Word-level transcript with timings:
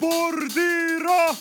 spordirahvas! 0.00 1.40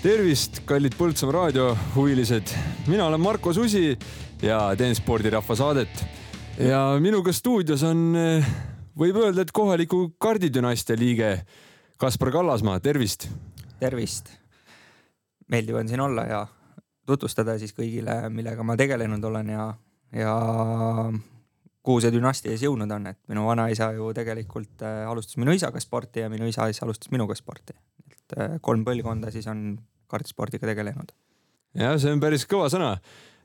tervist, 0.00 0.62
kallid 0.68 0.96
Põltsamaa 0.96 1.34
raadiohuvilised. 1.36 2.54
mina 2.88 3.06
olen 3.06 3.20
Marko 3.20 3.52
Susi 3.52 3.98
ja 4.42 4.58
teen 4.76 4.96
spordirahva 4.96 5.56
saadet. 5.56 6.04
ja 6.58 6.96
minuga 7.00 7.32
stuudios 7.32 7.82
on, 7.84 8.16
võib 8.96 9.20
öelda, 9.20 9.44
et 9.44 9.52
kohaliku 9.52 10.14
kardidünastia 10.18 10.96
liige 10.96 11.44
Kaspar 12.00 12.32
Kallasmaa, 12.32 12.80
tervist. 12.80 13.28
tervist. 13.80 14.32
meeldiv 15.48 15.76
on 15.76 15.88
siin 15.88 16.00
olla 16.00 16.24
ja 16.24 16.46
tutvustada 17.06 17.58
siis 17.60 17.76
kõigile, 17.76 18.30
millega 18.32 18.62
ma 18.64 18.76
tegelenud 18.80 19.24
olen 19.24 19.48
ja, 19.48 19.74
ja 20.12 20.34
kuhu 21.84 22.00
see 22.00 22.12
dünastia 22.14 22.54
siis 22.54 22.64
jõudnud 22.64 22.90
on, 22.96 23.10
et 23.12 23.20
minu 23.30 23.44
vanaisa 23.46 23.90
ju 23.96 24.08
tegelikult 24.16 24.84
äh, 24.86 25.04
alustas 25.08 25.36
minu 25.40 25.54
isaga 25.56 25.82
sporti 25.82 26.24
ja 26.24 26.30
minu 26.32 26.48
isa 26.48 26.68
siis 26.70 26.80
alustas 26.86 27.12
minuga 27.12 27.36
sporti. 27.36 27.76
et 28.08 28.36
äh, 28.38 28.56
kolm 28.64 28.86
põlvkonda 28.86 29.32
siis 29.34 29.48
on 29.52 29.74
kardispordiga 30.10 30.70
tegelenud. 30.70 31.12
ja 31.80 31.94
see 32.00 32.14
on 32.14 32.22
päris 32.24 32.48
kõva 32.48 32.70
sõna, 32.72 32.94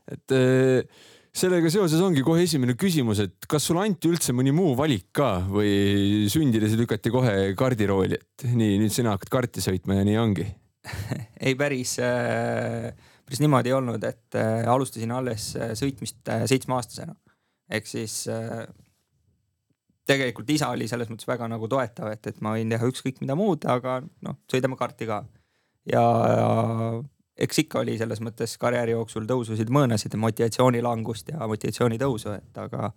et 0.08 0.36
äh, 0.36 1.04
sellega 1.36 1.72
seoses 1.72 2.00
ongi 2.00 2.24
kohe 2.26 2.46
esimene 2.46 2.78
küsimus, 2.80 3.20
et 3.26 3.50
kas 3.50 3.68
sulle 3.68 3.84
anti 3.84 4.08
üldse 4.08 4.32
mõni 4.36 4.54
muu 4.56 4.72
valik 4.78 5.10
ka 5.20 5.34
või 5.50 6.24
sündides 6.32 6.78
lükati 6.80 7.12
kohe 7.12 7.52
kardirooli, 7.58 8.16
et 8.16 8.48
nii, 8.48 8.80
nüüd 8.80 8.96
sina 8.96 9.18
hakkad 9.18 9.36
karti 9.36 9.64
sõitma 9.64 10.00
ja 10.00 10.08
nii 10.08 10.20
ongi 10.22 10.48
ei 11.46 11.52
päris 11.60 11.98
päris 12.00 13.42
niimoodi 13.44 13.68
ei 13.68 13.76
olnud, 13.76 14.04
et 14.08 14.38
alustasin 14.64 15.12
alles 15.12 15.52
sõitmist 15.76 16.24
seitsmeaastasena 16.48 17.12
ehk 17.70 17.86
siis 17.86 18.24
äh, 18.28 18.64
tegelikult 20.10 20.50
isa 20.50 20.70
oli 20.74 20.88
selles 20.90 21.10
mõttes 21.10 21.28
väga 21.28 21.48
nagu 21.50 21.68
toetav, 21.70 22.10
et, 22.14 22.26
et 22.26 22.40
ma 22.44 22.54
võin 22.56 22.72
teha 22.72 22.88
ükskõik 22.90 23.20
mida 23.22 23.36
muud, 23.38 23.64
aga 23.70 24.00
noh, 24.26 24.40
sõidame 24.50 24.78
karti 24.80 25.08
ka. 25.10 25.22
ja, 25.90 26.02
ja 26.34 26.48
eks 27.40 27.62
ikka 27.64 27.80
oli 27.84 27.96
selles 28.00 28.20
mõttes 28.24 28.56
karjääri 28.60 28.96
jooksul 28.96 29.28
tõususid, 29.28 29.70
mõõnasid, 29.72 30.16
motivatsiooni 30.20 30.82
langust 30.84 31.30
ja 31.32 31.46
motivatsiooni 31.48 32.00
tõusu, 32.00 32.34
et 32.36 32.60
aga, 32.60 32.90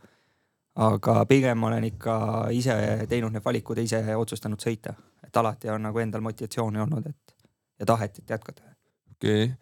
aga 0.87 1.19
pigem 1.29 1.63
olen 1.69 1.87
ikka 1.91 2.15
ise 2.55 2.75
teinud 3.09 3.35
need 3.35 3.45
valikud 3.45 3.79
ja 3.79 3.87
ise 3.87 4.17
otsustanud 4.19 4.61
sõita, 4.63 4.95
et 5.23 5.41
alati 5.43 5.71
on 5.71 5.87
nagu 5.87 6.03
endal 6.03 6.25
motivatsiooni 6.25 6.83
olnud, 6.83 7.07
et 7.13 7.37
ja 7.79 7.87
tahet, 7.93 8.19
et 8.19 8.35
jätkata. 8.35 8.75
okei 9.15 9.45
okay., 9.45 9.55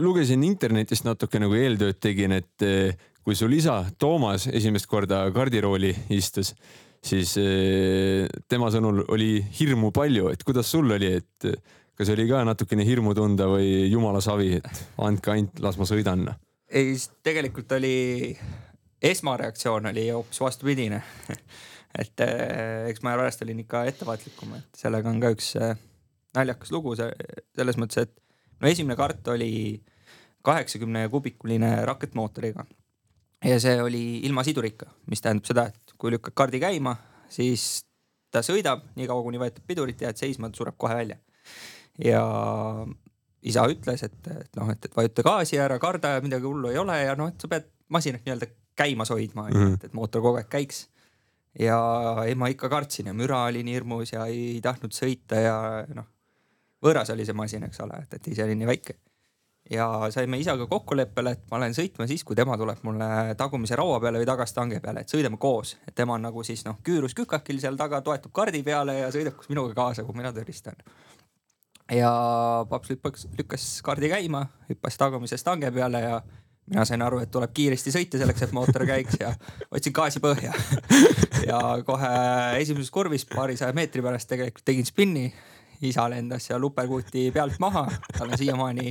lugesin 0.00 0.40
internetist 0.46 1.04
natuke 1.04 1.36
nagu 1.36 1.52
eeltööd 1.58 1.98
tegin, 2.00 2.32
et 2.32 2.62
kui 3.24 3.36
sul 3.36 3.54
isa 3.56 3.78
Toomas 3.98 4.48
esimest 4.52 4.88
korda 4.90 5.22
kardirooli 5.32 5.94
istus, 6.12 6.52
siis 7.04 7.32
eh, 7.40 8.26
tema 8.48 8.68
sõnul 8.72 9.04
oli 9.14 9.38
hirmu 9.60 9.90
palju, 9.96 10.28
et 10.32 10.44
kuidas 10.44 10.68
sul 10.70 10.92
oli, 10.92 11.14
et 11.20 11.48
kas 11.96 12.10
oli 12.12 12.26
ka 12.28 12.42
natukene 12.44 12.84
hirmu 12.84 13.14
tunda 13.16 13.48
või 13.48 13.86
jumala 13.88 14.20
savi, 14.24 14.58
et 14.60 14.82
andke 15.04 15.32
ainult, 15.34 15.64
las 15.64 15.80
ma 15.80 15.88
sõidan? 15.88 16.28
ei, 16.74 16.96
tegelikult 17.24 17.72
oli, 17.76 17.94
esmareaktsioon 19.04 19.92
oli 19.92 20.08
hoopis 20.10 20.40
vastupidine. 20.44 21.00
Et 21.94 22.22
eh, 22.24 22.88
eks 22.90 23.04
ma 23.06 23.12
pärast 23.14 23.44
olin 23.44 23.60
ikka 23.62 23.84
ettevaatlikum, 23.86 24.56
et 24.58 24.80
sellega 24.80 25.06
on 25.06 25.20
ka 25.22 25.28
üks 25.30 25.52
eh, 25.62 25.76
naljakas 26.34 26.72
lugu 26.74 26.96
selles 26.98 27.76
mõttes, 27.78 28.08
et 28.08 28.10
no 28.58 28.66
esimene 28.66 28.96
kart 28.98 29.30
oli 29.30 29.78
kaheksakümne 30.42 31.04
kubikuline 31.12 31.68
rakettmootoriga 31.86 32.64
ja 33.44 33.60
see 33.60 33.82
oli 33.82 34.04
ilma 34.26 34.44
sidurita, 34.46 34.88
mis 35.10 35.22
tähendab 35.24 35.48
seda, 35.48 35.66
et 35.70 35.96
kui 36.00 36.12
lükkad 36.14 36.36
kaardi 36.36 36.60
käima, 36.62 36.94
siis 37.32 37.84
ta 38.32 38.42
sõidab 38.44 38.86
niikaua, 38.98 39.22
kuni 39.26 39.40
võetud 39.40 39.66
pidurit, 39.68 40.00
jääd 40.02 40.18
seisma, 40.18 40.50
ta 40.50 40.60
sureb 40.60 40.78
kohe 40.80 40.96
välja. 40.96 41.18
ja 42.02 42.24
isa 43.44 43.66
ütles, 43.70 44.02
et, 44.06 44.18
et 44.32 44.58
noh, 44.58 44.70
et, 44.72 44.88
et 44.88 44.96
vajuta 44.96 45.22
gaasi 45.26 45.60
ära, 45.60 45.78
karda 45.78 46.16
ja 46.16 46.24
midagi 46.24 46.48
hullu 46.48 46.72
ei 46.72 46.80
ole 46.80 46.96
ja 47.02 47.14
noh, 47.18 47.30
et 47.30 47.40
sa 47.40 47.50
pead 47.50 47.68
masinat 47.92 48.24
nii-öelda 48.24 48.48
käimas 48.74 49.12
hoidma 49.12 49.48
mm, 49.48 49.54
-hmm. 49.54 49.74
et, 49.74 49.84
et 49.84 49.94
mootor 49.94 50.22
kogu 50.24 50.40
aeg 50.40 50.48
käiks. 50.50 50.88
ja 51.58 51.78
ei, 52.26 52.34
ma 52.34 52.48
ikka 52.50 52.68
kartsin 52.68 53.06
ja 53.06 53.14
müra 53.14 53.44
oli 53.46 53.62
nii 53.62 53.74
hirmus 53.74 54.12
ja 54.12 54.26
ei 54.26 54.60
tahtnud 54.62 54.96
sõita 54.96 55.38
ja 55.38 55.56
noh, 55.94 56.08
võõras 56.82 57.12
oli 57.12 57.26
see 57.26 57.36
masin, 57.36 57.62
eks 57.68 57.80
ole, 57.80 58.00
et, 58.02 58.14
et 58.14 58.32
ise 58.32 58.44
oli 58.44 58.56
nii 58.58 58.66
väike 58.66 58.96
ja 59.70 59.86
saime 60.10 60.38
isaga 60.38 60.66
kokkuleppele, 60.66 61.32
et 61.32 61.44
ma 61.50 61.60
lähen 61.62 61.74
sõitma 61.76 62.06
siis, 62.08 62.24
kui 62.24 62.36
tema 62.36 62.56
tuleb 62.60 62.82
mulle 62.84 63.34
tagumise 63.38 63.76
raua 63.80 63.96
peale 64.02 64.20
või 64.20 64.28
tagastange 64.28 64.80
peale, 64.84 65.04
et 65.04 65.12
sõidame 65.12 65.40
koos, 65.40 65.76
et 65.88 65.94
tema 65.96 66.18
on 66.18 66.26
nagu 66.26 66.44
siis 66.44 66.64
noh, 66.66 66.78
küürus 66.84 67.16
kükakil 67.16 67.60
seal 67.62 67.78
taga, 67.80 68.02
toetub 68.04 68.32
kardi 68.36 68.62
peale 68.66 68.98
ja 68.98 69.10
sõidab 69.14 69.38
koos 69.38 69.48
minuga 69.52 69.74
kaasa, 69.76 70.04
kui 70.04 70.16
mina 70.20 70.32
tõristan. 70.36 70.76
ja 71.92 72.12
paps 72.68 72.92
lükkas, 72.92 73.28
lükkas 73.38 73.68
kardi 73.84 74.12
käima, 74.12 74.46
hüppas 74.68 75.00
tagumise 75.00 75.40
stange 75.40 75.72
peale 75.72 76.00
ja 76.00 76.22
mina 76.66 76.84
sain 76.84 77.02
aru, 77.02 77.20
et 77.24 77.32
tuleb 77.32 77.52
kiiresti 77.56 77.92
sõita 77.92 78.20
selleks, 78.20 78.44
et 78.44 78.52
mootor 78.56 78.86
käiks 78.88 79.18
ja 79.20 79.32
võtsin 79.72 79.96
gaasi 79.96 80.24
põhja. 80.24 80.52
Ja 81.44 81.58
kohe 81.84 82.08
esimeses 82.56 82.88
kurvis 82.88 83.26
paarisaja 83.28 83.74
meetri 83.76 84.00
pärast 84.00 84.30
tegelikult 84.30 84.64
tegin 84.64 84.86
spinni. 84.88 85.26
Isa 85.84 86.06
lendas 86.08 86.46
seal 86.48 86.64
uperkuuti 86.64 87.26
pealt 87.34 87.58
maha, 87.60 87.82
tal 88.16 88.30
on 88.32 88.38
siiamaani 88.40 88.86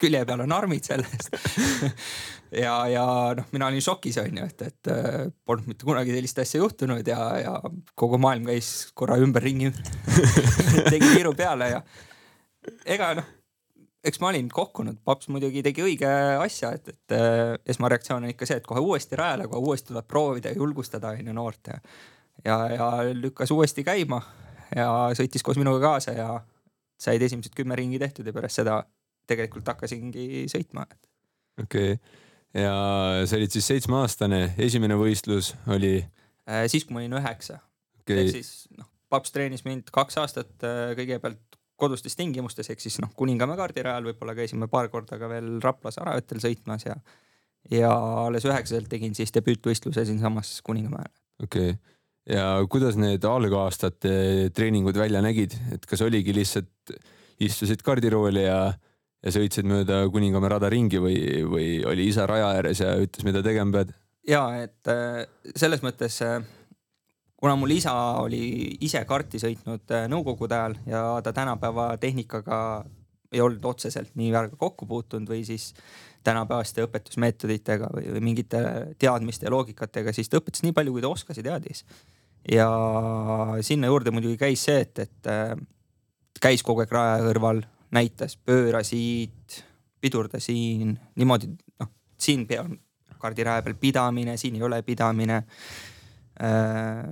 külje 0.00 0.24
peal 0.28 0.42
on 0.44 0.56
armid 0.56 0.86
sellest. 0.86 1.32
Ja, 2.54 2.86
ja 2.86 3.02
noh, 3.34 3.46
mina 3.50 3.66
olin 3.66 3.82
šokis 3.82 4.20
onju, 4.22 4.44
et, 4.46 4.60
et 4.68 4.90
äh, 4.92 5.24
polnud 5.44 5.66
mitte 5.66 5.86
kunagi 5.86 6.14
sellist 6.14 6.38
asja 6.38 6.60
juhtunud 6.60 7.08
ja, 7.10 7.18
ja 7.42 7.54
kogu 7.98 8.20
maailm 8.22 8.46
käis 8.46 8.92
korra 8.94 9.16
ümberringi 9.18 9.72
tegi 10.92 11.10
kiiru 11.10 11.34
peale 11.36 11.72
ja 11.72 11.80
ega 12.86 13.10
noh, 13.18 13.26
eks 14.06 14.22
ma 14.22 14.30
olin 14.30 14.48
kohkunud, 14.54 15.00
paps 15.04 15.26
muidugi 15.34 15.64
tegi 15.66 15.82
õige 15.82 16.12
asja, 16.38 16.70
et, 16.78 16.94
et 16.94 17.16
äh, 17.18 17.56
esmareaktsioon 17.74 18.28
on 18.28 18.32
ikka 18.32 18.46
see, 18.46 18.60
et 18.62 18.68
kohe 18.70 18.82
uuesti 18.84 19.18
rajale, 19.18 19.50
kohe 19.50 19.72
uuesti 19.72 19.90
tuleb 19.90 20.06
proovida 20.06 20.54
ja 20.54 20.60
julgustada 20.62 21.16
onju 21.18 21.34
noort 21.34 21.72
ja, 21.74 21.80
ja, 22.46 22.60
ja 22.76 22.90
lükkas 23.10 23.50
uuesti 23.50 23.84
käima 23.86 24.22
ja 24.70 24.90
sõitis 25.18 25.42
koos 25.42 25.58
minuga 25.58 25.82
kaasa 25.82 26.14
ja 26.14 26.30
said 26.98 27.22
esimesed 27.22 27.58
kümme 27.58 27.76
ringi 27.78 27.98
tehtud 27.98 28.26
ja 28.26 28.34
pärast 28.36 28.62
seda 28.62 28.84
tegelikult 29.30 29.68
hakkasingi 29.72 30.46
sõitma. 30.52 30.86
okei 31.62 31.96
okay., 31.96 32.24
ja 32.56 32.74
sa 33.28 33.36
olid 33.36 33.52
siis 33.52 33.66
seitsmeaastane, 33.72 34.54
esimene 34.62 34.96
võistlus 34.98 35.52
oli? 35.72 35.98
Äh, 36.48 36.64
siis, 36.72 36.86
kui 36.86 36.96
ma 36.96 37.02
olin 37.02 37.18
üheksa 37.18 37.58
okay.. 38.00 38.22
ehk 38.22 38.32
siis 38.38 38.52
noh, 38.78 38.88
paps 39.12 39.34
treenis 39.34 39.66
mind 39.66 39.90
kaks 39.94 40.18
aastat 40.22 40.66
äh, 40.66 40.94
kõigepealt 40.98 41.58
kodustes 41.76 42.16
tingimustes, 42.16 42.70
ehk 42.72 42.80
siis 42.80 42.96
noh, 43.02 43.12
Kuningamäe 43.16 43.58
kaardirajal 43.58 44.06
võib-olla 44.08 44.36
käisime 44.38 44.68
paar 44.72 44.88
korda 44.92 45.18
ka 45.20 45.28
veel 45.28 45.58
Raplas 45.64 46.00
Araöötel 46.00 46.40
sõitmas 46.40 46.86
ja, 46.86 46.96
ja 47.72 47.92
alles 48.24 48.46
üheksaselt 48.48 48.88
tegin 48.92 49.14
siis 49.18 49.34
debüütvõistluse 49.36 50.06
siinsamas 50.08 50.60
Kuningamäel. 50.66 51.12
okei 51.42 51.74
okay., 51.74 51.94
ja 52.26 52.46
kuidas 52.70 52.96
need 52.98 53.24
algaastate 53.28 54.50
treeningud 54.54 54.96
välja 54.98 55.20
nägid, 55.22 55.52
et 55.74 55.84
kas 55.86 56.02
oligi 56.02 56.34
lihtsalt 56.34 56.96
istusid 57.42 57.84
kardirooli 57.86 58.46
ja 58.46 58.60
ja 59.24 59.32
sõitsid 59.34 59.68
mööda 59.68 60.02
Kuningamäe 60.12 60.52
rada 60.56 60.70
ringi 60.72 61.00
või, 61.02 61.16
või 61.48 61.70
oli 61.88 62.10
isa 62.10 62.26
raja 62.28 62.52
ääres 62.56 62.82
ja 62.82 62.96
ütles, 63.00 63.24
mida 63.26 63.42
tegema 63.44 63.78
pead? 63.78 63.94
ja 64.28 64.42
et 64.62 64.90
äh, 64.90 65.24
selles 65.56 65.82
mõttes, 65.84 66.18
äh, 66.24 66.40
kuna 67.38 67.56
mul 67.58 67.76
isa 67.76 67.94
oli 68.22 68.76
ise 68.84 69.02
karti 69.08 69.40
sõitnud 69.42 69.94
äh, 69.94 70.08
nõukogude 70.12 70.58
ajal 70.58 70.76
ja 70.90 71.04
ta 71.24 71.34
tänapäeva 71.36 71.92
tehnikaga 72.02 72.58
ei 73.34 73.42
olnud 73.42 73.64
otseselt 73.66 74.14
nii 74.18 74.32
väga 74.34 74.58
kokku 74.58 74.86
puutunud 74.86 75.30
või 75.30 75.42
siis 75.46 75.72
tänapäevaste 76.26 76.84
õpetusmeetoditega 76.86 77.90
või, 77.94 78.10
või 78.16 78.22
mingite 78.30 78.60
teadmiste 78.98 79.46
ja 79.46 79.54
loogikatega, 79.54 80.14
siis 80.14 80.30
ta 80.30 80.40
õpetas 80.40 80.64
nii 80.66 80.74
palju, 80.74 80.94
kui 80.94 81.04
ta 81.04 81.10
oskas 81.10 81.38
ja 81.38 81.46
teadis. 81.46 81.84
ja 82.50 82.66
sinna 83.66 83.90
juurde 83.90 84.10
muidugi 84.14 84.38
käis 84.38 84.64
see, 84.66 84.80
et, 84.82 84.98
et 85.06 86.40
käis 86.42 86.62
kogu 86.66 86.82
aeg 86.82 86.94
raja 86.94 87.20
kõrval, 87.26 87.62
näitas, 87.94 88.36
pööra 88.36 88.82
siit, 88.86 89.60
pidurda 90.00 90.40
siin, 90.42 90.96
niimoodi 91.16 91.50
noh, 91.80 91.92
siin 92.18 92.46
peal 92.48 92.72
kardiraja 93.20 93.64
peal 93.64 93.76
pidamine, 93.80 94.36
siin 94.40 94.58
ei 94.58 94.66
ole 94.66 94.82
pidamine 94.86 95.42
äh,. 96.42 97.08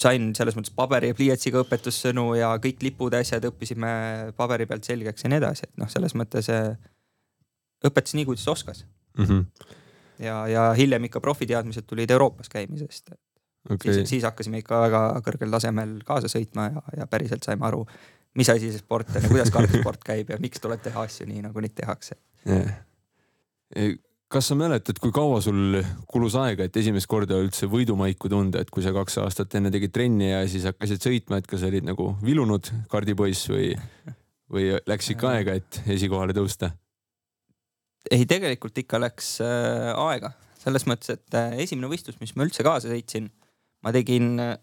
sain 0.00 0.30
selles 0.36 0.56
mõttes 0.56 0.72
paberi 0.72 1.10
ja 1.10 1.16
pliiatsiga 1.16 1.60
õpetussõnu 1.60 2.30
ja 2.38 2.54
kõik 2.62 2.80
lipud 2.82 3.12
ja 3.12 3.20
asjad 3.20 3.44
õppisime 3.50 3.90
paberi 4.36 4.66
pealt 4.66 4.88
selgeks 4.88 5.26
ja 5.26 5.30
nii 5.30 5.40
edasi, 5.42 5.68
et 5.68 5.76
noh, 5.82 5.90
selles 5.92 6.16
mõttes 6.16 6.48
äh, 6.52 6.72
õpetas 7.84 8.16
nii, 8.16 8.24
kuidas 8.28 8.48
oskas 8.48 8.84
mm. 9.18 9.24
-hmm. 9.24 9.74
ja, 10.24 10.46
ja 10.48 10.70
hiljem 10.76 11.04
ikka 11.10 11.20
profiteadmised 11.20 11.84
tulid 11.86 12.10
Euroopas 12.10 12.48
käimisest 12.48 13.12
okay.. 13.68 13.92
Siis, 13.92 14.08
siis 14.08 14.24
hakkasime 14.24 14.62
ikka 14.64 14.80
väga 14.86 15.02
kõrgel 15.26 15.52
tasemel 15.52 15.98
kaasa 16.06 16.32
sõitma 16.32 16.70
ja, 16.70 16.82
ja 17.02 17.06
päriselt 17.10 17.44
saime 17.44 17.66
aru, 17.68 17.84
mis 18.38 18.50
asi 18.52 18.70
see 18.70 18.82
sport 18.82 19.10
on 19.14 19.24
ja 19.24 19.30
kuidas 19.30 19.50
kardisport 19.54 20.04
käib 20.06 20.30
ja 20.30 20.38
miks 20.42 20.62
tuleb 20.62 20.82
teha 20.84 21.06
asju 21.06 21.26
nii, 21.28 21.42
nagu 21.48 21.62
neid 21.62 21.74
tehakse. 21.76 22.16
Yeah.. 22.46 23.96
kas 24.30 24.50
sa 24.50 24.56
mäletad, 24.58 25.00
kui 25.02 25.12
kaua 25.14 25.40
sul 25.44 25.80
kulus 26.10 26.36
aega, 26.38 26.66
et 26.66 26.76
esimest 26.80 27.10
korda 27.10 27.40
üldse 27.42 27.68
võidumaiku 27.70 28.30
tunda, 28.32 28.62
et 28.62 28.70
kui 28.70 28.84
sa 28.84 28.94
kaks 28.94 29.18
aastat 29.24 29.56
enne 29.58 29.72
tegid 29.74 29.92
trenni 29.94 30.30
ja 30.30 30.44
siis 30.48 30.68
hakkasid 30.70 31.02
sõitma, 31.02 31.40
et 31.40 31.50
kas 31.50 31.66
olid 31.66 31.88
nagu 31.88 32.12
vilunud 32.22 32.70
kardipoiss 32.92 33.50
või, 33.50 33.74
või 34.52 34.70
läks 34.88 35.10
ikka 35.16 35.34
aega, 35.34 35.58
et 35.58 35.82
esikohale 35.90 36.36
tõusta? 36.36 36.72
ei, 38.10 38.24
tegelikult 38.24 38.78
ikka 38.80 39.02
läks 39.02 39.34
äh, 39.44 39.90
aega. 40.06 40.32
Selles 40.60 40.86
mõttes, 40.88 41.12
et 41.12 41.36
äh, 41.36 41.58
esimene 41.64 41.88
võistlus, 41.90 42.16
mis 42.20 42.32
ma 42.36 42.46
üldse 42.46 42.64
kaasa 42.64 42.88
sõitsin, 42.88 43.28
ma 43.84 43.92
tegin 43.96 44.32
äh,, 44.40 44.56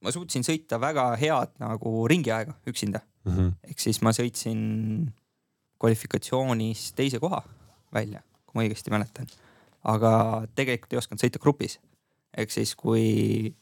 ma 0.00 0.12
suutsin 0.14 0.42
sõita 0.46 0.80
väga 0.82 1.12
head 1.20 1.54
nagu 1.62 1.92
ringiaega 2.10 2.56
üksinda 2.70 3.02
mm 3.24 3.32
-hmm.. 3.32 3.52
ehk 3.70 3.78
siis 3.78 4.02
ma 4.02 4.12
sõitsin 4.16 5.12
kvalifikatsioonis 5.80 6.92
teise 6.92 7.18
koha 7.18 7.42
välja 7.94 8.22
kui 8.50 8.58
ma 8.58 8.66
õigesti 8.66 8.92
mäletan. 8.92 9.30
aga 9.86 10.12
tegelikult 10.58 10.92
ei 10.92 11.00
osanud 11.00 11.22
sõita 11.22 11.40
grupis. 11.42 11.78
ehk 12.36 12.50
siis, 12.52 12.74
kui 12.74 13.54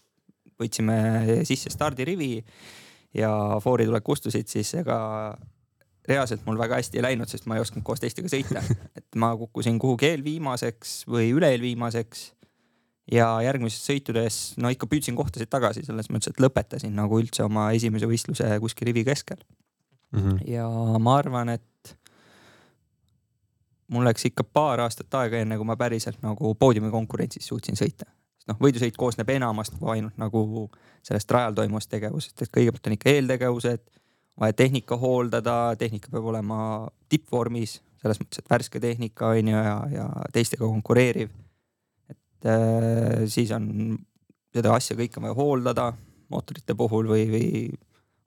võtsime 0.59 1.45
sisse 1.47 1.71
stardirivi 1.71 2.43
ja 3.17 3.31
foorituled 3.63 4.05
kustusid, 4.05 4.49
siis 4.49 4.75
ega 4.81 4.99
reaalselt 6.09 6.45
mul 6.47 6.59
väga 6.59 6.81
hästi 6.81 6.99
ei 6.99 7.05
läinud, 7.05 7.29
sest 7.29 7.47
ma 7.47 7.57
ei 7.57 7.63
osanud 7.63 7.85
koos 7.85 8.01
teistega 8.01 8.31
sõita. 8.33 8.65
et 8.99 9.21
ma 9.21 9.35
kukkusin 9.37 9.79
kuhugi 9.79 10.09
eelviimaseks 10.13 11.05
või 11.09 11.31
üle-eelviimaseks. 11.37 12.33
Ja 13.13 13.29
järgmises 13.45 13.85
sõitudes, 13.89 14.41
no 14.61 14.71
ikka 14.73 14.89
püüdsin 14.91 15.17
kohtasid 15.17 15.51
tagasi, 15.51 15.85
selles 15.87 16.11
mõttes, 16.13 16.33
et 16.33 16.43
lõpetasin 16.43 16.93
nagu 16.97 17.21
üldse 17.21 17.45
oma 17.47 17.71
esimese 17.77 18.09
võistluse 18.11 18.51
kuskil 18.61 18.91
rivi 18.91 19.05
keskel 19.09 19.41
mm. 20.13 20.21
-hmm. 20.21 20.39
ja 20.53 20.69
ma 20.99 21.17
arvan, 21.17 21.49
et 21.57 21.97
mul 23.89 24.05
läks 24.05 24.29
ikka 24.29 24.45
paar 24.45 24.85
aastat 24.85 25.15
aega, 25.21 25.41
enne 25.41 25.57
kui 25.57 25.67
ma 25.69 25.77
päriselt 25.77 26.21
nagu 26.23 26.55
poodiumi 26.55 26.91
konkurentsis 26.91 27.49
suutsin 27.49 27.79
sõita. 27.79 28.09
noh, 28.49 28.57
võidusõit 28.65 28.97
koosneb 28.97 29.29
enamast 29.29 29.75
kui 29.77 29.91
ainult 29.93 30.17
nagu 30.17 30.69
sellest 31.05 31.31
rajal 31.31 31.57
toimuvast 31.57 31.91
tegevusest, 31.93 32.43
et 32.43 32.53
kõigepealt 32.53 32.87
on 32.89 32.95
ikka 32.97 33.11
eeltegevused, 33.11 33.83
vaja 34.41 34.53
tehnika 34.57 34.97
hooldada, 34.97 35.77
tehnika 35.79 36.09
peab 36.13 36.31
olema 36.31 36.61
tippvormis, 37.13 37.83
selles 38.01 38.21
mõttes, 38.23 38.41
et 38.41 38.51
värske 38.51 38.81
tehnika 38.81 39.35
on 39.35 39.53
ju 39.53 39.61
ja, 39.67 39.77
ja 39.93 40.09
teistega 40.33 40.65
konkureeriv. 40.65 41.29
Äh, 42.47 43.25
siis 43.31 43.51
on 43.57 43.97
seda 44.55 44.75
asja 44.75 44.97
kõike 44.99 45.23
vaja 45.23 45.37
hooldada 45.39 45.91
mootorite 46.33 46.77
puhul 46.79 47.09
või, 47.11 47.27
või 47.33 47.49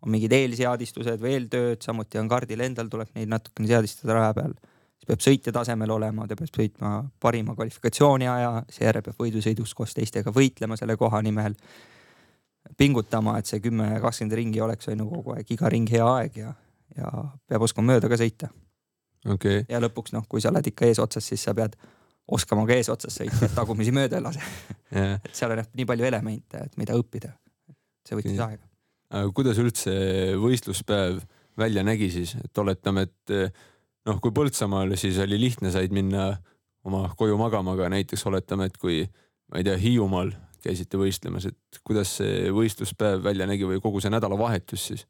on 0.02 0.12
mingid 0.16 0.34
eelseadistused 0.34 1.22
või 1.22 1.36
eeltööd, 1.38 1.82
samuti 1.86 2.20
on 2.22 2.30
kardil 2.32 2.64
endal 2.66 2.90
tuleb 2.90 3.12
neid 3.16 3.30
natukene 3.30 3.70
seadistada 3.70 4.18
raja 4.18 4.36
peal 4.38 4.56
siis 5.02 5.10
peab 5.10 5.24
sõitja 5.26 5.54
tasemel 5.56 5.90
olema, 5.90 6.28
ta 6.30 6.38
peab 6.38 6.52
sõitma 6.54 6.92
parima 7.22 7.56
kvalifikatsiooni 7.58 8.28
aja, 8.30 8.52
seejärel 8.70 9.06
peab 9.06 9.22
võidusõidus 9.22 9.74
koos 9.78 9.96
teistega 9.98 10.34
võitlema 10.34 10.78
selle 10.78 10.98
koha 10.98 11.22
nimel. 11.26 11.56
pingutama, 12.78 13.38
et 13.40 13.46
see 13.46 13.60
kümme, 13.60 14.00
kakskümmend 14.02 14.36
ringi 14.38 14.62
oleks 14.62 14.88
on 14.88 15.00
ju 15.00 15.08
kogu 15.10 15.34
aeg 15.34 15.50
iga 15.52 15.70
ring 15.70 15.90
hea 15.90 16.06
aeg 16.06 16.38
ja, 16.38 16.54
ja 16.96 17.10
peab 17.50 17.62
oskama 17.62 17.94
mööda 17.94 18.10
ka 18.10 18.18
sõita 18.18 18.52
okay.. 19.26 19.66
ja 19.70 19.82
lõpuks 19.82 20.14
noh, 20.14 20.28
kui 20.30 20.42
sa 20.42 20.52
oled 20.54 20.68
ikka 20.68 20.86
eesotsas, 20.86 21.26
siis 21.26 21.42
sa 21.42 21.56
pead 21.58 21.76
oskama 22.32 22.66
ka 22.70 22.78
eesotsas 22.78 23.20
sõita, 23.22 23.46
et 23.48 23.56
tagumisi 23.56 23.94
mööda 23.96 24.20
ei 24.20 24.26
lase 24.26 24.42
yeah.. 24.96 25.18
et 25.20 25.34
seal 25.38 25.54
on 25.56 25.64
nii 25.64 25.88
palju 25.90 26.08
elemente, 26.08 26.66
et 26.68 26.78
mida 26.82 26.98
õppida. 27.00 27.34
see 28.08 28.18
võttis 28.20 28.38
okay. 28.38 28.56
aega. 28.56 28.70
aga 29.20 29.36
kuidas 29.38 29.62
üldse 29.62 29.96
võistluspäev 30.42 31.22
välja 31.60 31.84
nägi 31.84 32.10
siis, 32.14 32.38
et 32.40 32.64
oletame, 32.64 33.08
et 33.10 33.36
noh, 34.08 34.22
kui 34.24 34.34
Põltsamaal, 34.34 34.96
siis 35.00 35.20
oli 35.22 35.40
lihtne, 35.40 35.72
said 35.74 35.94
minna 35.94 36.32
oma 36.88 37.06
koju 37.18 37.38
magama, 37.38 37.76
aga 37.76 37.92
näiteks 37.94 38.24
oletame, 38.30 38.70
et 38.72 38.80
kui 38.82 39.04
ma 39.52 39.60
ei 39.60 39.68
tea, 39.68 39.78
Hiiumaal 39.78 40.32
käisite 40.62 41.00
võistlemas, 41.00 41.48
et 41.50 41.82
kuidas 41.86 42.16
see 42.20 42.50
võistluspäev 42.54 43.24
välja 43.26 43.48
nägi 43.50 43.68
või 43.68 43.82
kogu 43.84 44.02
see 44.02 44.14
nädalavahetus 44.14 44.88
siis? 44.92 45.08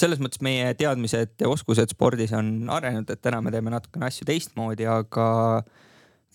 Selles 0.00 0.20
mõttes 0.20 0.42
meie 0.44 0.72
teadmised 0.76 1.40
ja 1.40 1.48
oskused 1.48 1.92
spordis 1.92 2.34
on 2.36 2.68
arenenud, 2.72 3.10
et 3.10 3.22
täna 3.24 3.40
me 3.44 3.52
teeme 3.54 3.72
natukene 3.72 4.08
asju 4.10 4.28
teistmoodi, 4.28 4.88
aga 4.90 5.28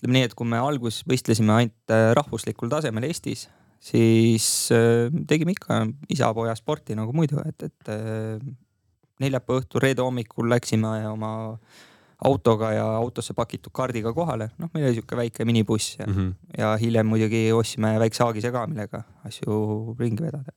ütleme 0.02 0.18
nii, 0.18 0.26
et 0.26 0.34
kui 0.38 0.48
me 0.50 0.58
alguses 0.58 1.06
võistlesime 1.06 1.54
ainult 1.54 1.94
äh, 1.94 2.10
rahvuslikul 2.18 2.72
tasemel 2.72 3.06
Eestis, 3.06 3.46
siis 3.82 4.46
äh, 4.74 5.14
tegime 5.30 5.54
ikka 5.54 5.84
isa-poja 6.10 6.56
sporti 6.58 6.98
nagu 6.98 7.14
muidu, 7.14 7.38
et, 7.46 7.68
et 7.70 7.92
äh, 7.94 8.42
neljapäeva 9.22 9.62
õhtul, 9.62 9.82
reede 9.84 10.02
hommikul 10.02 10.50
läksime 10.50 10.90
oma 11.12 11.32
autoga 12.26 12.72
ja 12.74 12.84
autosse 12.98 13.34
pakitud 13.34 13.74
kaardiga 13.74 14.12
kohale, 14.14 14.50
noh, 14.62 14.70
meil 14.74 14.88
oli 14.88 14.98
sihuke 14.98 15.18
väike 15.18 15.46
minibuss 15.46 15.96
ja 15.98 16.06
mm, 16.06 16.18
-hmm. 16.18 16.58
ja 16.58 16.74
hiljem 16.78 17.06
muidugi 17.06 17.44
ostsime 17.52 17.94
väikse 17.98 18.22
haagise 18.24 18.52
ka, 18.54 18.66
millega 18.66 19.02
asju 19.26 19.96
ringi 19.98 20.22
vedada. 20.22 20.54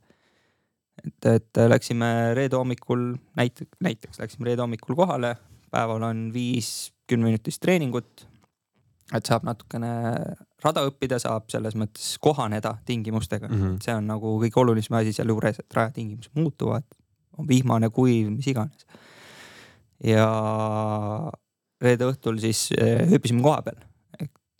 Et, 1.07 1.28
et 1.30 1.62
läksime 1.69 2.07
reede 2.38 2.57
hommikul 2.57 3.13
näiteks, 3.38 3.78
näiteks 3.84 4.19
läksime 4.19 4.50
reede 4.50 4.63
hommikul 4.63 4.98
kohale, 4.98 5.36
päeval 5.72 6.04
on 6.07 6.28
viis 6.34 6.92
kümneminutist 7.10 7.62
treeningut. 7.62 8.28
et 9.13 9.28
saab 9.28 9.44
natukene 9.46 9.90
rada 10.63 10.81
õppida, 10.88 11.19
saab 11.22 11.52
selles 11.54 11.75
mõttes 11.78 12.16
kohaneda 12.18 12.72
tingimustega 12.90 13.48
mm, 13.48 13.60
-hmm. 13.60 13.75
see 13.86 13.94
on 13.94 14.07
nagu 14.10 14.31
kõige 14.42 14.57
olulisem 14.57 14.98
asi 14.98 15.13
sealjuures, 15.13 15.60
et 15.60 15.78
rajatingimused 15.78 16.31
muutuvad 16.34 16.88
on 17.38 17.48
vihmane, 17.48 17.90
kuiv, 17.90 18.31
mis 18.34 18.48
iganes. 18.48 18.88
ja 20.04 20.25
reede 21.81 22.10
õhtul 22.10 22.40
siis 22.42 22.69
eh, 22.78 23.06
ööbisime 23.12 23.44
koha 23.46 23.62
peal. 23.62 23.78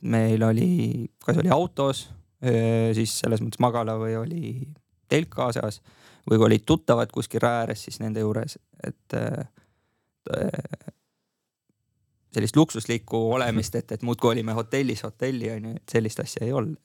meil 0.02 0.44
oli, 0.44 1.10
kas 1.26 1.38
oli 1.42 1.50
autos 1.50 2.10
eh, 2.42 2.94
siis 2.94 3.20
selles 3.20 3.42
mõttes 3.42 3.60
magala 3.60 3.98
või 3.98 4.16
oli 4.20 4.74
telk 5.10 5.30
kaasas 5.30 5.82
või 6.30 6.40
kui 6.40 6.48
olid 6.50 6.66
tuttavad 6.66 7.12
kuskil 7.14 7.44
raja 7.44 7.66
ääres, 7.66 7.86
siis 7.88 8.00
nende 8.02 8.24
juures, 8.24 8.58
et 8.84 9.18
eh, 9.20 9.46
sellist 12.34 12.58
luksuslikku 12.58 13.20
olemist, 13.38 13.76
et, 13.80 13.92
et 13.92 14.04
muudkui 14.04 14.34
olime 14.34 14.56
hotellis 14.58 15.06
hotelli 15.06 15.52
onju, 15.54 15.76
et 15.78 15.96
sellist 15.98 16.20
asja 16.24 16.46
ei 16.46 16.52
olnud. 16.54 16.82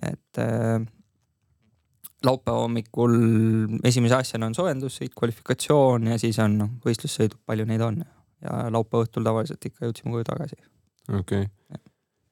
et 0.00 0.38
laupäeva 2.24 2.62
hommikul 2.64 3.14
esimese 3.84 4.16
asjana 4.16 4.48
on 4.48 4.56
soojendussõit, 4.56 5.12
kvalifikatsioon 5.16 6.10
ja 6.12 6.18
siis 6.20 6.38
on 6.42 6.58
noh, 6.62 6.72
võistlussõidud, 6.84 7.40
palju 7.46 7.66
neid 7.68 7.84
on. 7.84 8.02
ja 8.40 8.64
laupäeva 8.72 9.04
õhtul 9.04 9.26
tavaliselt 9.26 9.66
ikka 9.68 9.84
jõudsime 9.84 10.14
koju 10.14 10.28
tagasi. 10.28 10.60
okei 11.08 11.20
okay.. 11.20 11.48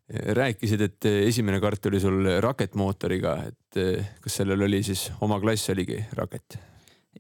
Rääkisid, 0.09 0.81
et 0.81 1.07
esimene 1.29 1.61
kart 1.61 1.87
oli 1.91 2.01
sul 2.01 2.25
rakettmootoriga, 2.41 3.35
et 3.51 3.81
eh, 3.81 4.07
kas 4.25 4.41
sellel 4.41 4.65
oli 4.65 4.81
siis 4.87 5.09
oma 5.25 5.41
klass 5.43 5.69
oligi 5.75 5.99
rakett? 6.17 6.57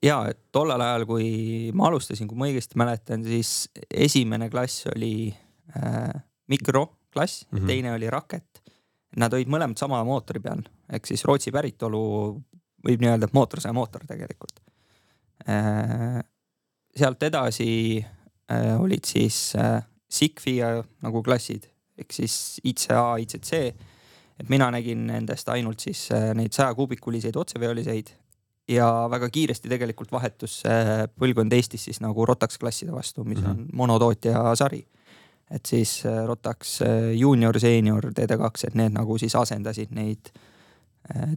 ja, 0.03 0.23
et 0.31 0.39
tollel 0.55 0.81
ajal, 0.81 1.05
kui 1.09 1.29
ma 1.77 1.89
alustasin, 1.89 2.29
kui 2.31 2.39
ma 2.39 2.49
õigesti 2.49 2.79
mäletan, 2.81 3.25
siis 3.27 3.69
esimene 3.91 4.49
klass 4.53 4.87
oli 4.95 5.31
äh, 5.77 6.13
mikroklass 6.49 7.47
mm, 7.51 7.59
-hmm. 7.59 7.67
teine 7.67 7.93
oli 7.93 8.11
rakett. 8.11 8.63
Nad 9.17 9.33
olid 9.33 9.49
mõlemad 9.49 9.81
sama 9.81 10.03
mootori 10.05 10.41
peal, 10.41 10.63
ehk 10.93 11.07
siis 11.07 11.25
Rootsi 11.25 11.51
päritolu 11.53 12.01
võib 12.85 13.01
nii 13.01 13.11
öelda, 13.11 13.27
et 13.27 13.35
mootorsaja 13.35 13.73
mootor 13.73 14.05
tegelikult. 14.07 14.61
Äh, 15.49 16.21
sealt 16.97 17.23
edasi 17.23 18.05
äh, 18.53 18.81
olid 18.81 19.05
siis 19.05 19.57
äh, 19.57 19.83
SIGFIA 20.09 20.85
nagu 21.03 21.23
klassid 21.23 21.69
ehk 21.99 22.13
siis 22.13 22.61
ICA, 22.65 23.17
ICC. 23.25 23.53
et 24.39 24.49
mina 24.49 24.71
nägin 24.71 25.07
nendest 25.07 25.49
ainult 25.49 25.81
siis 25.81 26.09
neid 26.35 26.53
saja 26.55 26.75
kuubikuliseid 26.75 27.37
otseveoliseid 27.37 28.13
ja 28.69 29.09
väga 29.11 29.31
kiiresti 29.33 29.69
tegelikult 29.69 30.13
vahetus 30.13 30.63
põlvkond 31.19 31.53
Eestis 31.53 31.89
siis 31.89 32.01
nagu 32.05 32.27
Rotax 32.27 32.59
klasside 32.59 32.93
vastu, 32.93 33.25
mis 33.25 33.41
mm 33.41 33.45
-hmm. 33.45 33.51
on 33.51 33.69
monotootja 33.73 34.55
sari. 34.55 34.87
et 35.51 35.67
siis 35.67 36.03
Rotax 36.27 36.81
juunior, 37.15 37.61
seenior, 37.61 38.05
TD2, 38.05 38.67
et 38.67 38.75
need 38.75 38.93
nagu 38.93 39.19
siis 39.19 39.35
asendasid 39.35 39.91
neid 39.91 40.29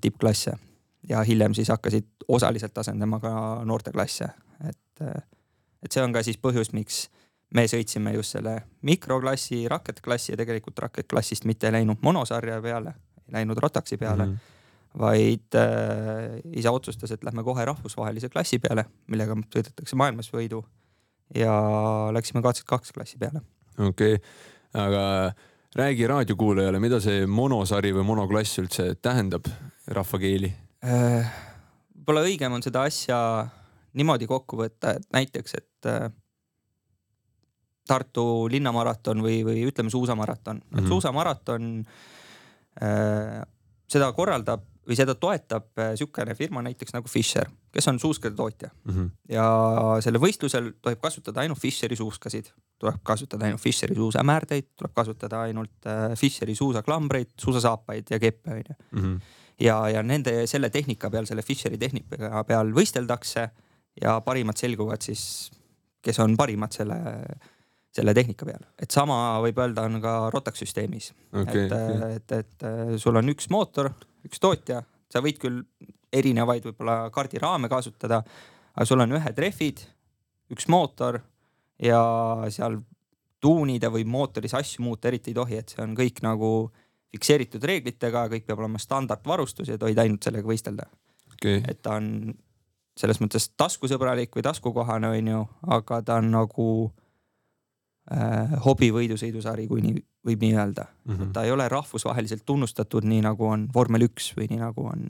tippklasse 0.01 0.51
ja 1.09 1.23
hiljem 1.23 1.53
siis 1.53 1.69
hakkasid 1.69 2.05
osaliselt 2.27 2.77
asendama 2.77 3.19
ka 3.19 3.33
noorteklasse, 3.65 4.27
et, 4.69 5.01
et 5.83 5.91
see 5.91 6.03
on 6.03 6.13
ka 6.13 6.23
siis 6.23 6.37
põhjus, 6.37 6.73
miks 6.73 7.07
me 7.55 7.65
sõitsime 7.67 8.13
just 8.15 8.37
selle 8.37 8.55
mikroklassi, 8.87 9.65
rakettklassi 9.71 10.33
ja 10.33 10.39
tegelikult 10.39 10.79
raketklassist 10.85 11.45
mitte 11.49 11.69
ei 11.69 11.79
läinud 11.79 12.03
monosarja 12.05 12.61
peale, 12.63 12.95
ei 13.27 13.37
läinud 13.39 13.59
Rotaxi 13.59 13.97
peale 13.97 14.25
mm, 14.25 14.33
-hmm. 14.33 14.99
vaid 14.99 15.59
äh, 15.59 16.39
isa 16.53 16.71
otsustas, 16.71 17.11
et 17.11 17.23
lähme 17.23 17.43
kohe 17.43 17.65
rahvusvahelise 17.65 18.29
klassi 18.29 18.59
peale, 18.59 18.85
millega 19.07 19.35
sõidetakse 19.35 19.95
maailmas 19.95 20.31
võidu 20.33 20.63
ja 21.35 21.53
läksime 22.11 22.41
kakskümmend 22.41 22.69
kaks 22.69 22.91
klassi 22.91 23.17
peale. 23.17 23.41
okei 23.77 24.15
okay., 24.15 24.27
aga 24.73 25.33
räägi 25.75 26.07
raadiokuulajale, 26.07 26.79
mida 26.79 26.99
see 26.99 27.25
monosari 27.27 27.93
või 27.95 28.03
monoklass 28.03 28.59
üldse 28.59 28.95
tähendab 29.01 29.47
rahvakeeli? 29.87 30.51
Äh, 30.83 31.31
võib-olla 31.95 32.23
õigem 32.27 32.55
on 32.55 32.63
seda 32.63 32.83
asja 32.87 33.47
niimoodi 33.93 34.27
kokku 34.27 34.57
võtta, 34.57 34.95
et 34.97 35.07
näiteks, 35.13 35.53
et 35.59 35.89
äh, 35.89 36.11
Tartu 37.87 38.47
linnamaraton 38.51 39.23
või, 39.23 39.41
või 39.45 39.65
ütleme 39.67 39.89
suusamaraton 39.89 40.61
mm. 40.61 40.77
-hmm. 40.77 40.87
suusamaraton 40.87 41.71
äh,, 42.81 43.41
seda 43.91 44.11
korraldab 44.15 44.67
või 44.87 44.97
seda 44.97 45.15
toetab 45.19 45.67
äh, 45.79 45.93
sihukene 45.99 46.33
firma 46.37 46.63
näiteks 46.65 46.95
nagu 46.95 47.09
Fischer, 47.09 47.49
kes 47.73 47.87
on 47.91 47.99
suuskade 48.01 48.35
tootja 48.35 48.69
mm. 48.71 48.93
-hmm. 48.93 49.09
ja 49.29 49.45
selle 50.03 50.19
võistlusel 50.21 50.71
tohib 50.81 51.01
kasutada 51.01 51.43
ainult 51.43 51.59
Fischeri 51.61 51.95
suuskasid, 51.95 52.49
tuleb 52.81 53.01
kasutada 53.03 53.45
ainult 53.45 53.61
Fischeri 53.61 53.95
suusamäärdeid, 53.95 54.71
tuleb 54.75 54.93
kasutada 54.95 55.43
ainult 55.47 55.87
äh, 55.87 56.17
Fischeri 56.17 56.55
suusaklambreid, 56.55 57.33
suusasaapaid 57.37 58.09
ja 58.09 58.19
keppe 58.19 58.51
onju. 58.51 58.77
-hmm. 58.95 59.19
ja, 59.59 59.89
ja 59.89 60.03
nende 60.03 60.47
selle 60.47 60.69
tehnika 60.69 61.09
peal, 61.09 61.25
selle 61.25 61.41
Fischeri 61.41 61.77
tehnika 61.77 62.43
peal 62.43 62.73
võisteldakse 62.73 63.49
ja 64.01 64.21
parimad 64.21 64.57
selguvad 64.57 65.01
siis, 65.01 65.51
kes 66.01 66.19
on 66.19 66.37
parimad 66.37 66.71
selle 66.71 66.97
selle 67.95 68.13
tehnika 68.15 68.47
peal, 68.47 68.61
et 68.79 68.93
sama 68.93 69.15
võib 69.43 69.57
öelda 69.59 69.83
on 69.87 69.99
ka 70.03 70.13
Rotax 70.31 70.63
süsteemis 70.63 71.11
okay,. 71.31 71.65
et 71.65 71.73
okay., 71.75 72.19
et, 72.19 72.35
et 72.39 73.01
sul 73.01 73.19
on 73.19 73.33
üks 73.33 73.49
mootor, 73.51 73.91
üks 74.27 74.39
tootja, 74.39 74.81
sa 75.11 75.23
võid 75.23 75.41
küll 75.41 75.63
erinevaid 76.11 76.65
võib-olla 76.67 77.09
kaardiraame 77.13 77.69
kasutada, 77.71 78.21
aga 78.75 78.87
sul 78.87 79.03
on 79.03 79.17
ühed 79.19 79.43
rehvid, 79.43 79.83
üks 80.51 80.67
mootor 80.71 81.19
ja 81.81 82.01
seal 82.53 82.79
tuunida 83.41 83.89
või 83.91 84.05
mootoris 84.05 84.53
asju 84.55 84.85
muuta 84.85 85.09
eriti 85.09 85.31
ei 85.31 85.37
tohi, 85.39 85.59
et 85.59 85.73
see 85.73 85.83
on 85.83 85.95
kõik 85.97 86.21
nagu 86.23 86.51
fikseeritud 87.11 87.63
reeglitega, 87.67 88.27
kõik 88.31 88.45
peab 88.47 88.61
olema 88.61 88.79
standardvarustus 88.79 89.71
ja 89.73 89.79
tohid 89.81 89.99
ainult 89.99 90.23
sellega 90.23 90.47
võistelda 90.47 90.87
okay.. 91.33 91.59
et 91.67 91.81
ta 91.83 91.97
on 91.99 92.31
selles 92.99 93.19
mõttes 93.23 93.49
taskusõbralik 93.57 94.35
või 94.35 94.45
taskukohane, 94.45 95.09
onju, 95.17 95.43
aga 95.75 96.01
ta 96.05 96.19
on 96.21 96.31
nagu 96.33 96.67
äh, 98.09 98.55
hobivõidusõidusari, 98.65 99.67
kui 99.69 99.83
nii 99.85 99.99
võib 100.27 100.43
nii 100.45 100.55
öelda 100.55 100.85
mm. 100.85 101.15
-hmm. 101.15 101.33
ta 101.33 101.43
ei 101.45 101.51
ole 101.51 101.67
rahvusvaheliselt 101.69 102.45
tunnustatud, 102.45 103.05
nii 103.07 103.21
nagu 103.25 103.47
on 103.47 103.67
vormel 103.73 104.05
üks 104.09 104.31
või 104.37 104.49
nii 104.51 104.61
nagu 104.61 104.85
on 104.89 105.05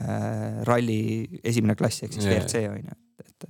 äh, 0.00 0.62
ralli 0.66 1.40
esimene 1.44 1.76
klass 1.78 2.04
ehk 2.04 2.14
siis 2.16 2.26
yeah. 2.26 2.40
WRC 2.40 2.64
on 2.70 2.90
ju, 2.90 2.96
et, 3.24 3.26
et, 3.28 3.48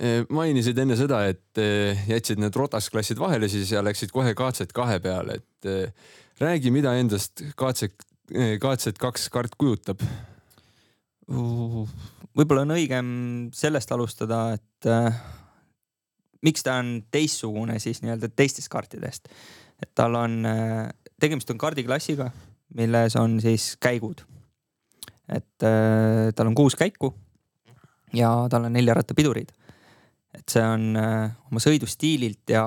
äh, 0.00 0.18
mainisid 0.28 0.78
enne 0.78 0.96
seda, 1.00 1.24
et 1.30 1.62
äh, 1.62 2.04
jätsid 2.10 2.42
need 2.42 2.56
rotasklassid 2.56 3.20
vahele 3.20 3.48
siis 3.52 3.72
ja 3.72 3.84
läksid 3.84 4.12
kohe 4.12 4.34
kaatset 4.34 4.72
kahe 4.76 5.00
peale, 5.04 5.40
et 5.40 5.70
äh, 5.70 6.12
räägi, 6.40 6.70
mida 6.74 6.96
endast 6.98 7.44
kaatset, 7.56 7.94
kaatset 8.60 8.98
kaks 8.98 9.28
kart 9.28 9.56
kujutab? 9.58 10.00
võib-olla 11.24 12.66
on 12.66 12.74
õigem 12.74 13.06
sellest 13.56 13.92
alustada, 13.94 14.58
et 14.58 14.88
miks 16.44 16.64
ta 16.64 16.78
on 16.80 16.98
teistsugune 17.12 17.78
siis 17.82 18.02
nii-öelda 18.04 18.30
teistest 18.36 18.70
kaartidest. 18.72 19.28
et 19.82 19.90
tal 19.94 20.14
on, 20.14 20.44
äh, 20.46 20.88
tegemist 21.20 21.50
on 21.50 21.58
kaardiklassiga, 21.58 22.30
milles 22.78 23.16
on 23.16 23.40
siis 23.40 23.74
käigud. 23.80 24.24
et 25.28 25.64
äh, 25.64 26.32
tal 26.36 26.52
on 26.52 26.54
kuus 26.54 26.76
käiku 26.76 27.14
ja 28.12 28.46
tal 28.50 28.68
on 28.68 28.72
neljarattapidurid. 28.72 29.52
et 30.34 30.48
see 30.50 30.64
on 30.64 30.96
äh, 31.00 31.32
oma 31.50 31.62
sõidustiililt 31.62 32.50
ja 32.50 32.64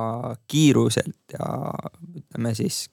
kiiruselt 0.47 1.37
ja 1.37 1.49
ütleme 2.15 2.55
siis 2.55 2.87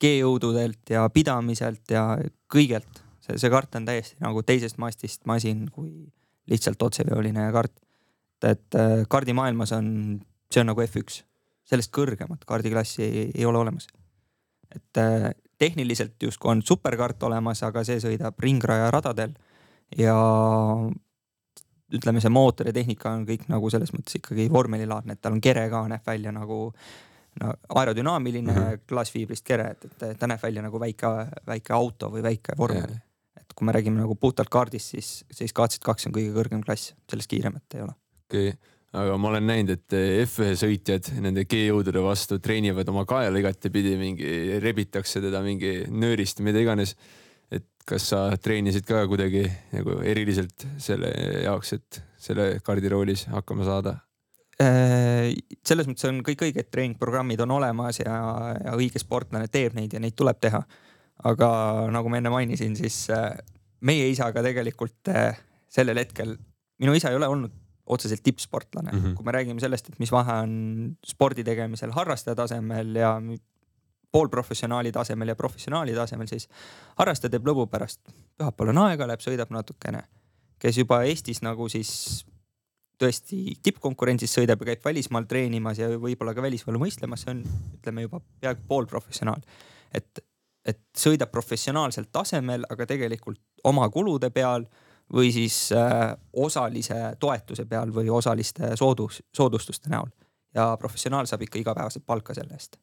G-jõududelt 0.00 0.88
ja 0.88 1.04
pidamiselt 1.12 1.90
ja 1.90 2.16
kõigelt. 2.48 3.04
see, 3.20 3.36
see 3.36 3.50
kart 3.50 3.74
on 3.76 3.84
täiesti 3.84 4.16
nagu 4.24 4.42
teisest 4.42 4.78
mastist 4.78 5.26
masin 5.26 5.68
kui 5.68 6.08
lihtsalt 6.48 6.82
otseveoline 6.82 7.52
kart. 7.52 7.76
et 8.42 8.80
kaardimaailmas 9.08 9.72
on 9.76 9.88
see 10.50 10.62
on 10.62 10.70
nagu 10.72 10.82
F1, 10.84 11.22
sellest 11.70 11.92
kõrgemat 11.94 12.44
kaardiklassi 12.48 13.04
ei, 13.04 13.26
ei 13.34 13.44
ole 13.46 13.58
olemas. 13.58 13.86
et 14.74 14.98
äh, 14.98 15.30
tehniliselt 15.58 16.22
justkui 16.22 16.50
on 16.50 16.62
superkart 16.62 17.22
olemas, 17.22 17.62
aga 17.66 17.84
see 17.84 18.00
sõidab 18.00 18.38
ringraja 18.40 18.90
radadel 18.90 19.34
ja 19.98 20.14
ütleme, 21.90 22.22
see 22.22 22.30
mootor 22.30 22.70
ja 22.70 22.72
tehnika 22.72 23.10
on 23.10 23.26
kõik 23.26 23.48
nagu 23.50 23.70
selles 23.70 23.92
mõttes 23.92 24.20
ikkagi 24.20 24.46
vormelilaadne, 24.52 25.16
et 25.16 25.22
tal 25.22 25.34
on 25.34 25.42
kere 25.42 25.66
ka 25.72 25.82
näeb 25.90 26.06
välja 26.06 26.32
nagu 26.32 26.62
no 27.40 27.52
aerodünaamiline 27.68 28.52
mm 28.52 28.58
-hmm. 28.58 28.82
klaasfiibrist 28.88 29.44
kere, 29.46 29.70
et, 29.70 30.02
et 30.02 30.18
ta 30.18 30.26
näeb 30.26 30.42
välja 30.42 30.62
nagu 30.62 30.80
väike, 30.80 31.06
väike 31.46 31.72
auto 31.74 32.10
või 32.10 32.22
väike 32.22 32.58
vormel 32.58 32.98
et 33.36 33.54
kui 33.54 33.66
me 33.66 33.72
räägime 33.72 33.98
nagu 33.98 34.14
puhtalt 34.14 34.48
kaardist, 34.48 34.94
siis, 34.94 35.24
siis 35.30 35.52
KZ2 35.52 36.06
on 36.06 36.12
kõige 36.14 36.34
kõrgem 36.34 36.62
klass, 36.62 36.94
sellest 37.10 37.30
kiiremat 37.30 37.74
ei 37.74 37.82
ole. 37.82 37.94
okei 38.26 38.48
okay 38.48 38.79
aga 38.96 39.16
ma 39.20 39.30
olen 39.30 39.46
näinud, 39.46 39.70
et 39.76 39.96
F1 40.24 40.58
sõitjad 40.64 41.12
nende 41.22 41.44
G-jõudude 41.48 42.02
vastu 42.02 42.40
treenivad 42.42 42.88
oma 42.90 43.04
kaela 43.08 43.38
igatepidi, 43.38 43.94
mingi 44.00 44.58
rebitakse 44.62 45.22
teda 45.22 45.42
mingi 45.46 45.84
nöörist, 45.90 46.42
mida 46.42 46.62
iganes. 46.62 46.96
et 47.50 47.66
kas 47.86 48.04
sa 48.12 48.18
treenisid 48.38 48.84
ka 48.86 49.02
kuidagi 49.10 49.42
nagu 49.72 50.00
eriliselt 50.06 50.66
selle 50.78 51.10
jaoks, 51.44 51.72
et 51.72 52.02
selle 52.18 52.60
kardiroolis 52.62 53.26
hakkama 53.32 53.66
saada? 53.66 53.96
Äh, 54.60 55.32
selles 55.64 55.88
mõttes 55.88 56.04
on 56.08 56.20
kõik 56.26 56.44
õiged 56.44 56.68
treeningprogrammid 56.70 57.40
on 57.46 57.56
olemas 57.56 58.02
ja, 58.02 58.14
ja 58.60 58.74
õige 58.76 59.00
sportlane 59.00 59.48
teeb 59.48 59.74
neid 59.78 59.94
ja 59.96 60.02
neid 60.02 60.18
tuleb 60.18 60.40
teha. 60.42 60.60
aga 61.24 61.48
nagu 61.92 62.08
ma 62.08 62.16
enne 62.16 62.30
mainisin, 62.32 62.76
siis 62.76 63.06
äh, 63.12 63.32
meie 63.80 64.08
isaga 64.10 64.42
tegelikult 64.42 65.08
äh, 65.08 65.38
sellel 65.68 65.98
hetkel, 66.00 66.36
minu 66.80 66.94
isa 66.96 67.10
ei 67.10 67.16
ole 67.16 67.28
olnud 67.28 67.52
otseselt 67.86 68.22
tippsportlane 68.22 68.92
mm. 68.92 68.98
-hmm. 68.98 69.14
kui 69.14 69.24
me 69.24 69.32
räägime 69.32 69.60
sellest, 69.60 69.88
et 69.88 69.98
mis 69.98 70.12
vahe 70.12 70.42
on 70.42 70.96
spordi 71.06 71.44
tegemisel 71.44 71.90
harrastaja 71.96 72.34
tasemel 72.34 72.94
ja 72.94 73.14
poolprofessionaali 74.12 74.92
tasemel 74.92 75.28
ja 75.28 75.36
professionaali 75.36 75.94
tasemel, 75.94 76.26
siis 76.26 76.48
harrastaja 76.98 77.30
teeb 77.30 77.46
lõbu 77.46 77.66
pärast. 77.70 78.00
pühapäeval 78.38 78.74
on 78.74 78.82
aega, 78.86 79.06
läheb 79.06 79.20
sõidab 79.20 79.50
natukene. 79.50 80.02
kes 80.58 80.78
juba 80.78 81.02
Eestis 81.02 81.42
nagu 81.42 81.68
siis 81.68 82.24
tõesti 83.00 83.54
tippkonkurentsis 83.62 84.34
sõidab 84.38 84.60
ja 84.60 84.72
käib 84.72 84.84
välismaal 84.84 85.24
treenimas 85.28 85.78
ja 85.78 85.88
võib-olla 85.88 86.34
ka 86.36 86.42
välismaal 86.42 86.78
mõistlemas, 86.82 87.24
see 87.24 87.32
on, 87.32 87.44
ütleme 87.78 88.04
juba 88.04 88.20
peaaegu 88.40 88.66
poolprofessionaal. 88.68 89.40
et, 89.94 90.20
et 90.64 90.80
sõidab 90.96 91.32
professionaalsel 91.32 92.10
tasemel, 92.12 92.66
aga 92.70 92.86
tegelikult 92.86 93.40
oma 93.64 93.88
kulude 93.88 94.30
peal 94.30 94.66
või 95.12 95.32
siis 95.32 95.72
äh, 95.72 96.16
osalise 96.32 97.16
toetuse 97.18 97.64
peal 97.66 97.92
või 97.94 98.10
osaliste 98.10 98.76
soodus, 98.76 99.22
soodustuste 99.36 99.90
näol. 99.90 100.10
ja 100.54 100.76
professionaal 100.76 101.26
saab 101.26 101.42
ikka 101.46 101.58
igapäevaselt 101.58 102.06
palka 102.06 102.34
selle 102.34 102.54
eest. 102.54 102.78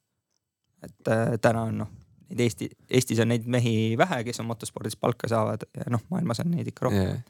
et 0.83 1.11
äh, 1.11 1.37
täna 1.41 1.63
on 1.69 1.77
noh, 1.83 1.93
neid 2.29 2.43
Eesti, 2.47 2.69
Eestis 2.89 3.19
on 3.19 3.31
neid 3.31 3.47
mehi 3.47 3.97
vähe, 3.97 4.23
kes 4.23 4.39
on 4.39 4.49
motospordis 4.51 4.95
palka 4.95 5.27
saavad 5.27 5.63
ja 5.77 5.87
noh, 5.91 6.03
maailmas 6.09 6.43
on 6.43 6.51
neid 6.51 6.67
ikka 6.67 6.89
rohkem 6.89 7.07
yeah.. 7.07 7.23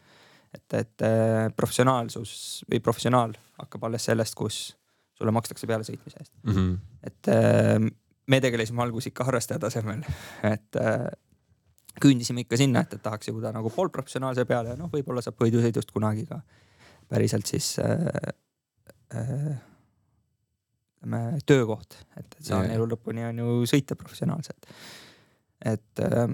et, 0.53 0.73
et 0.73 1.05
äh, 1.05 1.53
professionaalsus 1.55 2.65
või 2.71 2.81
professionaal 2.81 3.37
hakkab 3.61 3.87
alles 3.89 4.09
sellest, 4.09 4.35
kus 4.35 4.75
sulle 5.17 5.31
makstakse 5.33 5.67
peale 5.67 5.85
sõitmise 5.85 6.19
eest 6.21 6.33
mm. 6.43 6.53
-hmm. 6.53 6.75
et 7.03 7.93
me 8.27 8.41
tegelesime 8.41 8.83
alguses 8.83 9.11
ikka 9.11 9.23
harrastaja 9.23 9.59
tasemel, 9.59 10.03
et 10.53 10.81
küündisime 12.01 12.43
ikka 12.45 12.59
sinna, 12.59 12.83
et, 12.85 12.97
et 12.97 13.03
tahaks 13.03 13.31
jõuda 13.31 13.51
nagu 13.55 13.71
poolprofessionaalse 13.73 14.45
peale 14.49 14.73
ja 14.73 14.79
noh, 14.79 14.91
võib-olla 14.93 15.23
saab 15.25 15.39
võidusõidust 15.41 15.93
kunagi 15.93 16.27
ka 16.29 16.41
päriselt 17.09 17.49
siis 17.49 17.73
äh, 17.81 18.33
äh, 19.15 19.55
ütleme 20.97 21.39
töökoht, 21.47 21.95
et, 22.17 22.27
et 22.39 22.43
saan 22.49 22.69
elu 22.73 22.89
lõpuni 22.93 23.23
on 23.29 23.39
ju 23.43 23.69
sõita 23.69 23.95
professionaalselt. 23.95 24.67
et 25.65 26.03
äh, 26.03 26.27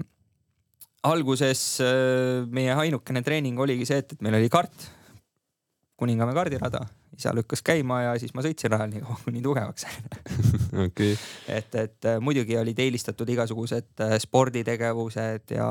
alguses 1.04 1.80
äh, 1.84 2.44
meie 2.48 2.74
ainukene 2.74 3.22
treening 3.22 3.58
oligi 3.60 3.86
see, 3.86 4.02
et, 4.02 4.12
et 4.12 4.24
meil 4.24 4.38
oli 4.40 4.50
kart, 4.52 4.88
Kuningamäe 5.96 6.34
kardirada 6.34 6.86
isa 7.16 7.34
lükkas 7.34 7.62
käima 7.62 8.00
ja 8.02 8.14
siis 8.18 8.34
ma 8.34 8.42
sõitsin 8.44 8.72
rajal 8.72 8.90
nii 8.90 9.02
kaua, 9.04 9.16
kuni 9.24 9.42
tugevaks 9.44 9.84
sain 9.86 10.86
okay.. 10.86 11.14
et, 11.50 11.74
et 11.78 12.08
äh, 12.10 12.18
muidugi 12.24 12.56
olid 12.58 12.78
eelistatud 12.82 13.30
igasugused 13.34 14.02
äh, 14.04 14.16
sporditegevused 14.22 15.54
ja 15.54 15.68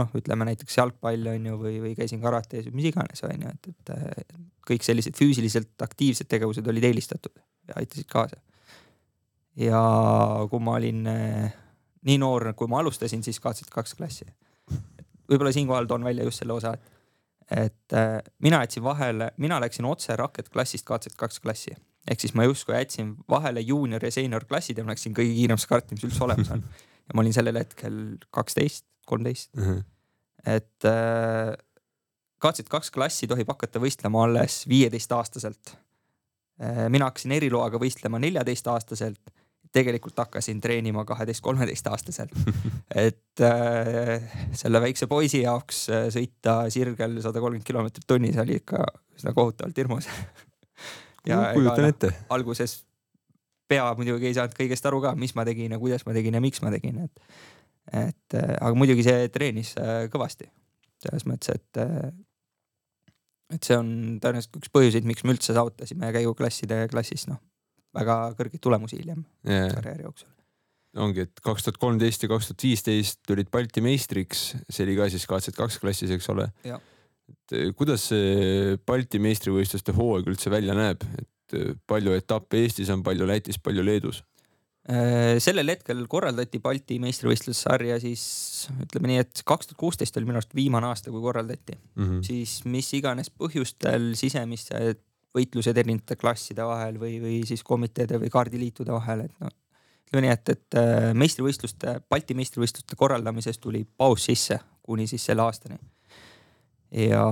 noh, 0.00 0.10
ütleme 0.18 0.48
näiteks 0.48 0.78
jalgpall 0.80 1.32
on 1.34 1.48
ju 1.50 1.60
või, 1.60 1.76
või 1.84 1.94
käisin 1.98 2.22
karates 2.24 2.68
või 2.68 2.80
mis 2.80 2.90
iganes 2.92 3.24
on 3.28 3.46
ju, 3.46 3.54
et, 3.54 3.70
et 3.72 3.94
äh, 3.94 4.42
kõik 4.68 4.84
sellised 4.86 5.16
füüsiliselt 5.18 5.84
aktiivsed 5.84 6.28
tegevused 6.30 6.66
olid 6.68 6.88
eelistatud 6.88 7.34
ja 7.68 7.78
aitasid 7.80 8.08
kaasa. 8.08 8.40
ja 9.56 9.80
kui 10.50 10.60
ma 10.64 10.76
olin 10.80 11.04
nii 12.08 12.18
noor, 12.20 12.52
kui 12.56 12.68
ma 12.70 12.80
alustasin, 12.82 13.24
siis 13.24 13.40
kaotasid 13.40 13.72
kaks 13.72 13.96
klassi. 13.98 14.28
võib-olla 15.28 15.52
siinkohal 15.52 15.88
toon 15.88 16.04
välja 16.04 16.24
just 16.28 16.44
selle 16.44 16.56
osa, 16.56 16.74
et 16.76 16.97
et 17.50 17.96
äh, 17.96 18.18
mina 18.44 18.60
jätsin 18.64 18.82
vahele, 18.84 19.30
mina 19.36 19.60
läksin 19.60 19.86
otse 19.88 20.16
rakketklassist 20.16 20.86
KZ2 20.88 21.40
klassi 21.42 21.76
ehk 22.10 22.20
siis 22.20 22.34
ma 22.36 22.44
justkui 22.46 22.76
jätsin 22.76 23.14
vahele 23.30 23.60
juunior 23.60 24.04
ja 24.04 24.10
seenior 24.12 24.44
klassid 24.48 24.78
ja 24.78 24.84
ma 24.84 24.94
läksin 24.94 25.16
kõige 25.16 25.34
kiiremasse 25.36 25.68
karti, 25.68 25.96
mis 25.96 26.06
üldse 26.08 26.24
olemas 26.24 26.50
on. 26.54 26.62
ja 27.08 27.16
ma 27.16 27.24
olin 27.24 27.36
sellel 27.36 27.60
hetkel 27.60 27.96
kaksteist, 28.34 28.86
kolmteist. 29.06 29.50
Mhm. 29.56 29.80
et 30.46 30.88
äh, 30.88 31.56
KZ2 32.38 32.92
klassi 32.94 33.26
tohib 33.26 33.48
hakata 33.50 33.80
võistlema 33.82 34.22
alles 34.24 34.62
viieteistaastaselt. 34.68 35.76
mina 36.88 37.06
hakkasin 37.06 37.32
eriloaga 37.32 37.78
võistlema 37.78 38.18
neljateistaastaselt 38.18 39.30
tegelikult 39.72 40.18
hakkasin 40.18 40.60
treenima 40.60 41.04
kaheteist-kolmeteistaastaselt. 41.08 42.32
et 43.06 43.42
äh, 43.44 44.22
selle 44.56 44.80
väikse 44.82 45.08
poisi 45.10 45.42
jaoks 45.42 45.84
äh, 45.92 46.06
sõita 46.14 46.60
sirgel 46.72 47.18
sada 47.24 47.42
kolmkümmend 47.42 47.66
kilomeetrit 47.68 48.06
tunnis 48.08 48.38
oli 48.40 48.58
ikka 48.62 48.84
üsna 49.18 49.34
kohutavalt 49.36 49.76
hirmus 49.76 50.08
ja 51.28 51.50
kujutan 51.54 51.90
ette. 51.90 52.12
alguses 52.34 52.80
pea 53.68 53.90
muidugi 53.98 54.30
ei 54.30 54.36
saanud 54.36 54.56
kõigest 54.56 54.86
aru 54.88 55.02
ka, 55.04 55.14
mis 55.18 55.34
ma 55.36 55.44
tegin 55.48 55.74
ja 55.74 55.80
kuidas 55.80 56.06
ma 56.08 56.16
tegin 56.16 56.38
ja 56.38 56.42
miks 56.44 56.62
ma 56.64 56.72
tegin, 56.72 57.02
et, 57.04 57.28
et 57.92 58.38
äh, 58.38 58.54
aga 58.56 58.72
muidugi 58.78 59.04
see 59.06 59.28
treenis 59.34 59.74
äh, 59.80 60.06
kõvasti 60.12 60.48
selles 60.98 61.28
mõttes, 61.30 61.54
et 61.54 61.84
et 63.54 63.64
see 63.64 63.76
on 63.78 63.90
tõenäoliselt 64.20 64.56
üks 64.58 64.72
põhjuseid, 64.74 65.06
miks 65.08 65.22
me 65.24 65.32
üldse 65.32 65.54
saavutasime 65.54 66.10
käiguklasside 66.12 66.82
klassis 66.90 67.28
noh 67.30 67.38
väga 67.98 68.18
kõrgeid 68.38 68.62
tulemusi 68.64 69.00
hiljem 69.00 69.24
yeah. 69.46 69.72
karjääri 69.74 70.06
jooksul. 70.06 70.30
ongi, 71.04 71.26
et 71.28 71.42
kaks 71.44 71.66
tuhat 71.66 71.80
kolmteist 71.82 72.24
ja 72.24 72.30
kaks 72.32 72.50
tuhat 72.50 72.66
viisteist 72.68 73.20
tulid 73.28 73.50
Balti 73.54 73.84
meistriks, 73.84 74.46
see 74.68 74.86
oli 74.86 74.96
ka 74.98 75.10
siis 75.12 75.26
KZ2 75.30 75.82
klassis, 75.82 76.14
eks 76.14 76.30
ole. 76.34 76.48
et 76.64 77.56
eh, 77.58 77.68
kuidas 77.76 78.08
see 78.12 78.78
Balti 78.86 79.20
meistrivõistluste 79.22 79.94
hooaeg 79.96 80.32
üldse 80.32 80.52
välja 80.52 80.76
näeb, 80.78 81.04
et 81.20 81.58
eh, 81.58 81.76
palju 81.86 82.16
etappe 82.16 82.64
Eestis 82.64 82.90
on, 82.94 83.04
palju 83.06 83.28
Lätis, 83.28 83.60
palju 83.62 83.84
Leedus? 83.84 84.24
Äh, 84.88 85.36
sellel 85.44 85.68
hetkel 85.68 85.98
korraldati 86.08 86.62
Balti 86.64 86.96
meistrivõistlussarja 87.02 87.98
siis 88.00 88.22
ütleme 88.86 89.10
nii, 89.10 89.18
et 89.20 89.42
kaks 89.44 89.68
tuhat 89.68 89.80
kuusteist 89.82 90.16
oli 90.16 90.24
minu 90.24 90.40
arust 90.40 90.54
viimane 90.56 90.88
aasta, 90.88 91.12
kui 91.12 91.20
korraldati 91.20 91.74
mm, 91.76 92.06
-hmm. 92.06 92.22
siis 92.24 92.62
mis 92.64 92.88
iganes 92.96 93.28
põhjustel 93.28 94.14
sisemised 94.16 95.02
võitlused 95.36 95.76
erinevate 95.76 96.16
klasside 96.16 96.64
vahel 96.66 96.98
või, 97.00 97.18
või 97.22 97.40
siis 97.48 97.62
komiteede 97.66 98.20
või 98.22 98.30
kaardiliitude 98.32 98.94
vahel, 98.94 99.26
et 99.26 99.44
noh. 99.44 99.52
ütleme 100.08 100.26
nii, 100.26 100.34
et, 100.34 100.54
et 100.54 100.78
äh, 100.80 101.10
meistrivõistluste, 101.18 101.98
Balti 102.10 102.36
meistrivõistluste 102.38 102.96
korraldamises 102.96 103.60
tuli 103.62 103.84
paus 103.84 104.24
sisse 104.30 104.60
kuni 104.82 105.06
siis 105.06 105.26
selle 105.28 105.44
aastani. 105.44 105.78
ja 107.04 107.24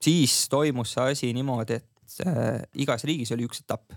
siis 0.00 0.48
toimus 0.48 0.94
see 0.96 1.12
asi 1.12 1.32
niimoodi, 1.36 1.80
et 1.82 2.20
äh, 2.26 2.62
igas 2.74 3.04
riigis 3.04 3.32
oli 3.36 3.44
üks 3.48 3.60
etapp. 3.64 3.92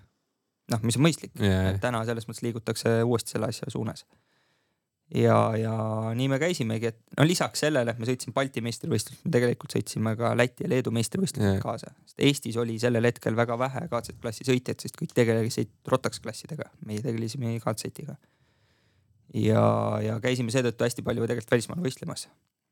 noh, 0.71 0.83
mis 0.83 0.97
on 0.99 1.07
mõistlik 1.07 1.33
yeah., 1.39 1.79
täna 1.79 2.03
selles 2.07 2.27
mõttes 2.27 2.43
liigutakse 2.45 3.01
uuesti 3.03 3.37
selle 3.37 3.51
asja 3.51 3.71
suunas 3.71 4.05
ja, 5.15 5.37
ja 5.57 5.75
nii 6.15 6.27
me 6.31 6.39
käisimegi, 6.39 6.91
et 6.91 7.17
no 7.19 7.25
lisaks 7.27 7.63
sellele, 7.65 7.91
et 7.91 7.99
me 7.99 8.07
sõitsime 8.07 8.35
Balti 8.35 8.63
meistrivõistlust, 8.63 9.23
me 9.25 9.33
tegelikult 9.35 9.75
sõitsime 9.75 10.13
ka 10.19 10.31
Läti 10.37 10.65
ja 10.65 10.71
Leedu 10.71 10.93
meistrivõistlused 10.95 11.47
yeah. 11.47 11.63
kaasa, 11.63 11.91
sest 12.07 12.23
Eestis 12.27 12.59
oli 12.61 12.77
sellel 12.81 13.07
hetkel 13.09 13.35
väga 13.37 13.57
vähe 13.59 13.85
KZ-klassi 13.91 14.47
sõitjaid, 14.47 14.79
sest 14.83 14.99
kõik 14.99 15.15
tegelesid 15.17 15.73
Rotax 15.91 16.23
klassidega, 16.23 16.69
meie 16.87 17.03
tegelesime 17.03 17.57
KZ-iga. 17.63 18.15
ja, 19.41 19.65
ja 20.05 20.19
käisime 20.23 20.53
seetõttu 20.53 20.87
hästi 20.87 21.05
palju 21.07 21.27
tegelikult 21.27 21.57
välismaal 21.57 21.83
võistlemas 21.83 22.27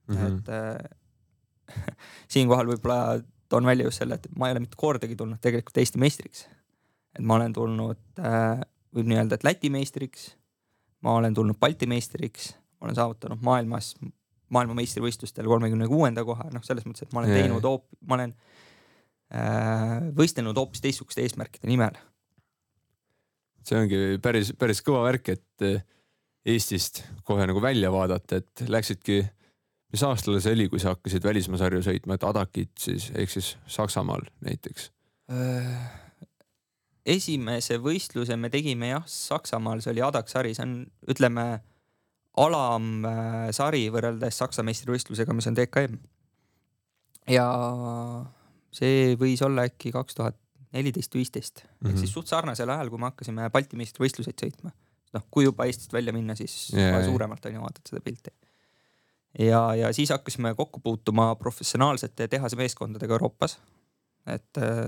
mm. 0.07 0.15
-hmm. 0.15 0.39
et 0.39 0.49
äh, 0.55 1.93
siinkohal 2.33 2.71
võib-olla 2.71 3.19
toon 3.49 3.65
välja 3.65 3.89
just 3.89 3.99
selle, 4.03 4.15
et 4.15 4.27
ma 4.37 4.47
ei 4.47 4.55
ole 4.55 4.63
mitte 4.63 4.79
kordagi 4.79 5.15
tulnud 5.19 5.41
tegelikult 5.41 5.77
Eesti 5.77 5.99
meistriks. 5.99 6.47
et 7.17 7.23
ma 7.25 7.35
olen 7.35 7.53
tulnud 7.53 7.99
äh,, 8.19 8.61
võib 8.95 9.11
nii 9.11 9.19
öelda, 9.19 9.35
et 9.35 9.43
Läti 9.43 9.69
meistriks 9.73 10.38
ma 11.05 11.15
olen 11.19 11.33
tulnud 11.33 11.59
Balti 11.59 11.87
meistriks, 11.89 12.53
olen 12.81 12.95
saavutanud 12.95 13.41
maailmas, 13.45 13.93
maailmameistrivõistlustel 14.53 15.47
kolmekümne 15.47 15.87
kuuenda 15.87 16.25
koha, 16.27 16.49
noh, 16.53 16.63
selles 16.65 16.87
mõttes, 16.87 17.07
et 17.07 17.15
ma 17.15 17.23
olen 17.23 17.35
teinud 17.35 17.65
hoop-, 17.65 17.87
ma 18.07 18.17
olen 18.19 18.33
äh, 19.33 20.09
võistelnud 20.17 20.57
hoopis 20.57 20.83
teistsuguste 20.85 21.23
eesmärkide 21.25 21.69
nimel. 21.69 21.97
see 23.67 23.77
ongi 23.77 24.01
päris, 24.23 24.53
päris 24.57 24.83
kõva 24.85 25.05
värk, 25.09 25.35
et 25.37 25.67
äh, 25.67 25.81
Eestist 26.49 27.03
kohe 27.27 27.43
nagu 27.45 27.61
välja 27.61 27.91
vaadata, 27.91 28.39
et 28.39 28.61
läksidki, 28.71 29.19
mis 29.91 30.03
aastal 30.07 30.39
see 30.41 30.55
oli, 30.55 30.69
kui 30.71 30.79
sa 30.81 30.95
hakkasid 30.95 31.25
välismaa 31.27 31.59
sarju 31.59 31.83
sõitma, 31.85 32.15
et 32.15 32.25
Adakit 32.25 32.71
siis 32.79 33.09
ehk 33.11 33.33
siis 33.35 33.55
Saksamaal 33.69 34.23
näiteks 34.47 34.91
äh,? 35.29 36.08
Esimese 37.09 37.79
võistluse 37.81 38.37
me 38.39 38.51
tegime 38.53 38.91
jah, 38.91 39.05
Saksamaal, 39.09 39.81
see 39.83 39.93
oli 39.93 40.03
Adak 40.05 40.29
sari, 40.31 40.53
see 40.57 40.65
on, 40.65 40.75
ütleme 41.09 41.45
alamsari 42.39 43.85
äh, 43.87 43.93
võrreldes 43.93 44.37
Saksa 44.41 44.65
meistrivõistlusega, 44.67 45.35
mis 45.35 45.49
on 45.49 45.57
DKM. 45.57 45.97
ja 47.29 47.47
see 48.75 49.15
võis 49.19 49.41
olla 49.45 49.65
äkki 49.69 49.93
kaks 49.95 50.17
tuhat 50.17 50.37
neliteist, 50.75 51.15
viisteist 51.17 51.63
ehk 51.63 51.95
siis 51.95 52.05
mhm. 52.05 52.13
suht 52.13 52.29
sarnasel 52.29 52.69
ajal, 52.69 52.91
kui 52.91 53.01
me 53.01 53.09
hakkasime 53.09 53.49
Balti 53.53 53.79
meistrivõistluseid 53.79 54.37
sõitma. 54.45 54.73
noh, 55.17 55.25
kui 55.33 55.47
juba 55.47 55.65
Eestist 55.65 55.93
välja 55.93 56.13
minna, 56.13 56.35
siis 56.37 56.69
yeah. 56.75 57.01
suuremalt 57.05 57.49
on 57.49 57.57
ju 57.57 57.65
vaatad 57.65 57.91
seda 57.91 58.03
pilti. 58.05 58.35
ja, 59.41 59.63
ja 59.75 59.89
siis 59.97 60.13
hakkasime 60.13 60.53
kokku 60.55 60.83
puutuma 60.85 61.33
professionaalsete 61.41 62.27
tehasemeeskondadega 62.27 63.17
Euroopas. 63.17 63.57
et 64.27 64.61
äh, 64.61 64.85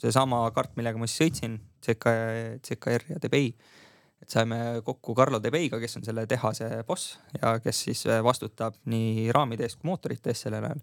seesama 0.00 0.42
kart, 0.56 0.72
millega 0.78 1.00
ma 1.00 1.08
siis 1.08 1.22
sõitsin, 1.24 1.58
CK, 1.84 2.14
CKR 2.66 3.06
ja 3.14 3.20
Debay. 3.22 3.52
et 4.20 4.28
saime 4.28 4.82
kokku 4.84 5.14
Carlo 5.16 5.38
Debeiga, 5.40 5.78
kes 5.80 5.96
on 5.96 6.04
selle 6.04 6.26
tehase 6.28 6.82
boss 6.86 7.18
ja 7.38 7.54
kes 7.64 7.84
siis 7.86 8.04
vastutab 8.22 8.76
nii 8.92 9.30
raamide 9.32 9.64
eest 9.64 9.80
kui 9.80 9.88
mootorite 9.88 10.30
eest 10.30 10.44
sellel 10.44 10.66
ajal. 10.68 10.82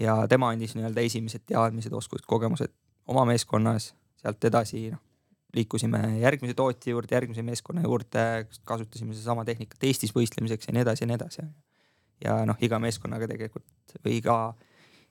ja 0.00 0.14
tema 0.28 0.48
andis 0.54 0.72
nii-öelda 0.74 1.04
esimesed 1.04 1.44
teadmised, 1.46 1.92
oskused, 1.92 2.24
kogemused 2.26 2.72
oma 3.12 3.26
meeskonnas, 3.28 3.92
sealt 4.22 4.44
edasi 4.48 4.86
noh, 4.90 5.02
liikusime 5.56 6.00
järgmise 6.22 6.54
tootja 6.56 6.94
juurde, 6.94 7.14
järgmise 7.14 7.42
meeskonna 7.44 7.84
juurde, 7.84 8.24
kasutasime 8.64 9.12
sedasama 9.12 9.44
tehnikat 9.44 9.84
Eestis 9.84 10.14
võistlemiseks 10.16 10.68
ja 10.68 10.76
nii 10.76 10.84
edasi 10.86 11.04
ja 11.04 11.10
nii 11.10 11.18
edasi. 11.18 11.46
ja 12.24 12.38
noh, 12.48 12.56
iga 12.62 12.78
meeskonnaga 12.80 13.28
tegelikult 13.28 13.98
või 14.04 14.16
iga 14.20 14.36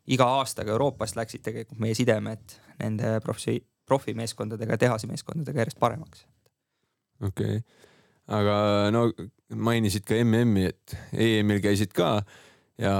iga 0.07 0.27
aastaga 0.39 0.73
Euroopast 0.73 1.17
läksid 1.19 1.43
tegelikult 1.45 1.81
meie 1.81 1.95
sidemed 1.97 2.55
nende 2.81 3.19
profi, 3.23 3.59
profimeeskondadega, 3.85 4.77
tehasemeeskondadega 4.81 5.65
järjest 5.65 5.79
paremaks. 5.79 6.25
okei 7.21 7.57
okay., 7.57 7.89
aga 8.31 8.55
no 8.93 9.09
mainisid 9.55 10.05
ka 10.07 10.15
MM-i, 10.23 10.69
et 10.71 10.95
EM-il 11.13 11.61
käisid 11.63 11.93
ka 11.93 12.21
ja 12.81 12.93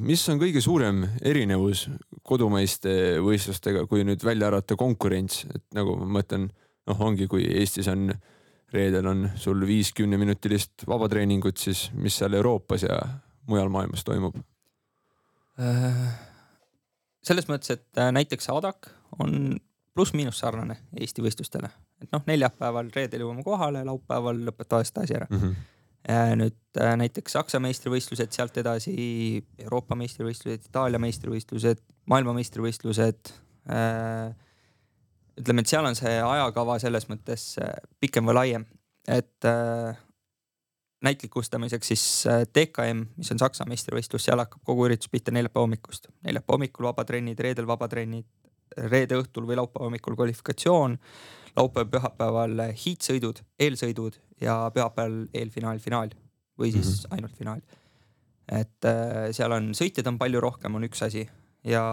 mis 0.00 0.22
on 0.32 0.40
kõige 0.40 0.62
suurem 0.64 1.04
erinevus 1.20 1.86
kodumaiste 2.26 3.20
võistlustega, 3.22 3.84
kui 3.90 4.06
nüüd 4.06 4.24
välja 4.24 4.48
arvata 4.48 4.78
konkurents, 4.78 5.44
et 5.50 5.64
nagu 5.76 5.96
ma 6.00 6.08
mõtlen, 6.20 6.48
noh, 6.88 7.02
ongi, 7.04 7.28
kui 7.30 7.44
Eestis 7.50 7.90
on 7.92 8.08
reedel 8.72 9.06
on 9.10 9.26
sul 9.36 9.66
viis 9.68 9.92
kümneminutilist 9.92 10.86
vabatreeningut, 10.88 11.60
siis 11.60 11.90
mis 11.92 12.16
seal 12.16 12.38
Euroopas 12.38 12.86
ja 12.86 12.98
mujal 13.50 13.68
maailmas 13.72 14.04
toimub 14.06 14.38
äh,? 15.60 16.31
Selles 17.26 17.48
mõttes, 17.50 17.74
et 17.74 18.00
äh, 18.00 18.10
näiteks 18.14 18.50
Adak 18.52 18.90
on 19.22 19.58
pluss-miinus 19.92 20.40
sarnane 20.40 20.78
Eesti 20.96 21.24
võistlustele, 21.24 21.68
et 22.02 22.10
noh, 22.14 22.24
neljapäeval, 22.26 22.90
reedel 22.94 23.26
jõuame 23.26 23.44
kohale, 23.46 23.84
laupäeval 23.86 24.40
lõpetavad 24.48 24.88
seda 24.88 25.04
asi 25.04 25.16
ära 25.18 25.28
mm. 25.28 25.40
-hmm. 25.42 26.36
nüüd 26.40 26.80
äh, 26.80 26.94
näiteks 27.02 27.36
Saksa 27.38 27.60
meistrivõistlused, 27.60 28.32
sealt 28.32 28.56
edasi 28.62 28.94
Euroopa 29.58 29.98
meistrivõistlused, 29.98 30.68
Itaalia 30.70 30.98
meistrivõistlused, 31.02 31.82
maailmameistrivõistlused. 32.10 33.34
ütleme, 35.40 35.60
et 35.60 35.68
seal 35.68 35.86
on 35.86 35.94
see 35.96 36.16
ajakava 36.22 36.78
selles 36.78 37.06
mõttes 37.08 37.44
pikem 38.00 38.26
või 38.26 38.34
laiem, 38.34 38.64
et 39.08 39.50
näitlikustamiseks 41.02 41.88
siis 41.92 42.04
DKM, 42.54 43.02
äh, 43.02 43.18
mis 43.18 43.32
on 43.34 43.40
Saksa 43.42 43.66
meistrivõistlus, 43.68 44.24
seal 44.28 44.40
hakkab 44.42 44.62
kogu 44.66 44.86
üritus 44.86 45.10
pihta 45.12 45.34
neljapäeva 45.34 45.66
hommikust. 45.66 46.08
neljapäeva 46.24 46.56
hommikul 46.56 46.88
vabatrennid, 46.88 47.40
reedel 47.40 47.66
vabatrennid, 47.66 48.26
reede 48.92 49.18
õhtul 49.20 49.46
või 49.48 49.58
laupäeva 49.58 49.88
hommikul 49.88 50.16
kvalifikatsioon, 50.16 50.96
laupäeval-pühapäeval 51.56 52.64
hiitsõidud, 52.84 53.42
eelsõidud 53.60 54.18
ja 54.40 54.56
pühapäeval 54.74 55.26
eelfinaal, 55.34 55.78
finaal 55.78 56.14
või 56.58 56.72
siis 56.72 56.86
mm 56.86 56.92
-hmm. 56.92 57.14
ainult 57.16 57.36
finaal. 57.36 57.60
et 58.52 58.84
äh, 58.84 59.30
seal 59.32 59.52
on 59.52 59.70
sõitjaid 59.74 60.08
on 60.08 60.18
palju 60.18 60.40
rohkem, 60.40 60.74
on 60.74 60.84
üks 60.84 61.02
asi 61.02 61.28
ja 61.64 61.84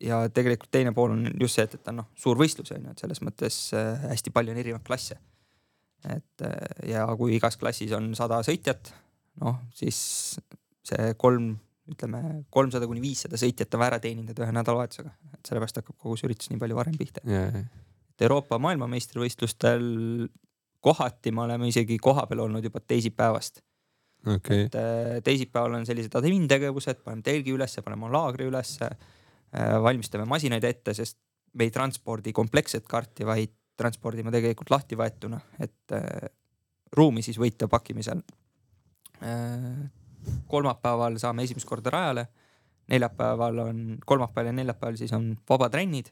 ja 0.00 0.28
tegelikult 0.28 0.70
teine 0.70 0.92
pool 0.92 1.10
on 1.10 1.26
just 1.40 1.54
see, 1.54 1.64
et, 1.64 1.74
et 1.74 1.88
on 1.88 1.96
noh, 1.96 2.06
suur 2.16 2.38
võistlus 2.38 2.72
on 2.72 2.84
ju, 2.84 2.90
et 2.90 2.98
selles 2.98 3.20
mõttes 3.20 3.74
äh, 3.74 4.08
hästi 4.10 4.30
palju 4.30 4.52
on 4.52 4.58
erinevaid 4.58 4.86
klasse 4.86 5.18
et 6.08 6.44
ja 6.88 7.04
kui 7.18 7.34
igas 7.36 7.58
klassis 7.60 7.92
on 7.96 8.12
sada 8.18 8.40
sõitjat, 8.46 8.92
noh 9.42 9.60
siis 9.76 10.00
see 10.86 11.14
kolm, 11.20 11.52
ütleme 11.90 12.44
kolmsada 12.52 12.88
kuni 12.88 13.02
viissada 13.04 13.38
sõitjat 13.40 13.74
on 13.76 13.84
ära 13.86 14.00
teeninud 14.02 14.38
ühe 14.38 14.52
nädalavahetusega, 14.56 15.12
et 15.36 15.50
sellepärast 15.50 15.80
hakkab 15.82 15.98
kogu 15.98 16.18
see 16.18 16.30
üritus 16.30 16.50
nii 16.52 16.60
palju 16.62 16.78
varem 16.78 16.96
pihta. 16.98 17.24
Yeah.. 17.28 17.64
et 18.14 18.26
Euroopa 18.26 18.58
maailmameistrivõistlustel 18.62 19.84
kohati 20.80 21.32
me 21.36 21.44
oleme 21.44 21.68
isegi 21.68 21.98
kohapeal 22.00 22.46
olnud 22.46 22.64
juba 22.64 22.80
teisipäevast. 22.80 23.62
Okay.. 24.28 24.66
et 24.68 25.24
teisipäeval 25.24 25.78
on 25.78 25.86
sellised 25.88 26.14
admintegevused, 26.16 27.00
paneme 27.04 27.24
telgi 27.24 27.54
ülesse, 27.56 27.84
paneme 27.84 28.10
laagri 28.12 28.48
ülesse 28.48 28.90
valmistame 29.82 30.26
masinaid 30.28 30.64
ette, 30.64 30.94
sest 30.94 31.18
me 31.58 31.66
ei 31.66 31.72
transpordi 31.74 32.32
kompleksset 32.36 32.86
karti, 32.88 33.26
vaid 33.26 33.54
transpordime 33.80 34.32
tegelikult 34.34 34.70
lahti 34.74 34.98
võetuna, 35.00 35.40
et 35.64 35.96
ruumi 36.96 37.22
siis 37.22 37.38
võita 37.40 37.68
pakkimisel. 37.70 38.22
kolmapäeval 40.48 41.18
saame 41.20 41.44
esimest 41.44 41.68
korda 41.68 41.90
rajale, 41.90 42.26
neljapäeval 42.90 43.58
on, 43.64 43.82
kolmapäeval 44.06 44.50
ja 44.50 44.52
neljapäeval 44.52 44.96
siis 44.96 45.12
on 45.12 45.36
vabatrennid. 45.48 46.10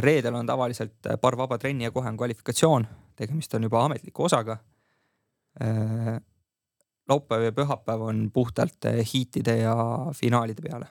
reedel 0.00 0.34
on 0.34 0.46
tavaliselt 0.46 1.06
paar 1.20 1.36
vaba 1.36 1.58
trenni 1.58 1.84
ja 1.84 1.90
kohe 1.90 2.08
on 2.08 2.16
kvalifikatsioon, 2.16 2.86
tegemist 3.16 3.54
on 3.54 3.62
juba 3.62 3.84
ametliku 3.84 4.24
osaga. 4.24 4.58
laupäev 7.08 7.42
ja 7.42 7.52
pühapäev 7.52 8.00
on 8.00 8.30
puhtalt 8.32 8.84
hiitide 9.12 9.56
ja 9.56 9.74
finaalide 10.14 10.62
peale. 10.62 10.86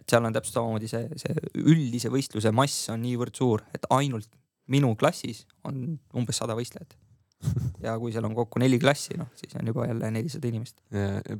et 0.00 0.08
seal 0.08 0.24
on 0.24 0.32
täpselt 0.32 0.54
samamoodi 0.54 0.88
see, 0.88 1.08
see 1.16 1.34
üldise 1.54 2.08
võistluse 2.08 2.50
mass 2.52 2.88
on 2.90 3.02
niivõrd 3.02 3.36
suur, 3.36 3.62
et 3.74 3.84
ainult 3.90 4.39
minu 4.70 4.94
klassis 4.98 5.44
on 5.68 5.98
umbes 6.16 6.40
sada 6.40 6.56
võistlejat 6.58 6.96
ja 7.86 7.94
kui 8.00 8.12
seal 8.12 8.26
on 8.28 8.34
kokku 8.36 8.60
neli 8.60 8.78
klassi, 8.80 9.16
noh 9.18 9.30
siis 9.38 9.54
on 9.58 9.68
juba 9.70 9.86
jälle 9.88 10.10
nelisada 10.12 10.48
inimest. 10.48 10.76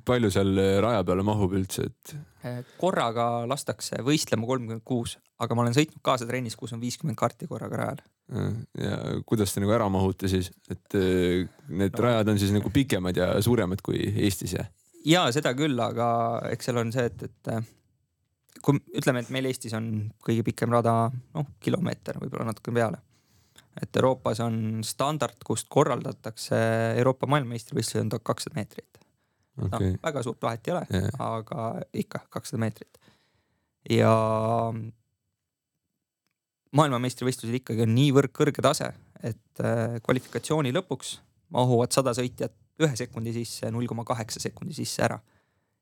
palju 0.05 0.31
seal 0.33 0.61
raja 0.81 1.03
peale 1.05 1.25
mahub 1.27 1.57
üldse, 1.59 1.89
et? 1.91 2.15
Eh, 2.49 2.61
korraga 2.81 3.27
lastakse 3.49 4.01
võistlema 4.05 4.49
kolmkümmend 4.49 4.85
kuus, 4.87 5.19
aga 5.45 5.57
ma 5.57 5.67
olen 5.67 5.77
sõitnud 5.77 6.01
kaasa 6.05 6.29
trennis, 6.29 6.57
kus 6.57 6.73
on 6.77 6.81
viiskümmend 6.81 7.19
karti 7.21 7.49
korraga 7.51 7.83
rajal. 7.83 8.03
ja 8.79 8.97
kuidas 9.27 9.53
te 9.53 9.61
nagu 9.63 9.75
ära 9.75 9.89
mahute 9.93 10.31
siis, 10.31 10.53
et 10.71 10.97
need 10.97 11.97
no. 11.97 12.05
rajad 12.07 12.33
on 12.33 12.41
siis 12.41 12.55
nagu 12.55 12.71
pikemad 12.73 13.17
ja 13.19 13.33
suuremad 13.43 13.83
kui 13.85 14.01
Eestis 14.25 14.55
ja? 14.55 14.65
ja 15.05 15.27
seda 15.35 15.53
küll, 15.59 15.77
aga 15.83 16.09
eks 16.53 16.71
seal 16.71 16.81
on 16.81 16.95
see, 16.95 17.11
et, 17.11 17.27
et 17.27 18.63
kui 18.63 18.81
ütleme, 18.97 19.25
et 19.25 19.35
meil 19.35 19.51
Eestis 19.51 19.75
on 19.77 19.91
kõige 20.25 20.47
pikem 20.47 20.73
rada 20.73 21.11
noh, 21.11 21.55
kilomeeter, 21.61 22.23
võib-olla 22.23 22.53
natuke 22.53 22.73
peale 22.73 23.03
et 23.83 23.97
Euroopas 23.97 24.41
on 24.45 24.81
standard, 24.85 25.39
kust 25.47 25.69
korraldatakse 25.71 26.59
Euroopa 26.99 27.29
maailmameistrivõistlused 27.31 28.03
on 28.05 28.15
tuhat 28.15 28.27
kakssada 28.33 28.59
meetrit 28.59 29.01
okay.. 29.67 29.93
noh, 29.93 30.01
väga 30.03 30.23
suurt 30.27 30.43
vahet 30.43 30.69
ei 30.69 30.75
ole 30.75 30.87
yeah., 30.91 31.11
aga 31.27 31.67
ikka 32.03 32.25
kakssada 32.31 32.61
meetrit. 32.63 32.99
ja 33.91 34.13
maailmameistrivõistlused 36.77 37.61
ikkagi 37.61 37.85
on 37.87 37.95
niivõrd 37.97 38.33
kõrge 38.37 38.63
tase, 38.63 38.93
et 39.27 39.63
äh, 39.65 39.99
kvalifikatsiooni 40.05 40.73
lõpuks 40.77 41.19
mahuvad 41.55 41.95
sada 41.95 42.15
sõitjat 42.17 42.55
ühe 42.81 42.97
sekundi 42.97 43.35
sisse, 43.35 43.69
null 43.73 43.89
koma 43.91 44.07
kaheksa 44.09 44.41
sekundi 44.41 44.77
sisse 44.77 45.03
ära. 45.05 45.19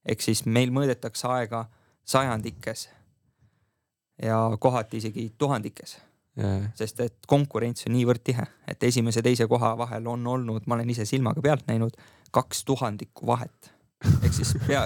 ehk 0.08 0.22
siis 0.24 0.44
meil 0.46 0.72
mõõdetakse 0.72 1.28
aega 1.28 1.66
sajandikes 2.08 2.88
ja 4.22 4.38
kohati 4.58 4.96
isegi 4.96 5.28
tuhandikes. 5.38 5.98
Sest 6.78 7.00
et 7.02 7.16
konkurents 7.30 7.86
on 7.88 7.94
niivõrd 7.96 8.22
tihe, 8.24 8.44
et 8.70 8.84
esimese, 8.86 9.22
teise 9.26 9.48
koha 9.50 9.72
vahel 9.78 10.06
on 10.10 10.26
olnud, 10.34 10.66
ma 10.66 10.78
olen 10.78 10.90
ise 10.94 11.06
silmaga 11.08 11.42
pealt 11.44 11.66
näinud, 11.70 11.96
kaks 12.34 12.64
tuhandikku 12.68 13.26
vahet. 13.26 13.72
ehk 14.22 14.34
siis 14.34 14.54
pea, 14.66 14.84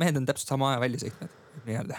mehed 0.00 0.16
on 0.16 0.28
täpselt 0.28 0.54
sama 0.54 0.70
aja 0.72 0.80
välja 0.80 1.02
sõitnud 1.02 1.34
nii-öelda. 1.66 1.98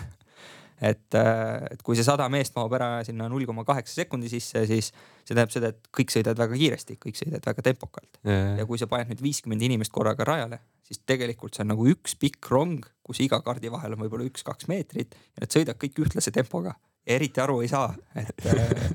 et, 0.82 1.14
äh, 1.20 1.68
et 1.76 1.82
kui 1.84 1.98
see 2.00 2.08
sada 2.08 2.26
meest 2.32 2.56
mahub 2.56 2.74
ära 2.74 3.04
sinna 3.06 3.28
null 3.30 3.46
koma 3.46 3.66
kaheksa 3.68 4.00
sekundi 4.00 4.32
sisse, 4.32 4.64
siis 4.66 4.90
see 4.90 5.36
tähendab 5.36 5.54
seda, 5.54 5.74
et 5.76 5.90
kõik 5.94 6.14
sõidavad 6.16 6.40
väga 6.46 6.60
kiiresti, 6.62 6.98
kõik 7.04 7.20
sõidavad 7.20 7.50
väga 7.52 7.66
tempokalt 7.70 8.22
yeah.. 8.24 8.56
ja 8.62 8.66
kui 8.66 8.80
sa 8.82 8.88
paned 8.90 9.12
nüüd 9.12 9.22
viiskümmend 9.22 9.68
inimest 9.68 9.94
korraga 9.94 10.26
rajale, 10.26 10.62
siis 10.88 11.04
tegelikult 11.06 11.54
see 11.54 11.68
on 11.68 11.76
nagu 11.76 11.86
üks 11.92 12.16
pikk 12.18 12.50
rong, 12.56 12.88
kus 13.06 13.22
iga 13.22 13.44
kaardi 13.46 13.70
vahel 13.70 13.94
on 13.94 14.06
võib-olla 14.06 14.26
üks-kaks 14.32 14.72
meetrit 14.72 15.14
ja 15.14 15.44
nad 15.44 15.54
sõidavad 15.54 15.84
kõik 15.84 16.00
ühtlase 16.08 16.34
tempoga 16.34 16.80
eriti 17.10 17.42
aru 17.42 17.60
ei 17.64 17.70
saa, 17.72 17.90
et, 18.18 18.46
äh, 18.46 18.86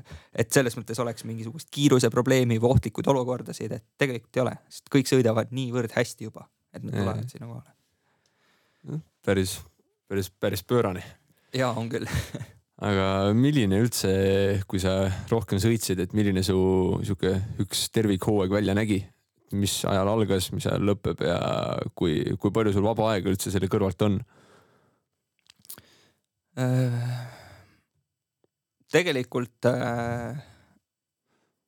et 0.43 0.51
selles 0.53 0.75
mõttes 0.79 0.99
oleks 1.03 1.25
mingisugust 1.27 1.69
kiiruse 1.73 2.09
probleemi 2.13 2.57
või 2.61 2.75
ohtlikuid 2.75 3.09
olukordasid, 3.11 3.75
et 3.75 3.85
tegelikult 3.99 4.39
ei 4.39 4.43
ole, 4.45 4.55
sest 4.71 4.91
kõik 4.93 5.11
sõidavad 5.11 5.53
niivõrd 5.55 5.95
hästi 5.95 6.29
juba, 6.29 6.47
et 6.73 6.83
nad 6.85 6.95
tulevad 6.95 7.31
sinna 7.31 7.49
kohale. 7.51 9.01
päris, 9.25 9.59
päris, 10.07 10.31
päris 10.31 10.63
pöörane. 10.63 11.03
ja 11.53 11.71
on 11.75 11.89
küll 11.91 12.07
aga 12.87 13.33
milline 13.35 13.79
üldse, 13.83 14.13
kui 14.67 14.79
sa 14.83 15.05
rohkem 15.31 15.59
sõitsid, 15.63 15.99
et 15.99 16.15
milline 16.15 16.43
su 16.43 16.57
sihuke 17.03 17.35
üks 17.63 17.89
tervikhooaeg 17.95 18.51
välja 18.61 18.77
nägi? 18.77 19.03
mis 19.55 19.83
ajal 19.87 20.09
algas, 20.09 20.49
mis 20.51 20.65
ajal 20.67 20.87
lõpeb 20.89 21.21
ja 21.23 21.37
kui, 21.95 22.17
kui 22.41 22.51
palju 22.51 22.73
sul 22.75 22.83
vaba 22.83 23.11
aega 23.13 23.29
üldse 23.29 23.53
selle 23.53 23.69
kõrvalt 23.71 24.01
on 24.07 24.19
äh...? 26.59 27.34
Tegelikult 28.95 29.67
äh, 29.69 30.43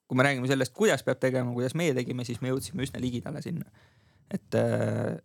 kui 0.07 0.17
me 0.17 0.25
räägime 0.27 0.49
sellest, 0.49 0.73
kuidas 0.75 1.03
peab 1.03 1.19
tegema, 1.21 1.53
kuidas 1.55 1.75
meie 1.79 1.95
tegime, 1.97 2.25
siis 2.27 2.39
me 2.43 2.51
jõudsime 2.53 2.85
üsna 2.85 3.01
ligidale 3.03 3.41
sinna. 3.43 3.67
et 4.31 4.57
äh, 4.59 5.17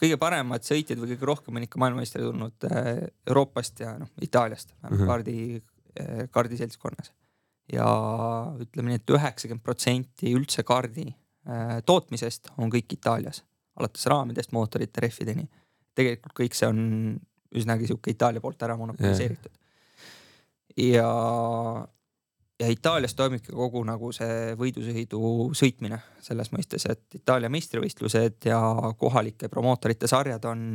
kõige 0.00 0.18
paremad 0.20 0.64
sõitjad 0.64 1.00
või 1.00 1.14
kõige 1.14 1.28
rohkem 1.28 1.58
on 1.58 1.66
ikka 1.66 1.80
maailmameistrid 1.80 2.26
tulnud 2.28 2.68
äh, 2.68 3.06
Euroopast 3.28 3.84
ja 3.84 3.96
noh, 4.00 4.12
Itaaliast 4.20 4.74
mm 4.74 4.88
-hmm. 4.88 5.06
kaardi, 5.06 5.62
kaardiseltskonnas. 6.30 7.12
ja 7.72 7.86
ütleme 8.60 8.92
nii 8.92 9.00
et, 9.00 9.04
et 9.08 9.16
üheksakümmend 9.16 9.64
protsenti 9.64 10.34
üldse 10.36 10.62
kaardi 10.62 11.14
tootmisest 11.86 12.48
on 12.58 12.70
kõik 12.70 12.92
Itaalias, 12.92 13.44
alates 13.78 14.06
raamidest, 14.06 14.52
mootorite, 14.52 15.00
rehvideni. 15.00 15.48
tegelikult 15.94 16.34
kõik 16.40 16.54
see 16.54 16.68
on 16.68 16.80
üsnagi 17.54 17.86
sihuke 17.86 18.10
Itaalia 18.10 18.40
poolt 18.40 18.62
ära 18.62 18.76
monopoliseeritud 18.76 19.52
yeah 19.52 19.65
ja, 20.76 21.10
ja 22.60 22.68
Itaalias 22.68 23.14
toimubki 23.14 23.52
kogu 23.52 23.82
nagu 23.84 24.12
see 24.16 24.54
võidusõidu 24.58 25.20
sõitmine 25.56 26.00
selles 26.24 26.52
mõistes, 26.54 26.86
et 26.90 27.20
Itaalia 27.20 27.50
meistrivõistlused 27.52 28.48
ja 28.50 28.60
kohalike 28.98 29.48
promootorite 29.52 30.08
sarjad 30.10 30.44
on 30.44 30.68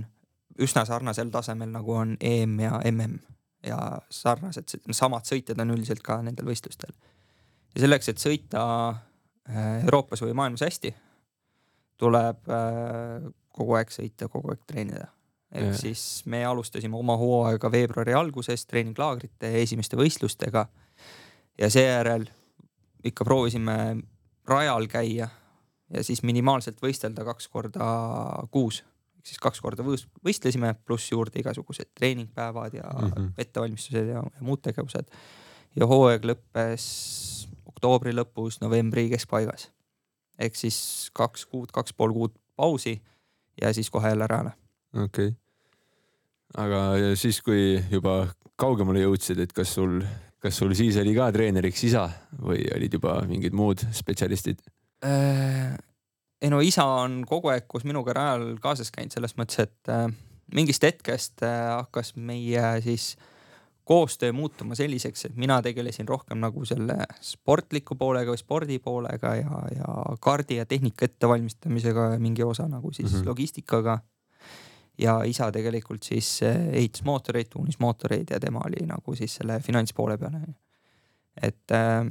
üsna 0.62 0.86
sarnasel 0.86 1.32
tasemel, 1.34 1.72
nagu 1.72 1.94
on 1.96 2.18
EM 2.20 2.60
ja 2.60 2.82
MM 2.92 3.20
ja 3.66 3.78
sarnased, 4.10 4.74
samad 4.92 5.28
sõitjad 5.30 5.60
on 5.62 5.76
üldiselt 5.76 6.02
ka 6.06 6.20
nendel 6.26 6.50
võistlustel. 6.50 6.94
ja 7.76 7.86
selleks, 7.86 8.10
et 8.10 8.22
sõita 8.22 8.64
äh, 8.90 9.84
Euroopas 9.86 10.22
või 10.26 10.34
maailmas 10.34 10.66
hästi, 10.66 10.94
tuleb 12.02 12.50
äh, 12.50 13.30
kogu 13.54 13.78
aeg 13.78 13.94
sõita, 13.94 14.30
kogu 14.32 14.54
aeg 14.54 14.66
treenida 14.68 15.08
ehk 15.52 15.76
siis 15.76 16.24
me 16.26 16.46
alustasime 16.46 16.96
oma 16.98 17.18
hooaega 17.20 17.72
veebruari 17.72 18.14
alguses 18.16 18.66
treeninglaagrite 18.66 19.52
esimeste 19.62 20.00
võistlustega. 20.00 20.66
Ja 21.60 21.70
seejärel 21.70 22.26
ikka 23.06 23.26
proovisime 23.28 23.76
rajal 24.48 24.88
käia 24.92 25.28
ja 25.92 26.04
siis 26.04 26.24
minimaalselt 26.24 26.80
võistelda 26.82 27.26
kaks 27.28 27.50
korda 27.52 27.90
kuus. 28.52 28.82
Ehk 29.20 29.34
siis 29.34 29.42
kaks 29.44 29.62
korda 29.62 29.84
võistlesime, 29.86 30.74
pluss 30.86 31.12
juurde 31.12 31.42
igasugused 31.44 31.92
treeningpäevad 32.00 32.74
ja 32.80 32.88
mm 32.88 33.12
-hmm. 33.12 33.34
ettevalmistused 33.38 34.08
ja, 34.08 34.24
ja 34.24 34.42
muud 34.42 34.62
tegevused. 34.62 35.12
ja 35.76 35.88
hooaeg 35.88 36.26
lõppes 36.26 36.88
oktoobri 37.66 38.14
lõpus, 38.16 38.58
novembri 38.62 39.10
keskpaigas. 39.10 39.72
Ehk 40.40 40.56
siis 40.56 41.10
kaks 41.14 41.46
kuud, 41.46 41.72
kaks 41.72 41.94
pool 41.94 42.14
kuud 42.14 42.34
pausi 42.56 43.02
ja 43.62 43.74
siis 43.74 43.90
kohe 43.90 44.10
jälle 44.10 44.28
rajale 44.28 44.61
okei 44.94 45.32
okay 45.32 45.42
aga 46.60 46.82
siis, 47.20 47.40
kui 47.46 47.80
juba 47.92 48.26
kaugemale 48.60 49.04
jõudsid, 49.06 49.40
et 49.44 49.54
kas 49.56 49.76
sul, 49.78 50.00
kas 50.42 50.58
sul 50.60 50.74
siis 50.78 50.98
oli 51.02 51.14
ka 51.18 51.30
treeneriks 51.34 51.86
isa 51.88 52.08
või 52.42 52.66
olid 52.76 53.00
juba 53.00 53.20
mingid 53.30 53.56
muud 53.58 53.86
spetsialistid 53.96 54.62
äh,? 55.06 55.78
ei 56.42 56.50
no 56.50 56.62
isa 56.66 56.88
on 57.04 57.22
kogu 57.30 57.52
aeg 57.54 57.68
koos 57.70 57.86
minuga 57.86 58.16
rajal 58.18 58.56
kaasas 58.62 58.90
käinud 58.94 59.14
selles 59.14 59.36
mõttes, 59.38 59.62
et 59.62 59.92
äh, 59.94 60.08
mingist 60.56 60.84
hetkest 60.84 61.44
äh, 61.46 61.68
hakkas 61.78 62.16
meie 62.18 62.80
siis 62.82 63.14
koostöö 63.86 64.34
muutuma 64.34 64.76
selliseks, 64.78 65.26
et 65.28 65.38
mina 65.42 65.58
tegelesin 65.66 66.08
rohkem 66.08 66.40
nagu 66.42 66.64
selle 66.66 66.96
sportliku 67.26 67.98
poolega 68.00 68.34
või 68.34 68.40
spordi 68.40 68.78
poolega 68.80 69.36
ja, 69.40 69.62
ja 69.76 69.94
kaardi 70.22 70.60
ja 70.60 70.66
tehnika 70.70 71.06
ettevalmistamisega 71.06 72.12
ja 72.14 72.20
mingi 72.22 72.46
osa 72.46 72.68
nagu 72.70 72.94
siis 72.94 73.12
mm 73.12 73.18
-hmm. 73.18 73.30
logistikaga 73.30 74.00
ja 75.02 75.18
isa 75.28 75.50
tegelikult 75.54 76.06
siis 76.06 76.30
eh, 76.46 76.58
ehitas 76.82 77.04
mootoreid, 77.08 77.50
tuunis 77.52 77.80
mootoreid 77.82 78.34
ja 78.34 78.40
tema 78.40 78.62
oli 78.66 78.86
nagu 78.88 79.16
siis 79.18 79.36
selle 79.40 79.60
finantspoole 79.64 80.18
peal. 80.22 80.38
et, 81.42 81.74
eh, 81.78 82.06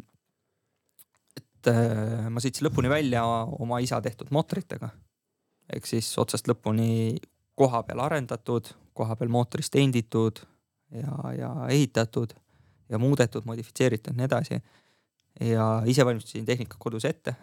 et 1.36 1.70
eh, 1.72 2.28
ma 2.30 2.42
sõitsin 2.42 2.68
lõpuni 2.68 2.90
välja 2.90 3.24
oma 3.24 3.80
isa 3.84 4.00
tehtud 4.00 4.30
mootoritega. 4.30 4.90
ehk 5.74 5.86
siis 5.86 6.10
otsast 6.18 6.48
lõpuni 6.50 7.18
koha 7.54 7.82
peal 7.82 8.00
arendatud, 8.00 8.72
koha 8.94 9.16
peal 9.16 9.30
mootorist 9.30 9.76
enditud 9.76 10.40
ja, 10.90 11.32
ja 11.36 11.50
ehitatud 11.68 12.34
ja 12.90 12.98
muudetud, 12.98 13.44
modifitseeritud, 13.46 14.16
nii 14.16 14.26
edasi. 14.26 14.62
ja 15.40 15.82
ise 15.86 16.04
valmistasin 16.06 16.44
tehnika 16.44 16.76
kodus 16.78 17.04
ette, 17.04 17.36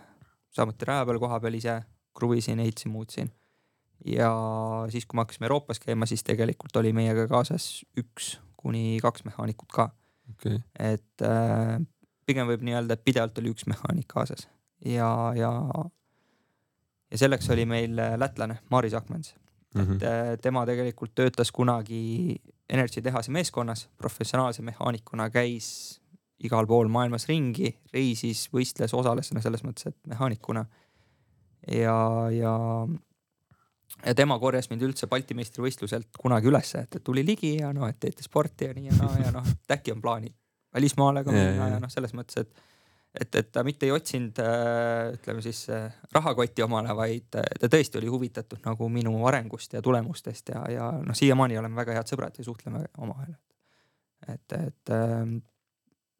samuti 0.51 0.85
raja 0.85 1.05
peal 1.05 1.19
koha 1.19 1.39
peal 1.39 1.53
ise 1.53 1.81
kruvisin, 2.17 2.59
ehitasin, 2.59 2.91
muutsin 2.91 3.31
ja 4.05 4.31
siis, 4.93 5.05
kui 5.05 5.17
me 5.17 5.25
hakkasime 5.25 5.49
Euroopas 5.49 5.79
käima, 5.83 6.05
siis 6.05 6.23
tegelikult 6.23 6.75
oli 6.81 6.93
meiega 6.93 7.27
kaasas 7.27 7.85
üks 7.97 8.37
kuni 8.57 8.99
kaks 9.01 9.25
mehaanikut 9.27 9.71
ka. 9.73 9.89
Okei, 10.31 10.59
et 10.79 11.23
äh, 11.23 11.77
pigem 12.27 12.49
võib 12.49 12.65
nii 12.67 12.75
öelda, 12.75 12.97
et 12.97 13.05
pidevalt 13.07 13.37
oli 13.39 13.53
üks 13.53 13.67
mehaanik 13.69 14.09
kaasas. 14.11 14.47
Ja, 14.85 15.33
ja 15.37 15.51
ja 17.11 17.17
selleks 17.17 17.49
oli 17.53 17.65
meil 17.65 17.99
äh, 17.99 18.17
lätlane 18.19 18.59
Maris 18.69 18.93
Akmens. 18.93 19.35
Mhm. 19.75 19.95
et 19.95 20.03
äh, 20.03 20.37
tema 20.41 20.65
tegelikult 20.65 21.11
töötas 21.15 21.51
kunagi 21.51 22.35
Energy 22.69 23.01
tehase 23.01 23.31
meeskonnas 23.31 23.89
professionaalse 23.97 24.61
mehaanikuna, 24.61 25.29
käis 25.29 25.99
igal 26.43 26.67
pool 26.67 26.87
maailmas 26.91 27.27
ringi, 27.27 27.71
reisis, 27.93 28.47
võistles, 28.53 28.93
osales 28.93 29.31
selles 29.31 29.63
mõttes, 29.63 29.87
et 29.87 29.97
mehaanikuna. 30.07 30.65
Ja, 31.71 31.97
ja 32.31 32.53
ja 34.05 34.13
tema 34.15 34.39
korjas 34.39 34.69
mind 34.69 34.85
üldse 34.87 35.07
Balti 35.07 35.35
meistrivõistluselt 35.37 36.19
kunagi 36.19 36.49
ülesse, 36.51 36.85
et 36.85 36.99
tuli 37.03 37.25
ligi 37.25 37.57
ja 37.57 37.71
noh, 37.73 37.87
et 37.89 37.99
teete 37.99 38.25
sporti 38.25 38.69
ja 38.69 38.75
nii 38.77 38.91
ja 38.91 38.97
naa 38.99 39.19
ja 39.23 39.33
noh, 39.35 39.47
et 39.47 39.77
äkki 39.77 39.95
on 39.95 40.01
plaanid 40.01 40.35
välismaale 40.77 41.23
ka 41.23 41.33
minna 41.33 41.69
ja, 41.73 41.79
noh, 41.81 41.91
selles 41.91 42.13
mõttes, 42.17 42.43
et 42.43 42.65
et, 43.21 43.35
et 43.35 43.51
ta 43.51 43.63
mitte 43.65 43.87
ei 43.87 43.91
otsinud 43.95 44.39
äh, 44.43 45.13
ütleme 45.15 45.41
siis 45.41 45.63
äh, 45.73 45.93
rahakotti 46.13 46.61
omale, 46.61 46.93
vaid 46.95 47.37
äh, 47.39 47.45
ta 47.61 47.69
tõesti 47.71 47.97
oli 47.97 48.09
huvitatud 48.11 48.61
nagu 48.65 48.89
minu 48.93 49.15
arengust 49.25 49.73
ja 49.73 49.81
tulemustest 49.81 50.51
ja, 50.53 50.63
ja 50.71 50.89
noh, 51.01 51.17
siiamaani 51.17 51.57
oleme 51.57 51.79
väga 51.79 51.95
head 51.97 52.11
sõbrad 52.11 52.37
ja 52.37 52.45
suhtleme 52.45 52.83
omavahel. 52.97 53.33
et, 54.27 54.57
et, 54.59 54.93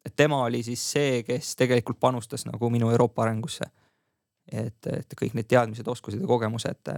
et 0.06 0.16
tema 0.16 0.40
oli 0.46 0.62
siis 0.66 0.82
see, 0.92 1.22
kes 1.28 1.54
tegelikult 1.60 2.00
panustas 2.00 2.46
nagu 2.48 2.70
minu 2.70 2.90
Euroopa 2.90 3.26
arengusse. 3.26 3.70
et, 4.52 4.86
et 4.86 5.14
kõik 5.22 5.36
need 5.36 5.46
teadmised, 5.46 5.86
oskused 5.86 6.20
ja 6.20 6.26
kogemused 6.26 6.94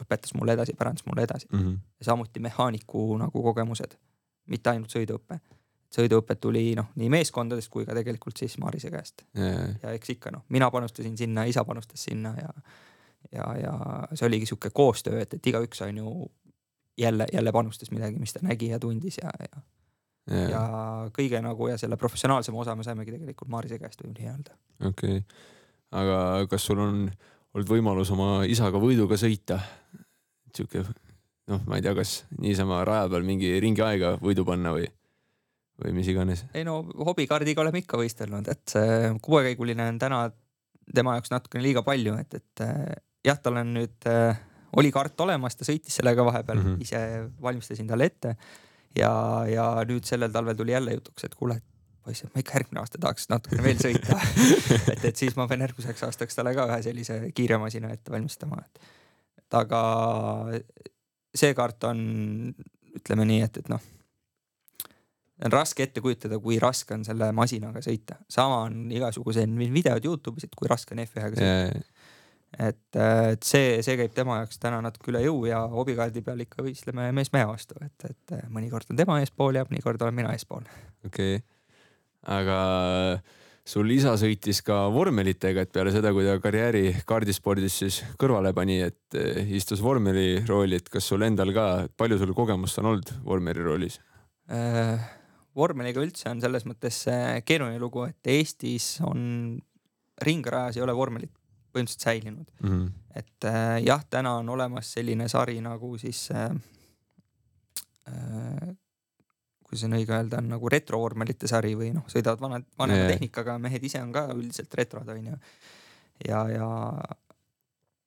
õpetas 0.00 0.34
mulle 0.34 0.52
edasi, 0.56 0.72
pärandas 0.78 1.04
mulle 1.06 1.22
edasi 1.22 1.46
Mhm. 1.52 1.74
ja 2.00 2.04
samuti 2.04 2.40
mehaaniku 2.40 3.16
nagu 3.18 3.42
kogemused, 3.42 3.96
mitte 4.46 4.70
ainult 4.70 4.90
sõiduõpe. 4.90 5.40
sõiduõpe 5.92 6.34
tuli 6.40 6.74
noh, 6.74 6.86
nii 6.96 7.08
meeskondadest 7.12 7.68
kui 7.70 7.84
ka 7.84 7.92
tegelikult 7.94 8.36
siis 8.36 8.58
Marise 8.58 8.90
käest 8.90 9.22
ja 9.82 9.90
eks 9.92 10.10
ikka 10.10 10.30
noh, 10.30 10.42
mina 10.48 10.70
panustasin 10.70 11.16
sinna, 11.18 11.44
isa 11.44 11.64
panustas 11.64 12.04
sinna 12.04 12.34
ja 12.40 12.48
ja, 13.32 13.44
ja 13.56 13.72
see 14.14 14.26
oligi 14.26 14.46
sihuke 14.46 14.70
koostöö, 14.70 15.20
et, 15.20 15.34
et 15.34 15.46
igaüks 15.46 15.82
on 15.82 15.96
ju 15.96 16.30
jälle, 16.98 17.26
jälle 17.32 17.52
panustas 17.52 17.90
midagi, 17.90 18.18
mis 18.18 18.32
ta 18.32 18.40
nägi 18.42 18.68
ja 18.68 18.78
tundis 18.80 19.18
ja, 19.22 19.30
ja, 19.40 19.60
ja 20.48 20.62
kõige 21.18 21.40
nagu 21.42 21.68
ja 21.68 21.78
selle 21.78 21.96
professionaalsema 21.96 22.58
osa 22.58 22.74
me 22.76 22.82
saimegi 22.84 23.12
tegelikult 23.12 23.48
Marise 23.52 23.78
käest 23.78 24.02
võib 24.02 24.16
nii 24.18 24.28
öelda. 24.32 24.56
okei, 24.88 25.22
aga 25.90 26.46
kas 26.50 26.66
sul 26.66 26.78
on 26.82 27.10
olnud 27.52 27.68
võimalus 27.68 28.10
oma 28.14 28.42
isaga 28.48 28.80
võiduga 28.82 29.18
sõita? 29.20 29.60
sihuke 30.52 30.84
noh, 31.48 31.62
ma 31.66 31.78
ei 31.78 31.84
tea, 31.84 31.94
kas 31.96 32.22
niisama 32.40 32.82
raja 32.88 33.08
peal 33.12 33.24
mingi 33.26 33.54
ringi 33.62 33.82
aega 33.84 34.14
võidu 34.20 34.44
panna 34.48 34.74
või, 34.76 34.86
või 35.82 35.94
mis 35.96 36.10
iganes. 36.12 36.44
ei 36.54 36.64
no 36.68 36.80
hobikaardiga 37.08 37.64
oleme 37.64 37.82
ikka 37.82 38.00
võistelnud, 38.00 38.48
et 38.52 38.76
see 38.76 39.12
kuuekäiguline 39.24 39.88
on 39.94 40.00
täna 40.02 40.22
tema 40.94 41.16
jaoks 41.16 41.32
natukene 41.32 41.64
liiga 41.64 41.84
palju, 41.86 42.16
et, 42.20 42.38
et 42.40 42.64
äh, 42.66 42.94
jah, 43.26 43.40
tal 43.42 43.60
on 43.62 43.74
nüüd 43.78 44.10
äh,, 44.10 44.38
oli 44.78 44.92
kart 44.94 45.20
olemas, 45.24 45.56
ta 45.56 45.68
sõitis 45.68 45.98
sellega 46.00 46.24
vahepeal 46.26 46.60
mm. 46.60 46.68
-hmm. 46.68 46.82
ise 46.86 47.42
valmistasin 47.42 47.88
talle 47.88 48.08
ette. 48.08 48.36
ja, 48.98 49.12
ja 49.48 49.66
nüüd 49.88 50.04
sellel 50.04 50.32
talvel 50.32 50.56
tuli 50.56 50.72
jälle 50.72 50.94
jutuks, 50.98 51.24
et 51.24 51.34
kuule, 51.34 51.60
poiss, 52.04 52.26
ma 52.32 52.42
ikka 52.42 52.58
järgmine 52.58 52.82
aasta 52.82 53.00
tahaks 53.02 53.28
natukene 53.32 53.64
veel 53.66 53.80
sõita. 53.80 54.18
et, 54.94 55.08
et 55.10 55.16
siis 55.16 55.36
ma 55.38 55.48
pean 55.50 55.64
järgmiseks 55.66 56.06
aastaks 56.08 56.38
talle 56.38 56.54
ka 56.56 56.68
ühe 56.70 56.82
sellise 56.84 57.18
kiiremasina 57.36 57.92
ette 57.94 58.14
valmistama, 58.14 58.60
et, 58.62 58.92
et 59.42 59.58
aga 59.62 59.82
see 61.36 61.56
kaart 61.56 61.88
on, 61.90 62.04
ütleme 63.00 63.28
nii, 63.28 63.42
et, 63.48 63.60
et 63.62 63.72
noh 63.72 63.90
on 65.42 65.52
raske 65.52 65.82
ette 65.86 66.02
kujutada, 66.02 66.38
kui 66.42 66.58
raske 66.62 66.94
on 66.96 67.04
selle 67.06 67.30
masinaga 67.36 67.82
sõita, 67.84 68.18
sama 68.30 68.62
on 68.68 68.84
igasugused 68.94 69.56
videod 69.74 70.04
Youtube'is, 70.06 70.46
et 70.46 70.58
kui 70.58 70.70
raske 70.70 70.94
on 70.94 71.02
F1-ga 71.04 71.38
sõita. 71.38 71.80
et, 72.68 73.00
et 73.00 73.48
see, 73.48 73.78
see 73.84 73.96
käib 73.98 74.14
tema 74.16 74.42
jaoks 74.42 74.60
täna 74.62 74.82
natuke 74.84 75.10
üle 75.12 75.24
jõu 75.24 75.46
ja 75.48 75.64
hobikaardi 75.72 76.22
peal 76.24 76.44
ikka 76.44 76.64
võistleme 76.66 77.08
mees 77.16 77.32
mehe 77.34 77.48
vastu, 77.48 77.78
et, 77.84 78.10
et 78.10 78.36
mõnikord 78.52 78.92
on 78.92 79.00
tema 79.00 79.18
eespool 79.22 79.58
ja 79.58 79.66
mõnikord 79.68 80.04
olen 80.04 80.20
mina 80.22 80.36
eespool. 80.36 80.68
okei 81.06 81.40
okay., 81.40 81.51
aga 82.30 82.58
sul 83.64 83.90
isa 83.94 84.14
sõitis 84.18 84.62
ka 84.66 84.84
vormelitega, 84.92 85.64
et 85.64 85.72
peale 85.72 85.92
seda, 85.94 86.12
kui 86.14 86.26
ta 86.26 86.36
karjääri 86.42 87.04
kaardispordis 87.06 87.78
siis 87.84 88.02
kõrvale 88.20 88.52
pani, 88.54 88.80
et 88.82 89.18
eh, 89.18 89.42
istus 89.56 89.82
vormeli 89.82 90.42
rooli, 90.46 90.78
et 90.78 90.88
kas 90.92 91.06
sul 91.08 91.22
endal 91.26 91.54
ka, 91.54 91.66
palju 91.96 92.18
sul 92.22 92.34
kogemust 92.34 92.78
on 92.82 92.92
olnud 92.92 93.14
vormeli 93.24 93.66
roolis? 93.66 94.00
vormeliga 95.56 96.02
üldse 96.02 96.28
on 96.28 96.40
selles 96.42 96.66
mõttes 96.68 96.96
äh, 97.08 97.38
keeruline 97.46 97.78
lugu, 97.80 98.02
et 98.08 98.26
Eestis 98.28 98.98
on 99.06 99.56
ringrajas 100.22 100.76
ei 100.76 100.84
ole 100.84 100.94
vormelit 100.96 101.32
põhimõtteliselt 101.72 102.04
säilinud. 102.04 102.48
Mm 102.60 102.70
-hmm. 102.70 102.90
et 103.16 103.44
äh, 103.48 103.82
jah, 103.86 104.04
täna 104.10 104.34
on 104.40 104.48
olemas 104.48 104.92
selline 104.92 105.28
sari 105.28 105.60
nagu 105.60 105.98
siis 105.98 106.28
äh,, 106.30 106.50
äh, 109.72 109.76
kuidas 109.76 109.86
on 109.88 109.96
õige 109.96 110.12
öelda, 110.12 110.38
on 110.38 110.50
nagu 110.52 110.68
retrovormelite 110.68 111.48
sari 111.48 111.74
või 111.78 111.92
noh, 111.96 112.04
sõidavad 112.12 112.40
vana, 112.40 112.60
vanema 112.78 113.08
tehnikaga, 113.08 113.58
mehed 113.58 113.84
ise 113.88 114.02
on 114.02 114.12
ka 114.12 114.26
üldiselt 114.34 114.74
retrod 114.74 115.08
onju. 115.08 115.38
ja, 116.28 116.42
ja 116.52 116.68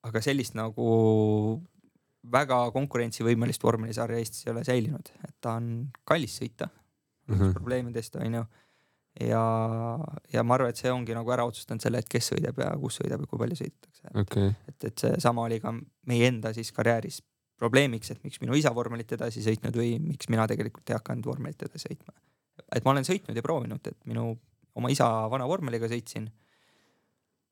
aga 0.06 0.22
sellist 0.22 0.54
nagu 0.54 1.60
väga 2.30 2.70
konkurentsivõimelist 2.74 3.62
vormelisarja 3.62 4.18
Eestis 4.18 4.46
ei 4.46 4.52
ole 4.52 4.64
säilinud, 4.66 5.10
et 5.26 5.34
ta 5.40 5.56
on 5.60 5.88
kallis 6.04 6.38
sõita 6.40 6.68
mm 6.68 7.34
-hmm. 7.34 7.52
probleemidest 7.52 8.16
onju. 8.16 8.44
ja, 9.20 9.44
ja 10.32 10.42
ma 10.42 10.54
arvan, 10.54 10.70
et 10.70 10.76
see 10.76 10.92
ongi 10.92 11.14
nagu 11.14 11.30
ära 11.30 11.44
otsustanud 11.44 11.82
selle, 11.82 11.98
et 11.98 12.08
kes 12.08 12.32
sõidab 12.32 12.58
ja 12.60 12.76
kus 12.78 13.00
sõidab 13.00 13.20
ja 13.20 13.26
kui 13.26 13.38
palju 13.38 13.56
sõidetakse. 13.56 14.10
okei, 14.14 14.54
et, 14.68 14.84
et 14.84 14.98
seesama 14.98 15.42
oli 15.42 15.60
ka 15.60 15.74
meie 16.06 16.28
enda 16.28 16.52
siis 16.52 16.72
karjääris 16.72 17.22
probleemiks, 17.60 18.12
et 18.12 18.24
miks 18.24 18.40
minu 18.42 18.56
isa 18.58 18.72
vormelit 18.76 19.12
edasi 19.16 19.42
sõitnud 19.44 19.76
või 19.76 19.96
miks 20.02 20.28
mina 20.32 20.46
tegelikult 20.50 20.90
ei 20.90 20.98
hakanud 20.98 21.28
vormelit 21.28 21.62
edasi 21.66 21.88
sõitma. 21.88 22.12
et 22.72 22.84
ma 22.84 22.92
olen 22.92 23.06
sõitnud 23.06 23.36
ja 23.36 23.44
proovinud, 23.44 23.86
et 23.88 23.98
minu 24.08 24.34
oma 24.76 24.90
isa 24.92 25.08
vana 25.32 25.48
vormeliga 25.48 25.88
sõitsin. 25.88 26.28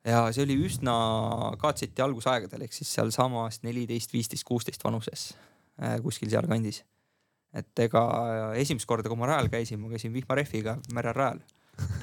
ja 0.05 0.27
see 0.37 0.45
oli 0.45 0.59
üsna 0.67 0.95
katseti 1.61 2.05
algusaegadel 2.05 2.67
ehk 2.67 2.77
siis 2.77 2.93
sealsamas 2.93 3.63
neliteist, 3.65 4.13
viisteist, 4.13 4.45
kuusteist 4.45 4.85
vanuses 4.85 5.33
äh, 5.81 5.97
kuskil 6.05 6.31
sealkandis. 6.31 6.85
et 7.55 7.85
ega 7.87 8.05
esimest 8.61 8.87
korda, 8.87 9.09
kui 9.09 9.19
ma 9.19 9.33
rajal 9.33 9.49
käisin, 9.49 9.81
ma 9.81 9.93
käisin 9.93 10.13
vihmarehviga 10.13 10.79
mererajal. 10.93 11.41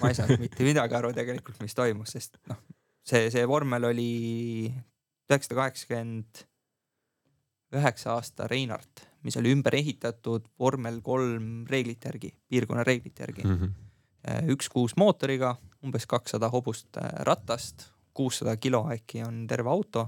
ma 0.01 0.09
ei 0.09 0.17
saanud 0.17 0.41
mitte 0.41 0.65
midagi 0.67 0.97
aru 0.97 1.13
tegelikult, 1.13 1.61
mis 1.61 1.77
toimus, 1.77 2.17
sest 2.17 2.41
noh, 2.49 2.57
see, 3.05 3.29
see 3.31 3.45
vormel 3.47 3.91
oli 3.93 4.71
üheksasada 5.29 5.61
kaheksakümmend 5.61 6.47
üheksa 7.73 8.13
aasta 8.17 8.47
Reinart, 8.47 9.05
mis 9.23 9.37
oli 9.37 9.51
ümber 9.53 9.75
ehitatud 9.75 10.45
vormel 10.59 11.01
kolm 11.01 11.65
reeglite 11.69 12.09
järgi, 12.09 12.33
piirkonna 12.49 12.83
reeglite 12.83 13.23
järgi. 13.23 13.47
Mhm. 13.47 13.71
üks 14.53 14.67
kuus 14.69 14.93
mootoriga, 15.01 15.55
umbes 15.83 16.05
kakssada 16.05 16.49
hobust 16.53 16.97
äh, 16.97 17.09
ratast, 17.25 17.87
kuussada 18.13 18.53
kilo 18.57 18.83
äkki 18.93 19.23
on 19.25 19.47
terve 19.47 19.69
auto. 19.69 20.07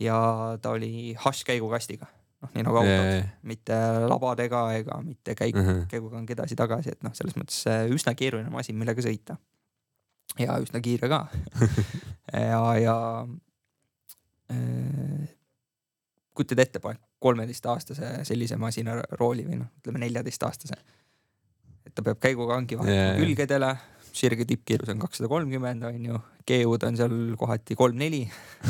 ja 0.00 0.58
ta 0.62 0.70
oli 0.70 1.14
hašš 1.18 1.44
käigukastiga, 1.44 2.06
noh 2.42 2.50
nii 2.54 2.62
nagu 2.62 2.76
autod, 2.76 3.24
mitte 3.42 3.74
labadega 4.08 4.60
ega 4.76 5.00
mitte 5.02 5.34
käik, 5.34 5.56
Mhm. 5.56 5.86
käiguga 5.90 6.20
edasi-tagasi, 6.22 6.92
et 6.92 7.02
noh, 7.02 7.14
selles 7.14 7.34
mõttes 7.34 7.64
äh, 7.66 7.88
üsna 7.90 8.14
keeruline 8.14 8.50
masin, 8.50 8.76
millega 8.78 9.02
sõita. 9.02 9.38
ja 10.38 10.58
üsna 10.60 10.80
kiire 10.80 11.08
ka. 11.08 11.28
ja, 12.32 12.74
ja 12.78 13.26
kujutad 16.38 16.62
ette, 16.62 16.80
paned 16.82 17.02
kolmeteistaastase 17.22 18.12
sellise 18.28 18.58
masina 18.60 18.98
rooli 19.18 19.44
või 19.46 19.60
noh, 19.62 19.70
ütleme 19.80 20.02
neljateistaastase. 20.04 20.78
et 21.88 21.94
ta 21.94 22.04
peab 22.06 22.20
käigukangi 22.22 22.78
vahetama 22.78 23.12
jaa. 23.12 23.16
külgedele, 23.18 23.72
sirge 24.18 24.46
tippkiirus 24.48 24.92
on 24.92 25.02
kakssada 25.02 25.28
kolmkümmend 25.30 25.84
on 25.88 26.06
ju, 26.10 26.20
keeud 26.48 26.84
on 26.86 26.96
seal 26.98 27.16
kohati 27.38 27.76
kolm-neli. 27.78 28.22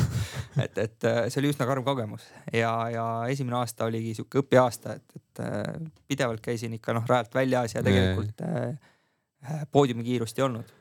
et, 0.63 0.77
et 0.77 1.07
äh, 1.07 1.21
see 1.29 1.41
oli 1.41 1.53
üsna 1.53 1.67
karm 1.69 1.85
kogemus 1.87 2.25
ja, 2.53 2.73
ja 2.93 3.05
esimene 3.31 3.59
aasta 3.59 3.87
oligi 3.89 4.15
sihuke 4.17 4.43
õpiaasta, 4.43 4.97
et, 4.99 5.19
et 5.19 5.43
äh, 5.45 5.63
pidevalt 6.09 6.43
käisin 6.45 6.75
ikka 6.77 6.95
noh 6.97 7.07
rajalt 7.09 7.37
väljas 7.37 7.77
ja 7.77 7.85
tegelikult 7.85 8.43
äh, 8.45 8.73
äh, 9.45 9.63
poodiumikiirust 9.71 10.39
ei 10.39 10.47
olnud. 10.47 10.75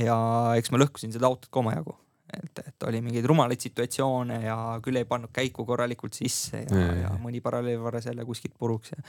ja 0.00 0.18
eks 0.58 0.72
ma 0.72 0.80
lõhkusin 0.82 1.14
seda 1.14 1.28
autot 1.28 1.50
ka 1.50 1.62
omajagu, 1.62 1.96
et, 2.42 2.62
et 2.68 2.86
oli 2.88 3.00
mingeid 3.04 3.26
rumalaid 3.28 3.62
situatsioone 3.62 4.40
ja 4.44 4.56
küll 4.84 5.00
ei 5.00 5.08
pannud 5.08 5.32
käiku 5.34 5.66
korralikult 5.68 6.16
sisse 6.18 6.64
ja, 6.64 6.82
ja, 6.82 6.92
ja 7.04 7.14
mõni 7.22 7.42
paralleelvarras 7.44 8.10
jälle 8.10 8.26
kuskilt 8.28 8.56
puruks 8.58 8.94
ja. 8.94 9.02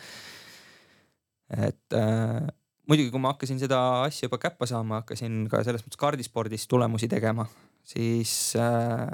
et 1.68 1.98
äh, 1.98 2.48
muidugi, 2.88 3.12
kui 3.14 3.24
ma 3.24 3.36
hakkasin 3.36 3.62
seda 3.62 3.82
asja 4.08 4.28
juba 4.28 4.42
käppa 4.42 4.70
saama, 4.70 5.02
hakkasin 5.04 5.46
ka 5.52 5.64
selles 5.68 5.86
mõttes 5.86 6.02
kaardispordis 6.02 6.68
tulemusi 6.72 7.10
tegema, 7.12 7.48
siis 7.88 8.34
äh, 8.60 9.08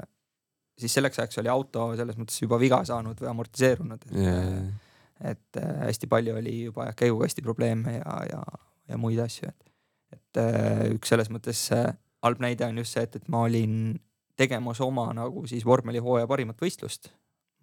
siis 0.78 0.94
selleks 0.96 1.20
ajaks 1.20 1.38
oli 1.42 1.52
auto 1.52 1.92
selles 1.98 2.18
mõttes 2.18 2.40
juba 2.42 2.58
viga 2.60 2.80
saanud 2.86 3.20
või 3.20 3.30
amortiseerunud, 3.30 4.08
et 4.10 4.26
äh, 4.32 4.72
et 5.24 5.56
äh, 5.60 5.74
hästi 5.86 6.08
palju 6.10 6.36
oli 6.36 6.54
juba 6.64 6.88
käigukasti 6.96 7.42
probleeme 7.42 7.98
ja, 7.98 8.16
ja, 8.30 8.42
ja 8.88 8.98
muid 8.98 9.18
asju, 9.22 9.48
et, 9.48 9.70
et 10.16 10.40
äh, 10.42 10.86
üks 10.96 11.12
selles 11.12 11.30
mõttes 11.32 11.66
äh, 11.74 11.94
halb 12.24 12.40
näide 12.42 12.66
on 12.66 12.80
just 12.80 12.96
see, 12.96 13.04
et, 13.06 13.16
et 13.20 13.28
ma 13.32 13.44
olin 13.48 13.98
tegemas 14.36 14.80
oma 14.84 15.08
nagu 15.16 15.44
siis 15.50 15.64
vormelihooaja 15.66 16.28
parimat 16.30 16.60
võistlust. 16.60 17.12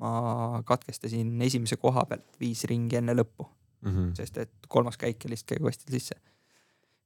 ma 0.01 0.63
katkestasin 0.65 1.35
esimese 1.45 1.77
koha 1.77 2.07
pealt 2.09 2.39
viis 2.41 2.63
ringi 2.65 2.97
enne 2.97 3.13
lõppu 3.13 3.45
mm, 3.45 3.91
-hmm. 3.91 4.13
sest 4.17 4.37
et 4.41 4.53
kolmas 4.67 4.97
käik 4.97 5.23
ja 5.23 5.29
lihtsalt 5.29 5.49
käigukastil 5.53 5.93
sisse. 5.93 6.15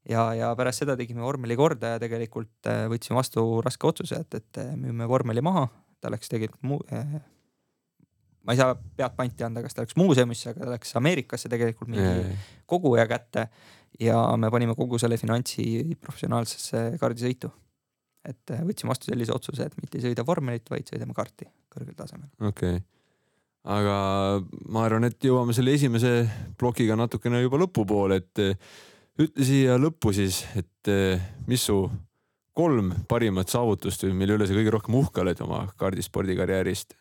ja, 0.09 0.33
ja 0.33 0.55
pärast 0.55 0.83
seda 0.83 0.95
tegime 0.97 1.21
vormeli 1.21 1.55
korda 1.55 1.95
ja 1.95 1.99
tegelikult 1.99 2.69
võtsime 2.91 3.17
vastu 3.19 3.61
raske 3.61 3.87
otsuse, 3.87 4.15
et, 4.15 4.33
et 4.35 4.61
müüme 4.75 5.07
vormeli 5.07 5.41
maha, 5.41 5.67
ta 6.01 6.11
läks 6.11 6.29
tegelikult 6.29 6.63
muu- 6.63 6.85
eh,, 6.91 7.21
ma 8.45 8.53
ei 8.53 8.59
saa 8.59 8.75
pead 8.75 9.15
panti 9.17 9.45
anda, 9.45 9.63
kas 9.65 9.75
ta 9.75 9.85
läks 9.85 9.97
muuseumisse, 9.99 10.53
aga 10.53 10.65
ta 10.67 10.73
läks 10.75 10.95
Ameerikasse 10.99 11.49
tegelikult 11.51 11.91
mingi 11.91 12.05
yeah. 12.05 12.47
koguja 12.69 13.07
kätte 13.09 13.47
ja 14.01 14.17
me 14.39 14.51
panime 14.53 14.75
kogu 14.77 14.99
selle 15.01 15.17
finantsi 15.21 15.67
professionaalsesse 16.01 16.87
kaardisõitu. 17.01 17.51
et 18.25 18.51
äh, 18.51 18.63
võtsime 18.65 18.89
vastu 18.89 19.11
sellise 19.11 19.33
otsuse, 19.33 19.67
et 19.67 19.77
mitte 19.81 19.99
ei 19.99 20.07
sõida 20.07 20.25
vormelit, 20.25 20.65
vaid 20.69 20.87
sõidame 20.89 21.13
karti 21.13 21.45
kõrgel 21.73 21.97
tasemel. 21.97 22.29
okei 22.41 22.79
okay., 22.79 22.83
aga 23.75 23.95
ma 24.69 24.83
arvan, 24.85 25.07
et 25.09 25.17
jõuame 25.25 25.53
selle 25.57 25.73
esimese 25.73 26.27
plokiga 26.57 26.97
natukene 26.97 27.41
juba 27.41 27.59
lõpupoole, 27.61 28.19
et 28.21 28.43
äh, 28.43 28.73
ütle 29.21 29.45
siia 29.47 29.77
lõppu 29.81 30.13
siis, 30.13 30.43
et 30.57 30.91
äh, 30.91 31.21
mis 31.49 31.65
su 31.65 31.79
kolm 32.55 32.93
parimat 33.09 33.51
saavutust 33.51 34.05
või 34.05 34.13
mille 34.21 34.37
üle 34.37 34.47
sa 34.47 34.55
kõige 34.55 34.73
rohkem 34.73 34.95
uhke 35.01 35.23
oled 35.23 35.41
oma 35.43 35.65
kaardispordi 35.79 36.37
karjäärist 36.37 36.95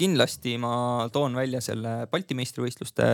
kindlasti 0.00 0.56
ma 0.60 1.08
toon 1.12 1.36
välja 1.36 1.60
selle 1.64 2.06
Balti 2.10 2.36
meistrivõistluste 2.38 3.06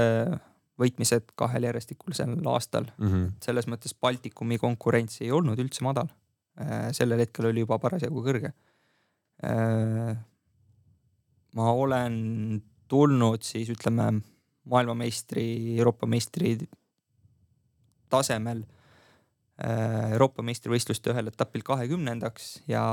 võitmised 0.81 1.33
kahel 1.39 1.67
järjestikulisel 1.69 2.37
aastal 2.53 2.87
mm. 2.97 3.09
-hmm. 3.09 3.27
selles 3.45 3.69
mõttes 3.71 3.97
Baltikumi 4.01 4.59
konkurents 4.61 5.21
ei 5.25 5.33
olnud 5.33 5.59
üldse 5.63 5.85
madal. 5.87 6.11
Äh, 6.61 6.89
sellel 6.97 7.25
hetkel 7.25 7.51
oli 7.51 7.65
juba 7.65 7.79
parasjagu 7.81 8.23
kõrge. 8.25 8.53
Äh, 9.45 10.17
ma 11.57 11.73
olen 11.73 12.63
tulnud 12.89 13.43
siis 13.43 13.71
ütleme 13.73 14.21
maailmameistri, 14.65 15.77
Euroopa 15.79 16.07
meistri 16.07 16.57
tasemel 18.13 18.63
äh, 19.65 20.13
Euroopa 20.13 20.45
meistrivõistluste 20.45 21.13
ühel 21.13 21.33
etapil 21.33 21.65
kahekümnendaks 21.67 22.63
ja 22.69 22.85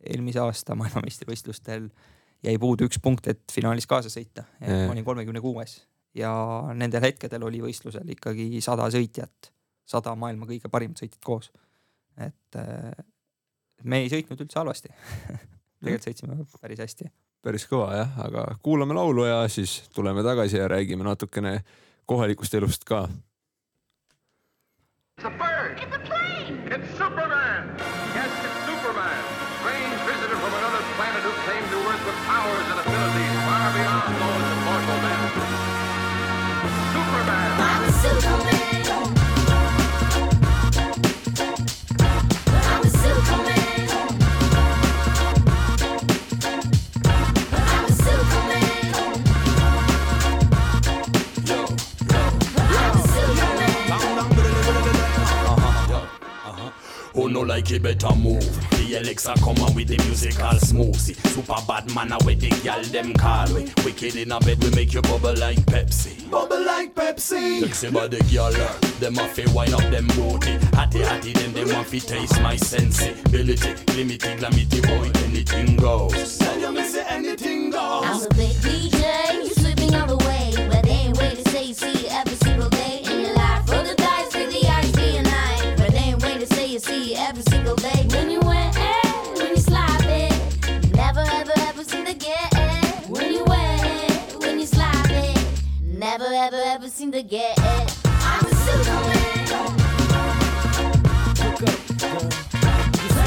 eelmise 0.00 0.40
aasta 0.40 0.76
maailmameistrivõistlustel 0.78 1.88
äh, 1.88 2.19
jäi 2.44 2.58
puudu 2.58 2.88
üks 2.88 3.00
punkt, 3.02 3.28
et 3.28 3.42
finaalis 3.52 3.86
kaasa 3.86 4.12
sõita. 4.12 4.46
ma 4.60 4.92
olin 4.92 5.04
kolmekümne 5.04 5.40
kuues 5.44 5.80
ja 6.14 6.32
nendel 6.74 7.04
hetkedel 7.04 7.44
oli 7.46 7.60
võistlusel 7.62 8.08
ikkagi 8.16 8.48
sada 8.64 8.88
sõitjat, 8.90 9.52
sada 9.86 10.14
maailma 10.18 10.48
kõige 10.48 10.70
parimat 10.72 10.98
sõitjat 11.02 11.22
koos. 11.24 11.50
et 12.18 12.58
äh, 12.58 12.90
me 13.84 14.02
ei 14.04 14.10
sõitnud 14.12 14.40
üldse 14.40 14.58
halvasti 14.58 14.90
tegelikult 15.80 16.08
sõitsime 16.08 16.38
päris 16.60 16.82
hästi. 16.84 17.10
päris 17.42 17.66
kõva 17.70 17.92
jah, 17.96 18.18
aga 18.26 18.46
kuulame 18.62 18.96
laulu 18.96 19.26
ja 19.28 19.42
siis 19.48 19.82
tuleme 19.94 20.24
tagasi 20.26 20.60
ja 20.60 20.68
räägime 20.68 21.04
natukene 21.06 21.60
kohalikust 22.06 22.54
elust 22.54 22.84
ka. 22.84 23.08
It's 25.16 25.26
a 25.26 25.30
bird. 25.30 25.78
It's 25.78 25.94
a 25.94 25.98
plane. 25.98 26.19
No 57.30 57.40
like 57.42 57.70
it 57.70 57.82
better 57.82 58.14
move. 58.16 58.44
The 58.70 58.98
Alexa 58.98 59.34
come 59.38 59.58
on 59.62 59.74
with 59.74 59.88
the 59.88 59.96
musical 60.04 60.50
smoothie 60.58 61.14
Super 61.28 61.56
bad 61.66 61.94
man 61.94 62.10
with 62.24 62.40
the 62.40 62.50
gal 62.62 62.82
them 62.82 63.14
call 63.14 63.46
we 63.54 63.70
Wicked 63.84 64.16
in 64.16 64.32
a 64.32 64.40
bed 64.40 64.62
we 64.62 64.70
make 64.70 64.92
you 64.92 65.02
bubble 65.02 65.34
like 65.36 65.58
Pepsi. 65.66 66.28
Bubble 66.30 66.64
like 66.64 66.94
Pepsi. 66.94 67.60
Sexy 67.60 67.90
body 67.90 68.18
girl 68.32 68.52
Them 68.98 69.18
a 69.18 69.28
fi 69.28 69.46
wind 69.52 69.74
up 69.74 69.82
them 69.92 70.06
booty. 70.08 70.58
Hatty 70.74 71.00
hatty 71.00 71.32
them 71.34 71.52
them 71.52 71.68
want 71.74 71.86
fi 71.86 71.98
taste 72.00 72.40
my 72.42 72.56
sensibility 72.56 73.74
Glimity 73.86 74.38
glamity 74.38 74.80
boy 74.80 75.10
anything 75.24 75.76
goes. 75.76 76.38
Tell 76.38 76.58
you 76.58 76.72
me 76.72 76.82
say 76.82 77.04
anything 77.08 77.70
goes. 77.70 78.04
I'm 78.04 78.22
a 78.22 78.34
big 78.34 78.56
DJ 78.56 79.34
You 79.34 79.54
slipping 79.54 79.94
on 79.94 80.08
the 80.08 80.16
way 80.16 80.29
ever 96.40 96.56
ever 96.56 96.88
seem 96.88 97.12
to 97.12 97.22
get 97.22 97.58
it. 97.58 97.98
I'm 98.04 98.46
a 98.46 98.54
Superman 98.64 99.20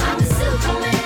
I'm 0.02 0.20
a 0.20 0.26
Superman 0.26 1.03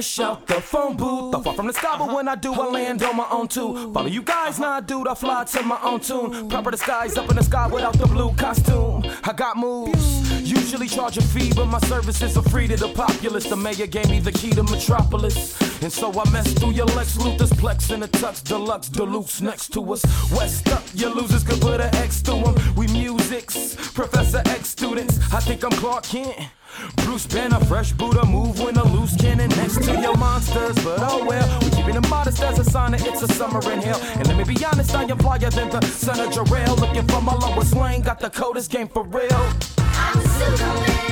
Out 0.00 0.46
the 0.46 0.54
phone 0.54 0.96
booth, 0.96 1.44
fall 1.44 1.52
from 1.52 1.66
the 1.66 1.74
sky, 1.74 1.94
but 1.98 2.10
when 2.10 2.26
I 2.26 2.34
do, 2.34 2.54
I 2.54 2.66
land 2.68 3.02
on 3.02 3.18
my 3.18 3.26
own 3.30 3.48
too. 3.48 3.92
Follow 3.92 4.06
you 4.06 4.22
guys, 4.22 4.58
I 4.58 4.80
do, 4.80 5.06
I 5.06 5.14
fly 5.14 5.44
to 5.44 5.62
my 5.62 5.78
own 5.82 6.00
tune. 6.00 6.48
Proper 6.48 6.70
disguise 6.70 7.18
up 7.18 7.28
in 7.28 7.36
the 7.36 7.42
sky 7.42 7.66
without 7.66 7.98
the 7.98 8.06
blue 8.06 8.32
costume. 8.32 9.04
I 9.24 9.34
got 9.34 9.58
moves, 9.58 10.40
usually 10.40 10.88
charge 10.88 11.18
a 11.18 11.22
fee, 11.22 11.52
but 11.54 11.66
my 11.66 11.80
services 11.80 12.34
are 12.38 12.42
free 12.44 12.66
to 12.68 12.76
the 12.76 12.88
populace. 12.88 13.44
The 13.44 13.56
mayor 13.56 13.86
gave 13.86 14.08
me 14.08 14.20
the 14.20 14.32
key 14.32 14.52
to 14.52 14.62
Metropolis. 14.62 15.60
And 15.82 15.92
so 15.92 16.10
I 16.18 16.30
mess 16.30 16.50
through 16.54 16.72
your 16.72 16.86
Lex 16.86 17.18
Luthor's 17.18 17.52
Plex 17.52 17.92
in 17.94 18.02
a 18.02 18.08
tux 18.08 18.42
deluxe 18.42 18.88
deluxe 18.88 19.42
next 19.42 19.68
to 19.74 19.92
us. 19.92 20.02
West 20.32 20.66
up, 20.70 20.82
your 20.94 21.10
losers 21.10 21.44
could 21.44 21.60
put 21.60 21.78
an 21.78 21.94
X 21.96 22.22
to 22.22 22.32
them. 22.32 22.54
We 22.74 22.86
musics, 22.86 23.76
Professor 23.92 24.40
X 24.46 24.70
students. 24.70 25.18
I 25.30 25.40
think 25.40 25.62
I'm 25.62 25.72
Clark 25.72 26.04
Kent. 26.04 26.38
Bruce 26.96 27.26
Banner, 27.26 27.60
fresh 27.66 27.92
Buddha, 27.92 28.24
move 28.24 28.60
when 28.60 28.76
a 28.76 28.84
loose 28.84 29.16
cannon 29.16 29.48
next 29.50 29.82
to 29.82 30.00
your 30.00 30.16
monsters. 30.16 30.76
But 30.84 30.98
oh 31.00 31.24
well, 31.26 31.60
we 31.60 31.70
keeping 31.70 31.96
it 31.96 32.08
modest 32.08 32.42
as 32.42 32.58
a 32.58 32.64
sign 32.64 32.92
that 32.92 33.06
it's 33.06 33.22
a 33.22 33.28
summer 33.28 33.60
in 33.72 33.80
hell. 33.80 34.00
And 34.16 34.26
let 34.26 34.36
me 34.36 34.44
be 34.44 34.64
honest, 34.64 34.94
I 34.94 35.04
am 35.04 35.18
flyer 35.18 35.50
than 35.50 35.70
the 35.70 35.82
son 35.86 36.20
of 36.20 36.32
Jarrell. 36.32 36.78
Looking 36.78 37.06
for 37.06 37.20
my 37.20 37.34
lowest 37.34 37.74
lane, 37.74 38.02
got 38.02 38.20
the 38.20 38.30
coldest 38.30 38.70
game 38.70 38.88
for 38.88 39.04
real. 39.04 39.52
I'm 39.78 40.20
Superman. 40.20 41.09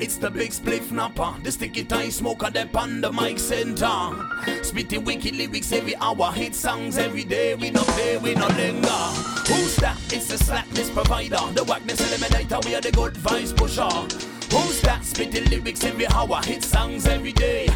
It's 0.00 0.16
the 0.16 0.30
big 0.30 0.52
spliff 0.52 0.92
napper. 0.92 1.34
The 1.42 1.50
sticky 1.50 1.82
tie 1.84 2.08
smoker, 2.10 2.50
the 2.50 2.68
the 3.00 3.12
mic 3.12 3.38
center. 3.40 4.62
Spitting 4.62 5.04
wicked 5.04 5.34
lyrics 5.34 5.72
every 5.72 5.96
hour. 5.96 6.30
Hit 6.32 6.54
songs 6.54 6.96
every 6.98 7.24
day. 7.24 7.56
We 7.56 7.70
no 7.70 7.82
play, 7.82 8.16
we 8.16 8.34
not 8.34 8.54
linger. 8.56 8.88
Who's 9.48 9.74
that? 9.76 9.98
It's 10.12 10.28
the 10.28 10.38
slackness 10.38 10.90
provider. 10.90 11.40
The 11.52 11.64
whackness 11.64 12.00
eliminator. 12.00 12.64
We 12.64 12.76
are 12.76 12.80
the 12.80 12.92
good 12.92 13.14
vibes 13.14 13.56
pusher. 13.56 14.27
Who's 14.50 14.80
that? 14.82 15.04
Spitting 15.04 15.44
lyrics 15.50 15.84
every 15.84 16.06
hour. 16.08 16.40
Hit 16.44 16.64
songs 16.64 17.06
every 17.06 17.32
day. 17.32 17.68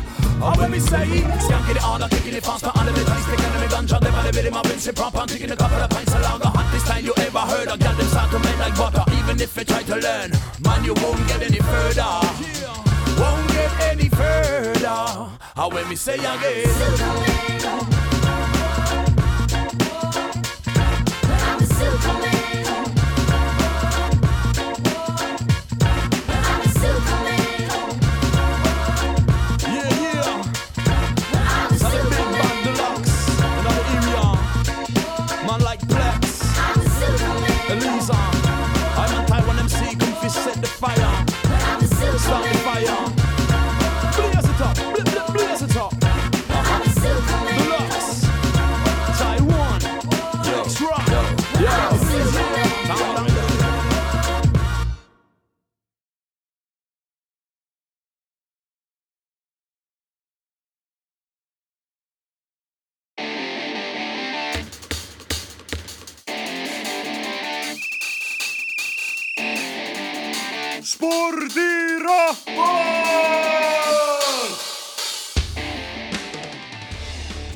Oh, 0.44 0.52
when 0.58 0.72
me 0.72 0.80
say, 0.80 1.06
skanking 1.46 1.76
it 1.76 1.76
harder, 1.76 2.08
kicking 2.08 2.34
it 2.34 2.42
faster, 2.42 2.72
under 2.74 2.90
the 2.90 3.04
dice, 3.04 3.24
taking 3.26 3.60
me 3.60 3.68
ganja, 3.68 4.00
them 4.00 4.12
on 4.12 4.24
the 4.26 4.32
bit 4.32 4.44
in 4.44 4.52
my 4.52 4.62
Vince 4.62 4.90
prop, 4.90 5.14
I'm 5.14 5.28
taking 5.28 5.50
a 5.52 5.56
couple 5.56 5.76
of 5.78 5.88
pints 5.88 6.12
along 6.12 6.40
the 6.40 6.48
hottest 6.48 6.84
time 6.84 7.04
you 7.04 7.14
ever 7.18 7.38
heard 7.38 7.68
of. 7.68 7.78
Got 7.78 7.96
them 7.96 8.08
start 8.08 8.30
to 8.32 8.40
melt 8.40 8.58
like 8.58 8.76
butter, 8.76 9.04
even 9.18 9.40
if 9.40 9.56
you 9.56 9.64
try 9.64 9.84
to 9.84 9.96
learn, 9.96 10.32
man, 10.64 10.84
you 10.84 10.94
won't 10.94 11.28
get 11.28 11.42
any 11.42 11.58
further. 11.58 12.02
Won't 13.20 13.48
get 13.50 13.80
any 13.82 14.08
further. 14.08 15.30
Or 15.56 15.70
when 15.70 15.88
me 15.88 15.94
say 15.94 16.18
again. 16.18 17.91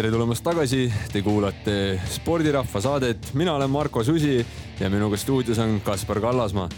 Tere 0.07 0.15
tulemast 0.15 0.45
tagasi, 0.47 0.85
te 1.11 1.19
kuulate 1.19 1.97
spordirahva 2.15 2.79
saadet, 2.79 3.33
mina 3.35 3.57
olen 3.57 3.73
Marko 3.75 4.05
Susi 4.07 4.37
ja 4.79 4.91
minuga 4.93 5.19
stuudios 5.19 5.59
on 5.59 5.81
Kaspar 5.83 6.21
Kallasmaa. 6.23 6.69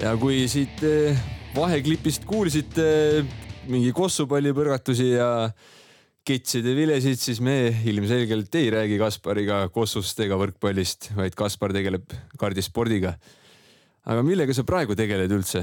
ja 0.00 0.16
kui 0.18 0.40
siit 0.50 0.82
eh, 0.82 1.20
vaheklipist 1.54 2.26
kuulsite 2.26 2.88
mingi 3.70 3.92
kossupallipõrgatusi 3.94 5.06
ja 5.12 5.28
kitside 6.26 6.74
vilesid, 6.74 7.22
siis 7.22 7.38
me 7.38 7.70
ilmselgelt 7.86 8.58
ei 8.58 8.74
räägi 8.74 8.98
Kaspariga 8.98 9.60
kossust 9.70 10.18
ega 10.26 10.34
võrkpallist, 10.42 11.12
vaid 11.14 11.38
Kaspar 11.38 11.76
tegeleb 11.78 12.10
kardispordiga. 12.42 13.14
aga 14.02 14.26
millega 14.26 14.50
sa 14.50 14.66
praegu 14.66 14.98
tegeled 14.98 15.30
üldse? 15.30 15.62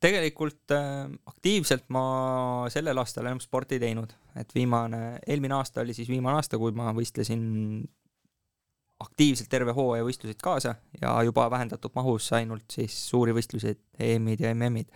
Tegelikult 0.00 0.72
äh, 0.74 1.06
aktiivselt 1.28 1.88
ma 1.92 2.02
sellel 2.72 2.98
aastal 3.02 3.28
enam 3.28 3.40
sporti 3.42 3.76
ei 3.76 3.84
teinud, 3.84 4.12
et 4.40 4.52
viimane, 4.56 5.18
eelmine 5.26 5.58
aasta 5.58 5.84
oli 5.84 5.94
siis 5.96 6.08
viimane 6.08 6.40
aasta, 6.40 6.58
kui 6.60 6.72
ma 6.76 6.94
võistlesin 6.96 7.42
aktiivselt 9.00 9.48
terve 9.52 9.72
hooaja 9.76 10.04
võistluseid 10.04 10.40
kaasa 10.44 10.74
ja 11.00 11.14
juba 11.24 11.46
vähendatud 11.52 11.92
mahus 11.96 12.26
ainult 12.36 12.68
siis 12.72 12.96
suuri 13.10 13.32
võistlusi, 13.36 13.74
EM-id 13.96 14.44
ja 14.44 14.52
MM-id. 14.54 14.90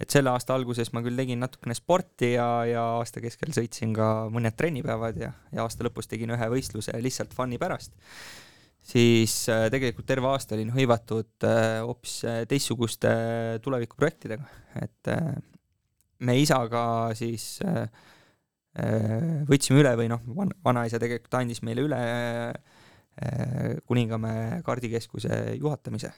et 0.00 0.10
selle 0.10 0.32
aasta 0.32 0.54
alguses 0.54 0.90
ma 0.92 1.00
küll 1.04 1.16
tegin 1.16 1.40
natukene 1.40 1.76
sporti 1.76 2.34
ja, 2.34 2.48
ja 2.68 2.82
aasta 2.98 3.22
keskel 3.24 3.54
sõitsin 3.56 3.94
ka 3.96 4.28
mõned 4.32 4.56
trennipäevad 4.56 5.20
ja, 5.20 5.32
ja 5.52 5.64
aasta 5.64 5.86
lõpus 5.86 6.10
tegin 6.10 6.34
ühe 6.36 6.50
võistluse 6.52 6.96
lihtsalt 7.00 7.36
fun'i 7.36 7.60
pärast 7.60 7.96
siis 8.84 9.36
äh, 9.52 9.66
tegelikult 9.72 10.06
terve 10.08 10.28
aasta 10.30 10.56
olin 10.56 10.72
hõivatud 10.74 11.46
äh, 11.48 11.80
hoopis 11.84 12.18
äh, 12.28 12.42
teistsuguste 12.48 13.12
tulevikuprojektidega, 13.64 14.44
et 14.82 15.12
me 16.24 16.36
isaga 16.40 16.84
siis 17.18 17.58
võtsime 19.48 19.78
üle 19.84 19.92
või 19.98 20.08
noh, 20.10 20.22
van-, 20.34 20.54
vanaisa 20.64 20.98
tegelikult 20.98 21.36
andis 21.38 21.60
meile 21.62 21.84
üle 21.86 22.00
Kuningamäe 23.86 24.56
kaardikeskuse 24.66 25.36
juhatamise, 25.60 26.08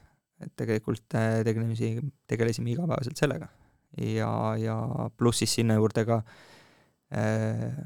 et 0.40 0.54
tegelikult 0.56 1.04
tegelesime, 1.44 2.06
tegelesime 2.24 2.72
igapäevaselt 2.72 3.20
sellega. 3.20 3.50
Ja, 4.00 4.30
ja 4.56 4.78
pluss 5.16 5.42
siis 5.42 5.52
sinna 5.58 5.76
juurde 5.76 6.06
ka 6.08 6.22
äh, 7.12 7.76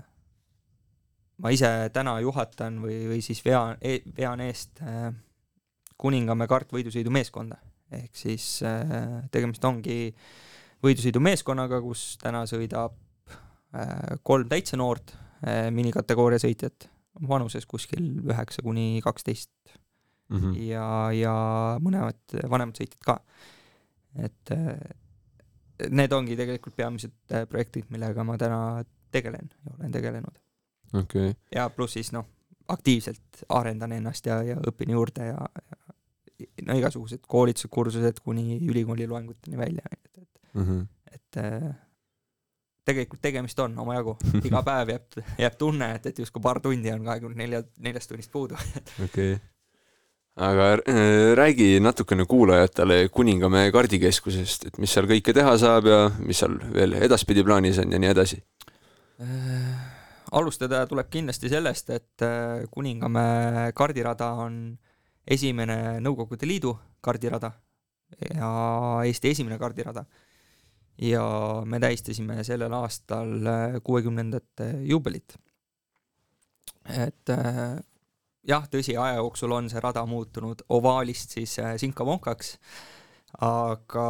ma 1.40 1.52
ise 1.54 1.70
täna 1.94 2.16
juhatan 2.22 2.78
või, 2.84 3.00
või 3.10 3.20
siis 3.24 3.42
vean 3.44 3.78
e,, 3.80 4.00
vean 4.16 4.42
eest 4.44 4.82
äh, 4.84 5.10
Kuningamäe 6.00 6.48
kartvõidusõidumeeskonda. 6.48 7.58
ehk 7.92 8.16
siis 8.16 8.62
äh, 8.64 9.20
tegemist 9.32 9.64
ongi 9.64 10.14
võidusõidumeeskonnaga, 10.84 11.80
kus 11.84 12.14
täna 12.22 12.46
sõidab 12.48 12.96
äh, 13.32 14.16
kolm 14.22 14.48
täitsa 14.48 14.80
noort 14.80 15.16
minikategooria 15.72 16.36
sõitjat 16.36 16.84
vanuses 17.28 17.64
kuskil 17.64 18.10
üheksa 18.28 18.60
kuni 18.60 19.00
kaksteist 19.00 19.72
mm 20.28 20.36
-hmm. 20.36 20.58
ja, 20.66 20.88
ja 21.16 21.32
mõlemad 21.80 22.34
vanemad 22.52 22.76
sõitjad 22.76 23.00
ka. 23.00 23.14
et 24.20 24.52
need 25.88 26.12
ongi 26.12 26.36
tegelikult 26.36 26.76
peamised 26.76 27.16
projektid, 27.48 27.88
millega 27.88 28.24
ma 28.24 28.36
täna 28.36 28.84
tegelen 29.10 29.48
ja 29.64 29.72
olen 29.78 29.96
tegelenud 29.96 30.36
okay., 30.92 31.34
ja 31.54 31.68
pluss 31.70 31.98
siis 31.98 32.12
noh, 32.12 32.26
aktiivselt 32.68 33.44
arendan 33.48 33.92
ennast 33.92 34.26
ja, 34.26 34.42
ja 34.46 34.56
õpin 34.70 34.92
juurde 34.94 35.30
ja, 35.32 35.46
ja 35.70 35.80
no 36.66 36.76
igasugused 36.78 37.26
koolitused, 37.28 37.70
kursused 37.72 38.24
kuni 38.24 38.58
ülikooli 38.64 39.06
loenguteni 39.08 39.58
välja, 39.58 39.82
et, 39.92 40.22
et, 40.22 40.40
mm 40.54 40.66
-hmm. 40.66 40.86
et 41.14 41.36
äh, 41.36 41.70
tegelikult 42.84 43.22
tegemist 43.22 43.58
on 43.58 43.78
omajagu, 43.78 44.16
iga 44.48 44.62
päev 44.66 44.94
jääb, 44.94 45.22
jääb 45.38 45.56
tunne, 45.58 45.94
et, 45.94 46.06
et 46.06 46.18
justkui 46.18 46.42
paar 46.42 46.60
tundi 46.60 46.92
on 46.92 47.04
kahekümne 47.04 47.42
nelja, 47.44 47.62
neljast 47.78 48.08
tunnist 48.08 48.32
puudu. 48.32 48.54
okei 49.04 49.32
okay.. 49.34 49.38
aga 50.36 50.72
äh, 50.72 51.34
räägi 51.34 51.80
natukene 51.80 52.24
kuulajatele 52.24 53.08
Kuningamäe 53.08 53.72
kardikeskusest, 53.72 54.66
et 54.66 54.78
mis 54.78 54.92
seal 54.94 55.10
kõike 55.10 55.34
teha 55.36 55.56
saab 55.58 55.86
ja 55.86 56.00
mis 56.18 56.38
seal 56.38 56.58
veel 56.74 56.96
edaspidi 57.02 57.44
plaanis 57.44 57.78
on 57.78 57.92
ja 57.92 57.98
nii 57.98 58.14
edasi. 58.14 58.42
Äh, 60.30 60.38
alustada 60.38 60.86
tuleb 60.86 61.10
kindlasti 61.10 61.48
sellest, 61.48 61.90
et 61.90 62.22
äh, 62.22 62.64
Kuningamäe 62.70 63.72
kardirada 63.74 64.32
on 64.32 64.78
esimene 65.26 66.00
Nõukogude 66.00 66.46
Liidu 66.46 66.78
kardirada 67.00 67.52
ja 68.34 68.50
Eesti 69.06 69.30
esimene 69.30 69.58
kardirada. 69.58 70.04
ja 71.00 71.22
me 71.64 71.78
tähistasime 71.80 72.44
sellel 72.44 72.72
aastal 72.72 73.30
kuuekümnendate 73.82 74.70
juubelit. 74.84 75.36
et 76.88 77.30
äh, 77.30 77.78
jah, 78.48 78.66
tõsi, 78.70 78.96
aja 78.98 79.20
jooksul 79.20 79.52
on 79.52 79.70
see 79.70 79.80
rada 79.80 80.04
muutunud 80.06 80.64
ovaalist 80.68 81.36
siis 81.36 81.58
äh, 81.58 81.74
sinka-vonkaks, 81.80 82.56
aga 83.46 84.06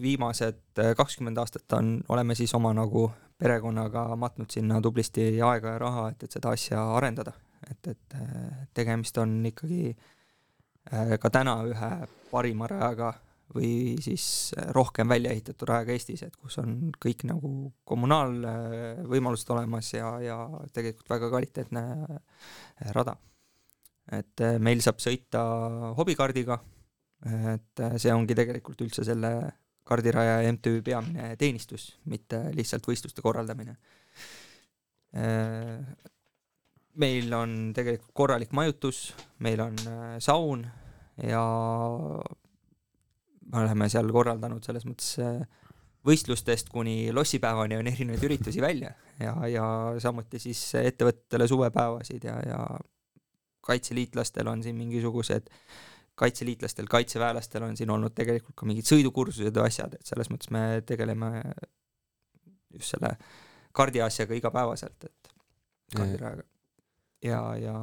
viimased 0.00 0.62
äh, 0.78 0.94
kakskümmend 0.96 1.38
aastat 1.38 1.78
on, 1.78 1.98
oleme 2.08 2.34
siis 2.34 2.54
oma 2.54 2.72
nagu 2.76 3.10
perekonnaga 3.40 4.04
matnud 4.20 4.52
sinna 4.52 4.80
tublisti 4.84 5.32
aega 5.40 5.74
ja 5.74 5.80
raha, 5.80 6.08
et, 6.12 6.24
et 6.26 6.36
seda 6.36 6.52
asja 6.56 6.82
arendada. 6.96 7.32
et, 7.70 7.88
et 7.92 8.14
äh, 8.16 8.60
tegemist 8.74 9.18
on 9.20 9.34
ikkagi 9.46 9.90
äh, 9.92 11.16
ka 11.20 11.30
täna 11.30 11.58
ühe 11.68 11.90
parima 12.30 12.68
rajaga 12.70 13.12
või 13.54 13.98
siis 14.00 14.24
äh, 14.56 14.70
rohkem 14.76 15.08
välja 15.08 15.32
ehitatud 15.34 15.68
rajaga 15.68 15.92
Eestis, 15.92 16.22
et 16.24 16.36
kus 16.36 16.58
on 16.62 16.92
kõik 17.04 17.26
nagu 17.28 17.72
kommunaalvõimalused 17.84 19.52
olemas 19.56 19.92
ja, 19.92 20.14
ja 20.24 20.38
tegelikult 20.72 21.12
väga 21.12 21.30
kvaliteetne 21.32 21.84
rada. 22.96 23.16
et 24.12 24.42
meil 24.58 24.80
saab 24.82 24.98
sõita 25.04 25.42
hobikaardiga, 25.98 26.56
et 27.54 27.82
see 28.00 28.12
ongi 28.14 28.34
tegelikult 28.34 28.80
üldse 28.86 29.04
selle 29.06 29.34
kardiraja 29.90 30.40
MTÜ 30.54 30.80
peamine 30.86 31.34
teenistus, 31.40 31.90
mitte 32.10 32.44
lihtsalt 32.54 32.86
võistluste 32.86 33.24
korraldamine. 33.24 33.76
meil 37.00 37.32
on 37.34 37.72
tegelikult 37.74 38.12
korralik 38.14 38.52
majutus, 38.54 39.08
meil 39.42 39.60
on 39.64 39.78
äh, 39.90 40.12
saun 40.22 40.62
ja 41.26 41.42
me 43.50 43.64
oleme 43.64 43.88
seal 43.90 44.12
korraldanud 44.14 44.62
selles 44.62 44.86
mõttes 44.86 45.16
äh, 45.18 45.40
võistlustest 46.06 46.70
kuni 46.72 47.10
lossipäevani 47.12 47.76
on 47.76 47.90
erinevaid 47.90 48.24
üritusi 48.28 48.62
välja 48.62 48.92
ja, 49.20 49.34
ja 49.50 49.64
samuti 50.00 50.38
siis 50.40 50.62
ettevõtetele 50.80 51.48
suvepäevasid 51.50 52.24
ja, 52.24 52.38
ja 52.46 52.60
kaitseliitlastel 53.66 54.48
on 54.48 54.62
siin 54.64 54.78
mingisugused 54.78 55.50
kaitseliitlastel, 56.20 56.88
kaitseväelastel 56.90 57.64
on 57.66 57.76
siin 57.78 57.90
olnud 57.90 58.14
tegelikult 58.16 58.56
ka 58.60 58.68
mingid 58.68 58.88
sõidukursused 58.88 59.56
ja 59.56 59.66
asjad, 59.66 59.96
et 59.96 60.12
selles 60.12 60.30
mõttes 60.32 60.52
me 60.54 60.64
tegeleme 60.86 61.30
just 62.76 62.94
selle 62.94 63.14
kardi 63.76 64.02
asjaga 64.04 64.36
igapäevaselt, 64.36 65.08
et 65.08 65.34
kardirajaga. 65.96 66.46
ja, 67.24 67.42
ja 67.58 67.76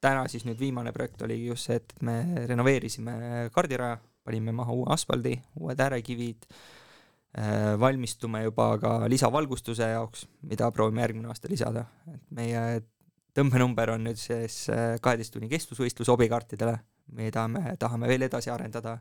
täna 0.00 0.26
siis 0.30 0.46
nüüd 0.46 0.60
viimane 0.60 0.92
projekt 0.94 1.22
oligi 1.26 1.50
just 1.50 1.68
see, 1.68 1.80
et 1.82 1.94
me 2.06 2.46
renoveerisime 2.46 3.48
kardiraja, 3.54 3.98
panime 4.24 4.52
maha 4.54 4.76
uue 4.76 4.92
asfaldi, 4.94 5.34
uued 5.60 5.80
äärekivid, 5.80 6.46
Äh, 7.36 7.76
valmistume 7.80 8.40
juba 8.46 8.70
ka 8.80 8.90
lisavalgustuse 9.10 9.90
jaoks, 9.90 10.24
mida 10.48 10.70
proovime 10.72 11.02
järgmine 11.04 11.28
aasta 11.28 11.50
lisada, 11.50 11.82
et 12.08 12.22
meie 12.32 12.62
tõmbenumber 13.36 13.92
on 13.92 14.06
nüüd 14.08 14.16
siis 14.16 14.62
äh, 14.72 14.94
kaheteist 15.04 15.34
tunni 15.34 15.50
kestvusvõistlus 15.52 16.08
hobikaartidele, 16.08 16.78
me 17.16 17.30
tahame 17.32 18.10
veel 18.10 18.26
edasi 18.28 18.50
arendada 18.50 18.98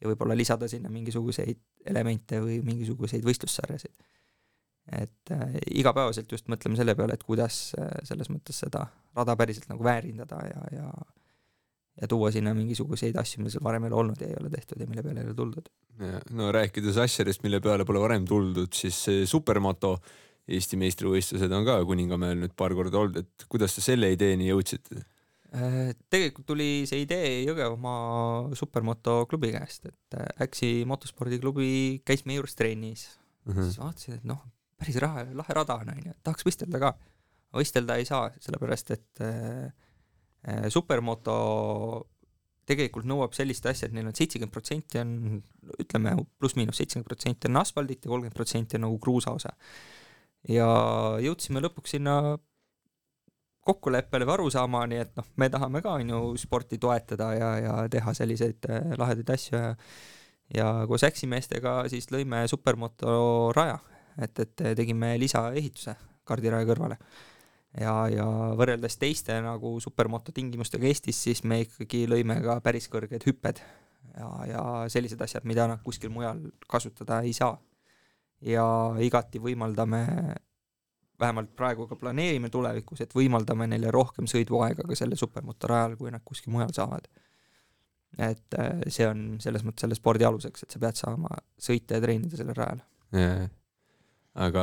ja 0.00 0.10
võib-olla 0.10 0.36
lisada 0.36 0.68
sinna 0.68 0.90
mingisuguseid 0.92 1.88
elemente 1.88 2.40
või 2.42 2.60
mingisuguseid 2.64 3.24
võistlussarjasid. 3.24 3.94
et 4.92 5.32
äh, 5.34 5.56
igapäevaselt 5.80 6.32
just 6.32 6.48
mõtleme 6.48 6.76
selle 6.76 6.94
peale, 6.94 7.14
et 7.14 7.24
kuidas 7.26 7.74
äh, 7.78 7.90
selles 8.04 8.30
mõttes 8.30 8.60
seda 8.64 8.86
rada 9.16 9.36
päriselt 9.36 9.68
nagu 9.72 9.84
väärindada 9.84 10.42
ja, 10.46 10.66
ja 10.78 10.90
ja 11.96 12.08
tuua 12.08 12.28
sinna 12.28 12.52
mingisuguseid 12.52 13.16
asju, 13.16 13.40
mida 13.40 13.54
seal 13.54 13.64
varem 13.64 13.86
ei 13.86 13.88
ole 13.88 13.96
olnud 14.02 14.20
ja 14.20 14.28
ei 14.28 14.36
ole 14.36 14.50
tehtud 14.52 14.80
ja 14.80 14.86
mille 14.86 15.02
peale 15.02 15.22
ei 15.22 15.30
ole 15.30 15.34
tuldud. 15.34 15.70
no 16.36 16.50
rääkides 16.52 16.98
asjadest, 17.00 17.42
mille 17.42 17.60
peale 17.64 17.86
pole 17.88 18.02
varem 18.02 18.26
tuldud, 18.28 18.68
siis 18.76 18.98
supermoto 19.24 19.96
Eesti 20.46 20.78
meistrivõistlused 20.78 21.50
on 21.56 21.64
ka 21.66 21.80
Kuningamäel 21.88 22.36
nüüd 22.38 22.52
paar 22.58 22.74
korda 22.78 23.00
olnud, 23.00 23.16
et 23.24 23.46
kuidas 23.50 23.74
te 23.74 23.82
selle 23.82 24.12
ideeni 24.14 24.46
jõudsite? 24.46 25.00
Äh, 25.56 25.94
tegelikult 26.12 26.46
tuli 26.50 26.84
see 26.88 27.04
idee 27.06 27.30
Jõgevamaa 27.46 28.54
supermoto 28.58 29.22
klubi 29.30 29.52
käest, 29.54 29.88
et 29.88 30.18
äh, 30.18 30.28
Äksi 30.46 30.84
motospordiklubi 30.88 32.02
käis 32.04 32.26
meie 32.28 32.42
juures 32.42 32.54
trennis. 32.58 33.08
Mhm. 33.46 33.56
-huh. 33.56 33.64
siis 33.64 33.80
vaatasin, 33.80 34.20
et 34.20 34.24
noh, 34.24 34.42
päris 34.76 35.00
rahe, 35.00 35.28
lahe 35.34 35.54
rada 35.54 35.78
on 35.80 35.94
onju, 35.94 36.12
tahaks 36.22 36.44
võistelda 36.44 36.82
ka. 36.82 36.94
võistelda 37.56 37.96
ei 37.96 38.04
saa, 38.04 38.30
sellepärast 38.42 38.90
et 38.90 39.20
äh, 39.24 39.72
Äh, 40.46 40.68
supermoto 40.70 41.34
tegelikult 42.66 43.06
nõuab 43.06 43.34
sellist 43.34 43.66
asja, 43.66 43.88
et 43.88 43.94
neil 43.94 44.06
on 44.06 44.14
seitsekümmend 44.14 44.54
protsenti 44.54 45.00
on, 45.00 45.40
ütleme 45.82 46.12
pluss-miinus 46.38 46.78
seitsekümmend 46.78 47.08
protsenti 47.08 47.50
on 47.50 47.58
asfaldit 47.62 48.06
ja 48.06 48.12
kolmkümmend 48.12 48.36
protsenti 48.36 48.78
on 48.78 48.86
nagu 48.86 48.98
kruusa 49.02 49.34
osa. 49.34 49.54
ja 50.46 50.68
jõudsime 51.22 51.62
lõpuks 51.64 51.96
sinna 51.96 52.36
kokkuleppele 53.66 54.26
või 54.28 54.36
arusaamani, 54.36 55.00
et 55.02 55.16
noh, 55.18 55.26
me 55.36 55.48
tahame 55.50 55.82
ka 55.82 55.96
on 55.98 56.12
ju 56.14 56.20
sporti 56.40 56.78
toetada 56.78 57.32
ja, 57.34 57.50
ja 57.62 57.78
teha 57.90 58.14
selliseid 58.14 58.68
äh, 58.70 58.92
lahedaid 58.98 59.32
asju 59.34 59.58
ja 59.58 59.72
ja 60.54 60.66
koos 60.86 61.04
Äksi 61.06 61.26
meestega 61.26 61.80
siis 61.90 62.06
lõime 62.14 62.44
supermoto 62.50 63.52
raja, 63.56 63.78
et, 64.22 64.38
et 64.38 64.62
tegime 64.78 65.16
lisaehituse 65.18 65.96
kardiraja 66.26 66.66
kõrvale. 66.68 66.98
Ja, 67.76 68.06
ja 68.08 68.24
võrreldes 68.56 68.96
teiste 68.96 69.36
nagu 69.44 69.74
supermoto 69.84 70.32
tingimustega 70.32 70.86
Eestis, 70.88 71.18
siis 71.26 71.42
me 71.44 71.60
ikkagi 71.66 72.06
lõime 72.08 72.38
ka 72.44 72.60
päris 72.64 72.88
kõrged 72.92 73.26
hüpped. 73.28 73.60
Ja, 74.16 74.28
ja 74.48 74.62
sellised 74.88 75.20
asjad, 75.20 75.44
mida 75.44 75.66
nad 75.68 75.82
kuskil 75.84 76.08
mujal 76.14 76.40
kasutada 76.70 77.20
ei 77.26 77.34
saa. 77.36 77.58
ja 78.40 78.64
igati 79.00 79.40
võimaldame, 79.40 80.06
vähemalt 81.20 81.52
praegu 81.56 81.86
ka 81.88 81.98
planeerime 82.00 82.50
tulevikus, 82.52 83.00
et 83.00 83.14
võimaldame 83.16 83.68
neile 83.70 83.90
rohkem 83.94 84.28
sõiduaega 84.30 84.86
ka 84.86 84.98
selle 84.98 85.16
supermoto 85.16 85.70
rajal, 85.70 85.96
kui 86.00 86.12
nad 86.12 86.24
kuskil 86.24 86.52
mujal 86.54 86.72
saavad. 86.76 87.08
et 88.18 88.54
äh, 88.58 88.80
see 88.88 89.04
on 89.08 89.36
selles 89.40 89.64
mõttes 89.64 89.84
selle 89.84 89.98
spordi 89.98 90.24
aluseks, 90.24 90.62
et 90.62 90.72
sa 90.72 90.80
pead 90.80 90.96
saama 90.96 91.28
sõita 91.60 91.98
ja 91.98 92.04
treenida 92.04 92.36
sellel 92.36 92.56
rajal 92.56 92.82
yeah 93.12 93.48
aga 94.36 94.62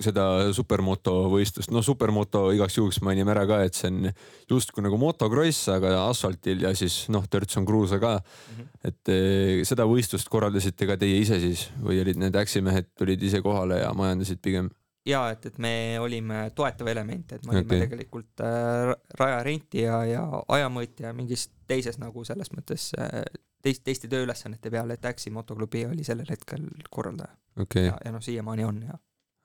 seda 0.00 0.24
supermoto 0.56 1.12
võistlust, 1.32 1.70
no 1.74 1.82
supermoto 1.84 2.46
igaks 2.56 2.78
juhuks 2.78 3.00
mainime 3.04 3.34
ära 3.34 3.44
ka, 3.48 3.60
et 3.66 3.76
see 3.76 3.90
on 3.90 4.08
justkui 4.48 4.84
nagu 4.84 4.98
motokross, 5.00 5.68
aga 5.74 5.92
asfaltil 6.06 6.64
ja 6.64 6.72
siis 6.76 7.02
noh, 7.12 7.26
törts 7.30 7.60
on 7.60 7.68
kruusa 7.68 8.00
ka 8.00 8.16
mm. 8.16 8.56
-hmm. 8.56 8.70
et 8.90 9.12
eh, 9.12 9.64
seda 9.68 9.84
võistlust 9.88 10.30
korraldasite 10.32 10.88
ka 10.88 10.96
teie 10.96 11.20
ise 11.20 11.40
siis 11.40 11.68
või 11.84 12.00
olid 12.02 12.20
need 12.20 12.36
äksimehed 12.36 12.94
tulid 12.96 13.22
ise 13.22 13.42
kohale 13.44 13.82
ja 13.84 13.92
majandasid 13.92 14.40
pigem? 14.42 14.70
Ja 15.06 15.24
et, 15.32 15.46
et 15.46 15.58
me 15.58 15.72
olime 16.00 16.48
toetav 16.54 16.88
element, 16.90 17.32
et 17.32 17.44
me 17.46 17.56
olime 17.56 17.66
okay. 17.66 17.84
tegelikult 17.86 18.42
äh, 18.44 18.94
raja 19.20 19.42
rentija 19.46 20.00
ja 20.08 20.24
ajamõõtja 20.48 21.12
mingis 21.16 21.48
teises 21.68 22.00
nagu 22.02 22.24
selles 22.28 22.50
mõttes 22.54 22.90
äh, 22.98 23.22
teist, 23.62 23.84
teiste 23.86 24.10
tööülesannete 24.10 24.72
peale, 24.72 24.96
et 24.98 25.10
Äksi 25.10 25.32
motoklubi 25.34 25.86
oli 25.88 26.06
sellel 26.06 26.28
hetkel 26.30 26.66
korraldaja 26.90 27.34
okay.. 27.60 27.88
ja, 27.88 27.96
ja 28.04 28.14
noh, 28.14 28.22
siiamaani 28.24 28.66
on 28.68 28.82
ja. 28.88 28.98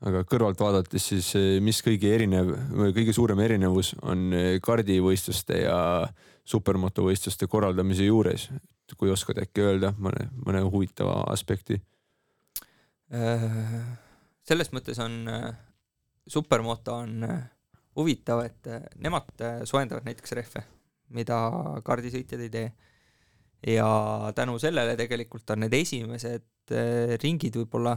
aga 0.09 0.23
kõrvalt 0.29 0.61
vaadates 0.61 1.07
siis, 1.13 1.33
eh, 1.39 1.57
mis 1.63 1.81
kõige 1.85 2.11
erinev 2.15 2.53
või 2.73 2.93
kõige 2.95 3.15
suurem 3.15 3.41
erinevus 3.45 3.93
on 4.01 4.29
eh, 4.37 4.59
kardivõistluste 4.63 5.63
ja 5.65 5.79
supermotovõistluste 6.43 7.47
korraldamise 7.47 8.05
juures, 8.09 8.49
kui 8.99 9.11
oskad 9.11 9.39
äkki 9.39 9.63
öelda 9.63 9.93
mõne, 9.97 10.27
mõne 10.43 10.63
huvitava 10.67 11.21
aspekti? 11.31 11.79
Äh, 13.13 13.77
selles 14.43 14.71
mõttes 14.75 14.99
on 14.99 15.27
supermoto 16.27 16.95
on 17.03 17.23
huvitav, 17.95 18.41
et 18.45 18.67
nemad 19.03 19.29
soojendavad 19.69 20.07
näiteks 20.07 20.35
rehve, 20.35 20.63
mida 21.13 21.37
kardisõitjad 21.85 22.41
ei 22.43 22.51
tee 22.53 22.71
ja 23.67 23.87
tänu 24.35 24.59
sellele 24.59 24.97
tegelikult 24.99 25.49
on 25.49 25.63
need 25.63 25.73
esimesed 25.77 26.73
äh, 26.75 27.15
ringid 27.23 27.55
võib-olla 27.61 27.93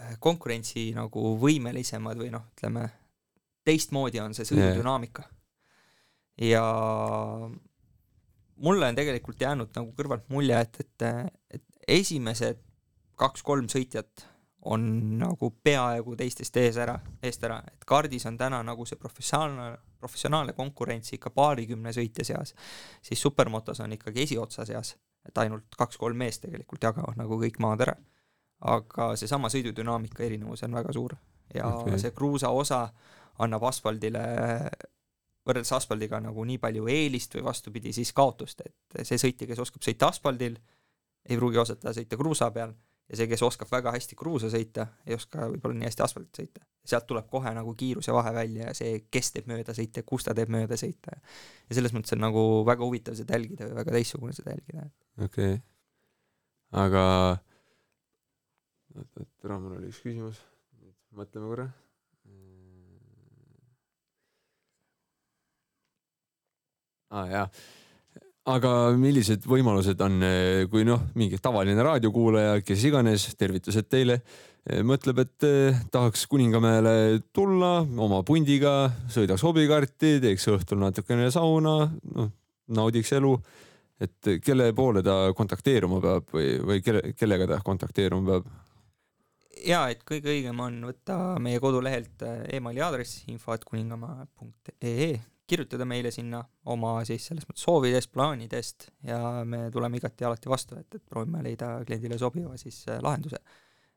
äh, 0.00 0.14
konkurentsi 0.22 0.92
nagu 0.96 1.36
võimelisemad 1.42 2.20
või 2.22 2.30
noh, 2.34 2.44
ütleme 2.54 2.88
teistmoodi 3.66 4.20
on 4.22 4.34
see 4.34 4.46
sõidudünaamika. 4.46 5.22
ja 6.42 6.64
mulle 8.56 8.86
on 8.86 8.98
tegelikult 8.98 9.40
jäänud 9.40 9.70
nagu 9.76 9.92
kõrvalt 9.98 10.28
mulje, 10.30 10.60
et, 10.60 10.80
et, 10.80 11.02
et 11.58 11.64
esimesed 12.00 12.62
kaks-kolm 13.22 13.70
sõitjat 13.70 14.26
on 14.70 14.84
nagu 15.18 15.50
peaaegu 15.64 16.14
teistest 16.18 16.56
ees 16.60 16.76
ära, 16.78 16.94
eest 17.22 17.42
ära, 17.46 17.58
et 17.66 17.86
kardis 17.88 18.26
on 18.30 18.36
täna 18.38 18.60
nagu 18.62 18.86
see 18.86 18.98
professionaalne, 19.00 19.72
professionaalne 19.98 20.54
konkurents 20.54 21.14
ikka 21.16 21.32
paarikümne 21.34 21.90
sõitja 21.94 22.26
seas, 22.26 22.54
siis 23.02 23.22
supermotos 23.22 23.82
on 23.82 23.96
ikkagi 23.96 24.22
esiotsa 24.22 24.66
seas, 24.68 24.94
et 25.26 25.38
ainult 25.42 25.74
kaks-kolm 25.78 26.18
meest 26.18 26.44
tegelikult 26.46 26.86
jagavad 26.86 27.18
nagu 27.18 27.38
kõik 27.42 27.58
maad 27.62 27.86
ära. 27.88 27.96
aga 28.62 29.08
seesama 29.18 29.48
sõidudünaamika 29.50 30.22
erinevus 30.22 30.62
on 30.62 30.76
väga 30.76 30.92
suur. 30.94 31.16
Ja 31.54 31.66
okay. 31.66 31.98
see 31.98 32.12
kruusa 32.14 32.52
osa 32.54 32.84
annab 33.42 33.64
asfaldile 33.66 34.22
võrreldes 35.42 35.72
asfaldiga 35.74 36.20
nagu 36.22 36.44
nii 36.46 36.60
palju 36.62 36.86
eelist 36.86 37.34
või 37.34 37.42
vastupidi, 37.48 37.92
siis 37.92 38.12
kaotust, 38.14 38.62
et 38.62 39.02
see 39.02 39.18
sõitja, 39.18 39.48
kes 39.50 39.58
oskab 39.58 39.82
sõita 39.82 40.12
asfaldil, 40.14 40.54
ei 41.26 41.36
pruugi 41.40 41.58
osata 41.58 41.90
sõita 41.96 42.16
kruusa 42.20 42.50
peal 42.54 42.76
ja 43.10 43.18
see, 43.18 43.28
kes 43.30 43.42
oskab 43.46 43.70
väga 43.72 43.92
hästi 43.94 44.16
kruusa 44.18 44.50
sõita, 44.52 44.86
ei 45.06 45.16
oska 45.16 45.48
võib-olla 45.50 45.78
nii 45.78 45.88
hästi 45.88 46.04
asfaltit 46.04 46.40
sõita. 46.42 46.64
sealt 46.84 47.06
tuleb 47.06 47.28
kohe 47.30 47.52
nagu 47.54 47.74
kiiruse 47.78 48.14
vahe 48.14 48.32
välja 48.34 48.70
ja 48.70 48.74
see, 48.74 49.04
kes 49.10 49.32
teeb 49.34 49.50
mööda 49.50 49.74
sõita 49.76 50.02
ja 50.02 50.06
kus 50.08 50.26
ta 50.26 50.34
teeb 50.34 50.50
mööda 50.52 50.78
sõita. 50.80 51.18
ja 51.68 51.76
selles 51.76 51.94
mõttes 51.96 52.16
on 52.16 52.24
nagu 52.24 52.42
väga 52.66 52.84
huvitav 52.84 53.18
seda 53.18 53.38
jälgida 53.38 53.68
või 53.68 53.78
väga 53.82 53.96
teistsugune 53.98 54.36
seda 54.36 54.56
jälgida. 54.56 54.88
okei 55.18 55.54
okay., 55.54 55.62
aga 56.84 57.04
oot, 58.96 59.08
oot, 59.20 59.30
täna 59.42 59.60
mul 59.60 59.78
oli 59.78 59.92
üks 59.92 60.02
küsimus, 60.04 60.42
mõtleme 61.12 61.52
korra 61.52 61.70
aa 67.12 67.22
ah, 67.22 67.28
jaa 67.28 67.46
aga 68.50 68.70
millised 68.98 69.44
võimalused 69.46 70.00
on, 70.02 70.22
eh, 70.26 70.64
kui 70.70 70.84
noh, 70.86 71.00
mingi 71.18 71.38
tavaline 71.42 71.82
raadiokuulaja, 71.82 72.60
kes 72.66 72.84
iganes, 72.88 73.28
tervitused 73.38 73.88
teile, 73.88 74.20
eh, 74.66 74.82
mõtleb, 74.82 75.18
et 75.22 75.44
eh, 75.46 75.74
tahaks 75.90 76.26
Kuningamäele 76.26 77.22
tulla 77.32 77.80
oma 77.82 78.22
pundiga, 78.22 78.90
sõidaks 79.08 79.42
hobikaarti, 79.42 80.20
teeks 80.20 80.48
õhtul 80.48 80.78
natukene 80.82 81.30
sauna, 81.30 81.90
noh, 82.14 82.30
naudiks 82.68 83.12
elu. 83.12 83.38
et 84.02 84.42
kelle 84.42 84.72
poole 84.74 84.98
ta 84.98 85.32
kontakteeruma 85.32 86.00
peab 86.02 86.24
või, 86.34 86.58
või 86.58 86.82
kelle, 86.82 87.12
kellega 87.14 87.46
ta 87.46 87.60
kontakteeruma 87.62 88.26
peab? 88.32 88.44
ja 89.64 89.88
et 89.92 90.02
kõige 90.02 90.26
õigem 90.26 90.58
on 90.58 90.80
võtta 90.88 91.38
meie 91.38 91.60
kodulehelt 91.62 92.24
emaili 92.50 92.80
aadress 92.82 93.22
info.kuningamaa.ee 93.30 95.20
kirjutada 95.52 95.86
meile 95.88 96.12
sinna 96.14 96.42
oma 96.72 96.98
siis 97.08 97.28
selles 97.28 97.46
mõttes 97.48 97.64
soovidest, 97.66 98.12
plaanidest 98.14 98.88
ja 99.08 99.18
me 99.48 99.66
tuleme 99.74 100.00
igati 100.00 100.26
alati 100.28 100.50
vastu, 100.52 100.78
et, 100.80 100.98
et 100.98 101.04
proovime 101.08 101.42
leida 101.44 101.74
kliendile 101.86 102.18
sobiva 102.20 102.56
siis 102.60 102.82
äh, 102.88 103.00
lahenduse. 103.04 103.40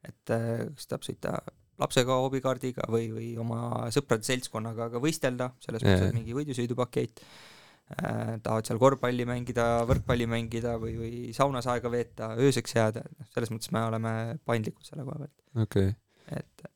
et 0.05 0.33
äh, 0.35 0.65
kas 0.75 0.91
tahab 0.91 1.07
sõita 1.07 1.35
lapsega 1.81 2.19
hobikaardiga 2.23 2.87
või, 2.91 3.09
või 3.11 3.33
oma 3.41 3.89
sõprade 3.91 4.27
seltskonnaga 4.27 4.89
ka 4.93 5.01
võistelda, 5.03 5.51
selles 5.63 5.83
mõttes, 5.83 6.07
et 6.07 6.15
mingi 6.15 6.35
võidusõidupakett 6.37 7.19
äh,, 7.23 8.37
tahavad 8.43 8.69
seal 8.69 8.79
korvpalli 8.81 9.27
mängida, 9.27 9.67
võrkpalli 9.89 10.27
mängida 10.31 10.77
või, 10.81 10.95
või 10.99 11.17
saunas 11.35 11.67
aega 11.71 11.91
veeta, 11.91 12.31
ööseks 12.39 12.77
jääda, 12.77 13.03
noh, 13.19 13.31
selles 13.35 13.51
mõttes 13.51 13.73
me 13.75 13.83
oleme 13.89 14.13
paindlikud 14.47 14.87
selle 14.87 15.07
koha 15.07 15.25
pealt. 15.25 15.35
okei 15.67 15.91
okay.. 15.91 16.39
et 16.39 16.69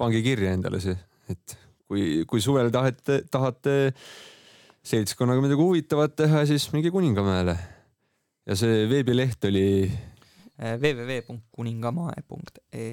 pange 0.00 0.24
kirja 0.24 0.56
endale 0.56 0.82
see, 0.82 0.98
et 1.30 1.58
kui, 1.92 2.06
kui 2.28 2.44
suvel 2.44 2.72
tahate, 2.74 3.22
tahate 3.30 3.76
seltskonnaga 4.82 5.44
midagi 5.44 5.62
huvitavat 5.62 6.16
teha, 6.24 6.42
siis 6.48 6.66
minge 6.72 6.90
Kuningamäele. 6.90 7.54
ja 8.48 8.56
see 8.58 8.88
veebileht 8.90 9.44
oli, 9.46 9.68
Äh, 10.62 10.78
www.kuningamae.ee 10.78 12.90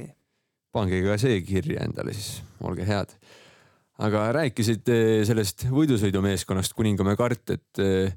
pange 0.74 1.04
ka 1.04 1.18
see 1.22 1.42
kirja 1.46 1.84
endale 1.86 2.16
siis, 2.16 2.40
olge 2.66 2.86
head. 2.88 3.12
aga 4.00 4.30
rääkisid 4.32 4.88
sellest 5.28 5.66
võidusõidumeeskonnast 5.68 6.72
Kuningamäe 6.78 7.18
kart, 7.20 7.50
et 7.52 7.80
eh, 7.84 8.14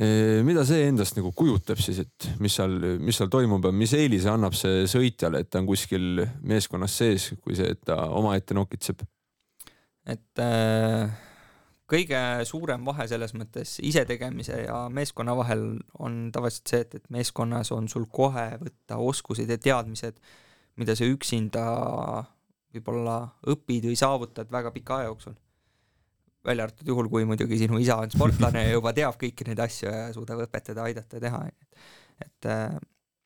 eh, 0.00 0.40
mida 0.46 0.64
see 0.64 0.86
endast 0.88 1.18
nagu 1.18 1.28
kujutab 1.36 1.76
siis, 1.82 1.98
et 2.06 2.28
mis 2.40 2.54
seal, 2.56 2.72
mis 3.04 3.16
seal 3.20 3.28
toimub 3.30 3.68
ja 3.68 3.72
mis 3.76 3.92
eelise 3.98 4.32
annab 4.32 4.56
see 4.56 4.86
sõitjale, 4.90 5.42
et 5.44 5.50
ta 5.52 5.60
on 5.60 5.68
kuskil 5.68 6.24
meeskonnas 6.40 6.96
sees, 7.02 7.28
kui 7.44 7.54
see, 7.58 7.68
et 7.76 7.82
ta 7.84 7.98
omaette 8.16 8.56
nokitseb? 8.56 9.04
Et 10.06 10.42
äh, 10.42 11.12
kõige 11.90 12.20
suurem 12.48 12.84
vahe 12.86 13.06
selles 13.08 13.34
mõttes 13.36 13.76
isetegemise 13.84 14.64
ja 14.64 14.84
meeskonna 14.92 15.36
vahel 15.36 15.66
on 16.02 16.28
tavaliselt 16.34 16.70
see, 16.70 16.84
et, 16.86 16.98
et 17.00 17.10
meeskonnas 17.12 17.72
on 17.76 17.88
sul 17.92 18.06
kohe 18.12 18.46
võtta 18.60 18.98
oskused 19.00 19.50
ja 19.50 19.58
teadmised, 19.60 20.20
mida 20.80 20.96
sa 20.96 21.08
üksinda 21.08 21.64
võib-olla 22.74 23.18
õpid 23.52 23.88
või 23.90 23.98
saavutad 23.98 24.50
väga 24.50 24.72
pika 24.74 25.00
aja 25.00 25.10
jooksul. 25.12 25.36
välja 26.44 26.64
arvatud 26.66 26.88
juhul, 26.88 27.08
kui 27.08 27.24
muidugi 27.24 27.58
sinu 27.58 27.78
isa 27.80 27.96
on 27.96 28.10
sportlane 28.12 28.66
ja 28.66 28.72
juba 28.74 28.92
teab 28.92 29.16
kõiki 29.20 29.46
neid 29.48 29.60
asju 29.64 29.88
ja 29.88 30.08
suudab 30.12 30.42
õpetada, 30.44 30.82
aidata 30.84 31.16
ja 31.16 31.20
teha, 31.20 31.44
et 32.20 32.48
äh, 32.50 32.74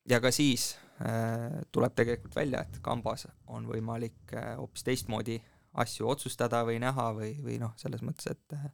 ja 0.09 0.21
ka 0.21 0.31
siis 0.35 0.77
äh, 1.03 1.63
tuleb 1.73 1.95
tegelikult 1.99 2.37
välja, 2.37 2.63
et 2.63 2.79
kambas 2.83 3.27
on 3.47 3.67
võimalik 3.67 4.35
äh, 4.35 4.55
hoopis 4.59 4.87
teistmoodi 4.87 5.41
asju 5.75 6.09
otsustada 6.09 6.63
või 6.67 6.79
näha 6.83 7.11
või, 7.17 7.33
või 7.45 7.59
noh, 7.61 7.75
selles 7.77 8.03
mõttes, 8.03 8.31
et 8.31 8.57
äh, 8.57 8.71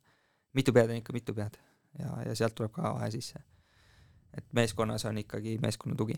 mitu 0.55 0.73
pead 0.73 0.91
on 0.91 1.01
ikka 1.01 1.13
mitu 1.17 1.35
pead 1.35 1.59
ja, 1.99 2.15
ja 2.29 2.37
sealt 2.39 2.55
tuleb 2.55 2.73
ka 2.75 2.95
vahe 2.95 3.11
sisse. 3.15 3.43
et 4.37 4.47
meeskonnas 4.53 5.05
on 5.05 5.19
ikkagi 5.19 5.59
meeskonna 5.63 5.97
tugi. 5.97 6.17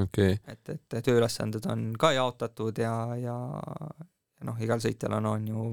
okay., 0.00 0.38
et, 0.46 0.68
et 0.68 0.98
tööülesanded 1.04 1.66
on 1.66 1.92
ka 1.98 2.12
jaotatud 2.12 2.78
ja, 2.78 3.16
ja, 3.16 3.38
ja 4.38 4.48
noh, 4.48 4.58
igal 4.60 4.80
sõitjal 4.80 5.18
on, 5.18 5.26
on 5.26 5.48
ju 5.48 5.64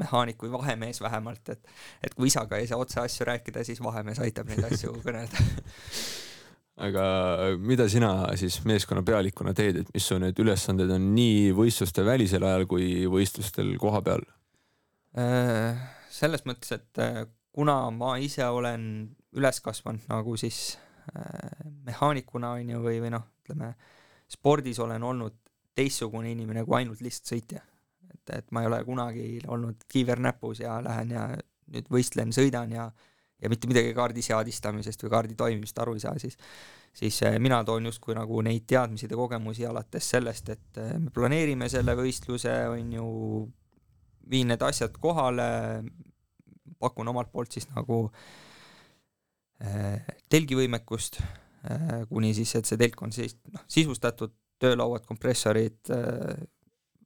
mehaanik 0.00 0.42
või 0.42 0.52
vahemees 0.52 1.00
vähemalt, 1.00 1.48
et 1.48 1.66
et 2.02 2.14
kui 2.14 2.30
isaga 2.30 2.56
ei 2.56 2.66
saa 2.66 2.80
otse 2.80 3.00
asju 3.00 3.26
rääkida, 3.28 3.64
siis 3.64 3.82
vahemees 3.84 4.20
aitab 4.24 4.48
neid 4.48 4.64
asju 4.70 4.94
kõnelda 5.04 5.42
aga 6.82 7.04
mida 7.62 7.86
sina 7.90 8.12
siis 8.38 8.58
meeskonna 8.66 9.04
pealikuna 9.06 9.54
teed, 9.56 9.82
et 9.82 9.90
mis 9.94 10.06
su 10.08 10.18
need 10.20 10.38
ülesanded 10.42 10.90
on 10.90 11.12
nii 11.14 11.52
võistluste 11.56 12.04
välisel 12.06 12.44
ajal 12.46 12.66
kui 12.70 13.06
võistlustel 13.10 13.74
kohapeal? 13.80 14.24
Äh, 15.18 15.78
selles 16.12 16.46
mõttes, 16.48 16.72
et 16.74 17.02
äh, 17.02 17.24
kuna 17.52 17.76
ma 17.94 18.16
ise 18.22 18.46
olen 18.48 18.86
üles 19.36 19.60
kasvanud 19.64 20.08
nagu 20.10 20.36
siis 20.40 20.78
äh, 21.12 21.68
mehaanikuna 21.86 22.54
on 22.58 22.74
ju, 22.74 22.80
või, 22.84 22.98
või 23.04 23.12
noh, 23.14 23.28
ütleme 23.44 23.74
spordis 24.32 24.80
olen 24.82 25.04
olnud 25.04 25.36
teistsugune 25.76 26.32
inimene 26.32 26.64
kui 26.64 26.80
ainult 26.80 27.00
lihtsalt 27.04 27.34
sõitja. 27.34 27.62
et, 28.12 28.34
et 28.38 28.50
ma 28.52 28.62
ei 28.62 28.70
ole 28.70 28.82
kunagi 28.84 29.26
olnud 29.46 29.84
kiiver 29.88 30.20
näpus 30.20 30.60
ja 30.60 30.80
lähen 30.84 31.14
ja 31.14 31.28
nüüd 31.72 31.88
võistlen, 31.92 32.32
sõidan 32.34 32.72
ja 32.72 32.90
ja 33.42 33.50
mitte 33.50 33.68
midagi 33.70 33.92
kaardi 33.96 34.22
seadistamisest 34.22 35.02
või 35.04 35.12
kaardi 35.16 35.36
toimimist 35.38 35.78
aru 35.82 35.96
ei 35.98 36.04
saa, 36.04 36.14
siis 36.22 36.38
siis 36.92 37.22
mina 37.40 37.62
toon 37.64 37.88
justkui 37.88 38.14
nagu 38.14 38.42
neid 38.44 38.66
teadmisi 38.68 39.08
ja 39.08 39.16
kogemusi 39.16 39.64
alates 39.66 40.10
sellest, 40.12 40.50
et 40.52 40.80
me 41.00 41.10
planeerime 41.14 41.68
selle 41.72 41.94
võistluse, 41.96 42.52
on 42.68 42.92
ju, 42.92 43.06
viin 44.30 44.52
need 44.52 44.62
asjad 44.62 44.98
kohale, 45.00 45.46
pakun 46.78 47.08
omalt 47.08 47.32
poolt 47.32 47.56
siis 47.56 47.68
nagu 47.72 48.04
äh, 49.64 50.04
telgivõimekust 50.28 51.22
kuni 52.08 52.32
siis, 52.34 52.54
et 52.58 52.66
see 52.66 52.78
telk 52.80 53.02
on 53.04 53.12
siis 53.14 53.36
noh, 53.52 53.62
sisustatud, 53.70 54.32
töölauad, 54.62 55.04
kompressorid 55.06 55.90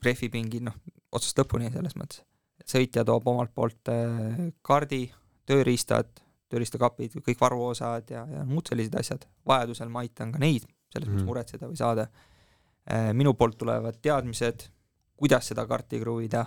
rehvipingid, 0.05 0.65
noh, 0.67 0.77
otsast 1.17 1.39
lõpuni 1.41 1.71
selles 1.73 1.97
mõttes. 1.97 2.23
sõitja 2.67 3.05
toob 3.05 3.29
omalt 3.29 3.53
poolt 3.55 3.91
kaardi, 4.65 5.07
tööriistad, 5.49 6.09
tööriistakapid, 6.53 7.19
kõik 7.27 7.41
varuosad 7.41 8.11
ja, 8.13 8.25
ja 8.31 8.45
muud 8.47 8.69
sellised 8.69 8.95
asjad, 8.99 9.27
vajadusel 9.47 9.91
ma 9.93 10.05
aitan 10.05 10.33
ka 10.35 10.43
neid 10.43 10.67
selles 10.93 11.11
mõttes 11.11 11.23
mm. 11.23 11.29
muretseda 11.31 11.69
või 11.69 11.79
saada 11.79 12.07
äh,. 12.07 13.13
minu 13.17 13.35
poolt 13.35 13.59
tulevad 13.59 14.01
teadmised, 14.03 14.69
kuidas 15.17 15.51
seda 15.51 15.67
karti 15.67 16.01
kruvida, 16.01 16.45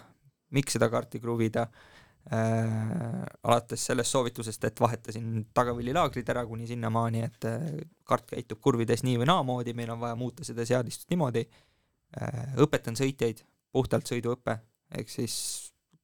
miks 0.56 0.78
seda 0.78 0.89
karti 0.91 1.22
kruvida 1.22 1.66
äh,, 1.68 3.26
alates 3.43 3.86
sellest 3.91 4.16
soovitusest, 4.16 4.70
et 4.70 4.82
vahetasin 4.82 5.45
tagavillilaagrid 5.54 6.30
ära 6.34 6.45
kuni 6.47 6.68
sinnamaani, 6.70 7.26
et 7.28 7.50
äh, 7.50 7.68
kart 8.08 8.30
käitub 8.32 8.62
kurvides 8.64 9.04
nii 9.08 9.20
või 9.22 9.30
naamoodi, 9.30 9.76
meil 9.78 9.93
on 9.95 10.02
vaja 10.04 10.20
muuta 10.20 10.47
seda 10.47 10.66
seadistust 10.68 11.12
niimoodi 11.14 11.45
äh,, 11.45 12.56
õpetan 12.66 12.97
sõitjaid, 13.00 13.43
puhtalt 13.72 14.10
sõiduõpe, 14.10 14.58
ehk 14.97 15.12
siis 15.12 15.36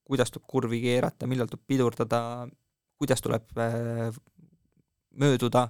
kuidas 0.06 0.30
tuleb 0.30 0.46
kurvi 0.48 0.84
keerata, 0.84 1.26
millal 1.26 1.50
tuleb 1.50 1.66
pidurdada, 1.66 2.20
kuidas 3.06 3.24
tuleb 3.24 3.62
äh, 3.62 4.10
mööduda, 5.22 5.70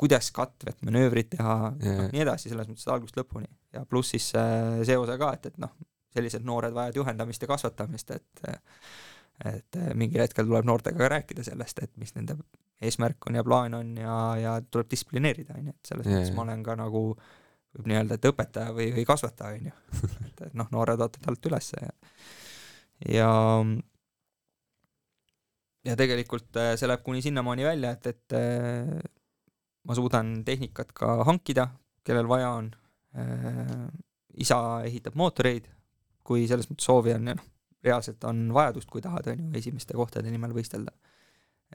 kuidas 0.00 0.32
katvet 0.34 0.80
manöövrit 0.84 1.30
teha 1.36 1.58
yeah., 1.82 2.00
noh 2.02 2.10
nii 2.12 2.24
edasi, 2.24 2.50
selles 2.52 2.68
mõttes 2.70 2.88
algusest 2.90 3.20
lõpuni 3.20 3.48
ja 3.76 3.84
pluss 3.88 4.16
siis 4.16 4.32
äh, 4.38 4.80
see 4.88 4.98
osa 4.98 5.18
ka, 5.20 5.34
et, 5.38 5.52
et 5.52 5.60
noh, 5.62 5.74
sellised 6.14 6.44
noored 6.48 6.74
vajavad 6.74 6.98
juhendamist 6.98 7.44
ja 7.44 7.50
kasvatamist, 7.54 8.16
et 8.16 8.50
et 9.46 9.76
mingil 9.94 10.18
hetkel 10.18 10.48
tuleb 10.48 10.66
noortega 10.66 10.98
ka 10.98 11.08
rääkida 11.12 11.44
sellest, 11.46 11.78
et 11.84 11.92
mis 12.00 12.10
nende 12.16 12.34
eesmärk 12.82 13.28
on 13.28 13.36
ja 13.38 13.44
plaan 13.46 13.76
on 13.78 13.92
ja, 14.00 14.14
ja 14.40 14.54
tuleb 14.66 14.88
distsiplineerida, 14.90 15.54
on 15.54 15.68
ju, 15.68 15.74
et 15.76 15.92
selles 15.92 16.08
yeah. 16.08 16.18
mõttes 16.18 16.34
ma 16.34 16.42
olen 16.42 16.64
ka 16.66 16.74
nagu 16.78 17.02
võib 17.14 17.86
nii 17.86 18.00
öelda, 18.00 18.18
et 18.18 18.26
õpetaja 18.32 18.74
või, 18.74 18.88
või 18.96 19.04
kasvataja, 19.06 19.60
on 19.60 19.68
ju. 19.70 20.00
et, 20.26 20.42
et 20.48 20.56
noh, 20.58 20.66
noored 20.74 21.04
ootavad 21.06 21.30
alt 21.30 21.50
ülesse 21.52 21.84
ja 21.84 21.94
ja 23.06 23.30
ja 25.88 25.96
tegelikult 25.98 26.58
äh, 26.60 26.74
see 26.78 26.88
läheb 26.88 27.04
kuni 27.06 27.22
sinnamaani 27.24 27.66
välja, 27.66 27.94
et, 27.96 28.06
et 28.12 28.36
äh, 28.36 28.92
ma 29.88 29.96
suudan 29.96 30.38
tehnikat 30.46 30.92
ka 30.96 31.22
hankida, 31.28 31.68
kellel 32.06 32.28
vaja 32.30 32.52
on. 32.60 32.70
Äh, 33.18 33.88
isa 34.38 34.58
ehitab 34.86 35.16
mootoreid, 35.18 35.66
kui 36.26 36.44
selles 36.50 36.68
mõttes 36.70 36.86
soovi 36.86 37.14
on 37.16 37.32
ja 37.32 37.36
noh, 37.38 37.46
reaalselt 37.84 38.24
on 38.28 38.48
vajadust, 38.54 38.90
kui 38.90 39.02
tahad, 39.02 39.30
on 39.32 39.46
ju, 39.46 39.52
esimeste 39.58 39.96
kohtade 39.98 40.30
nimel 40.30 40.54
võistelda. 40.54 40.92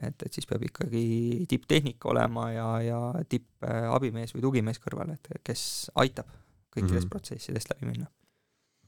et, 0.02 0.22
et 0.26 0.32
siis 0.34 0.46
peab 0.50 0.62
ikkagi 0.66 1.44
tipptehnika 1.48 2.08
olema 2.10 2.48
ja, 2.50 2.66
ja 2.82 3.00
tippabimees 3.30 4.34
või 4.34 4.42
tugimees 4.42 4.80
kõrval, 4.82 5.12
et 5.14 5.28
kes 5.46 5.90
aitab 6.02 6.26
kõikidest 6.74 6.90
mm 6.90 7.04
-hmm. 7.04 7.12
protsessidest 7.12 7.70
läbi 7.70 7.92
minna 7.92 8.08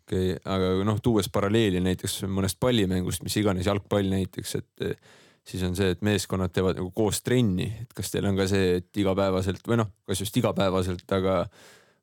okei 0.06 0.32
okay,, 0.32 0.40
aga 0.54 0.72
noh, 0.86 0.98
tuues 1.02 1.28
paralleeli 1.32 1.82
näiteks 1.82 2.22
mõnest 2.30 2.60
pallimängust, 2.62 3.24
mis 3.26 3.36
iganes, 3.40 3.66
jalgpall 3.66 4.06
näiteks, 4.12 4.54
et 4.60 4.86
eh, 4.86 5.14
siis 5.46 5.62
on 5.66 5.74
see, 5.78 5.90
et 5.94 6.02
meeskonnad 6.06 6.54
teevad 6.54 6.78
nagu 6.78 6.90
koos 6.94 7.22
trenni, 7.26 7.68
et 7.82 7.94
kas 7.96 8.10
teil 8.12 8.26
on 8.30 8.38
ka 8.38 8.46
see, 8.50 8.76
et 8.80 9.02
igapäevaselt 9.02 9.66
või 9.66 9.80
noh, 9.82 9.90
kas 10.06 10.22
just 10.22 10.36
igapäevaselt, 10.38 11.06
aga 11.16 11.42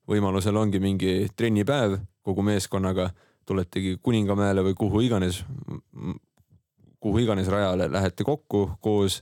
võimalusel 0.10 0.58
ongi 0.60 0.82
mingi 0.84 1.14
trennipäev 1.36 1.98
kogu 2.24 2.44
meeskonnaga, 2.46 3.10
tuletegi 3.48 3.98
Kuningamäele 4.04 4.64
või 4.64 4.76
kuhu 4.80 5.02
iganes, 5.04 5.42
kuhu 7.04 7.24
iganes 7.24 7.50
rajale 7.52 7.90
lähete 7.92 8.24
kokku 8.24 8.70
koos 8.84 9.22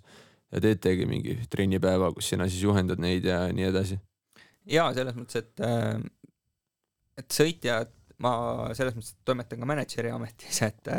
ja 0.52 0.62
teetegi 0.62 1.08
mingi 1.10 1.38
trennipäeva, 1.50 2.12
kus 2.14 2.30
sina 2.34 2.50
siis 2.50 2.62
juhendad 2.66 3.02
neid 3.02 3.26
ja 3.26 3.48
nii 3.54 3.70
edasi. 3.70 3.98
ja 4.66 4.92
selles 4.94 5.18
mõttes, 5.18 5.42
et, 5.42 5.66
äh, 5.66 5.98
et 7.18 7.34
sõitjad 7.34 7.90
ma 8.22 8.34
selles 8.78 8.98
mõttes 8.98 9.16
toimetan 9.26 9.62
ka 9.62 9.70
mänedžeri 9.70 10.14
ametis, 10.14 10.62
et 10.68 10.92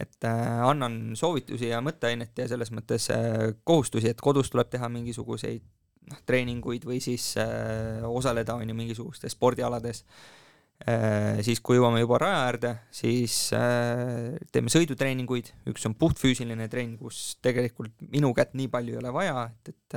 et 0.00 0.26
äh, 0.26 0.60
annan 0.66 1.14
soovitusi 1.18 1.70
ja 1.70 1.80
mõtteainet 1.84 2.38
ja 2.38 2.48
selles 2.50 2.72
mõttes 2.74 3.08
äh, 3.14 3.52
kohustusi, 3.66 4.10
et 4.10 4.22
kodus 4.22 4.50
tuleb 4.50 4.70
teha 4.72 4.88
mingisuguseid 4.90 5.62
noh, 6.10 6.22
treeninguid 6.26 6.86
või 6.88 6.98
siis 7.04 7.34
äh, 7.40 8.02
osaleda 8.08 8.56
on 8.58 8.70
ju 8.70 8.78
mingisugustes 8.78 9.38
spordialades. 9.38 10.04
Siis 11.46 11.60
kui 11.62 11.76
jõuame 11.78 12.00
juba 12.00 12.16
raja 12.18 12.38
äärde, 12.48 12.70
siis 12.92 13.36
teeme 14.52 14.72
sõidutreeninguid, 14.74 15.52
üks 15.70 15.86
on 15.86 15.94
puhtfüüsiline 15.94 16.66
treening, 16.68 16.98
kus 16.98 17.36
tegelikult 17.46 17.94
minu 18.10 18.32
kätt 18.34 18.56
nii 18.58 18.66
palju 18.72 18.96
ei 18.96 18.98
ole 18.98 19.12
vaja, 19.14 19.44
et, 19.46 19.70
et 19.70 19.96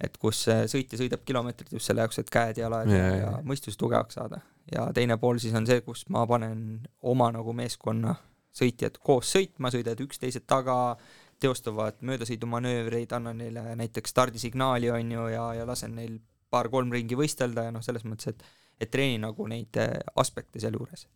et 0.00 0.16
kus 0.20 0.46
sõitja 0.48 0.98
sõidab 1.00 1.24
kilomeetrit 1.26 1.72
just 1.76 1.90
selle 1.90 2.04
jaoks, 2.04 2.20
et 2.22 2.32
käed-jalad 2.32 2.90
ja, 2.90 3.04
ja, 3.04 3.16
ja 3.20 3.32
mõistus 3.46 3.78
tugevaks 3.80 4.18
saada. 4.18 4.40
ja 4.72 4.88
teine 4.96 5.16
pool 5.20 5.38
siis 5.42 5.54
on 5.54 5.66
see, 5.68 5.80
kus 5.86 6.06
ma 6.08 6.26
panen 6.30 6.80
oma 7.02 7.30
nagu 7.34 7.52
meeskonna 7.56 8.14
sõitjad 8.56 8.98
koos 9.02 9.30
sõitma, 9.34 9.70
sõidavad 9.70 10.00
üksteise 10.04 10.42
taga, 10.46 10.96
teostavad 11.40 12.00
möödasõidumanöövreid, 12.04 13.12
annan 13.16 13.38
neile 13.40 13.62
näiteks 13.78 14.12
stardisignaali, 14.12 14.90
on 14.90 15.12
ju, 15.14 15.28
ja, 15.32 15.44
ja 15.60 15.68
lasen 15.68 15.94
neil 15.96 16.18
paar-kolm 16.50 16.90
ringi 16.92 17.16
võistelda 17.16 17.68
ja 17.68 17.74
noh, 17.74 17.84
selles 17.84 18.04
mõttes, 18.08 18.34
et 18.34 18.44
et 18.80 18.88
treeni 18.88 19.18
nagu 19.20 19.44
neid 19.44 19.76
äh, 19.76 19.98
aspekte 20.16 20.60
sealjuures. 20.62 21.06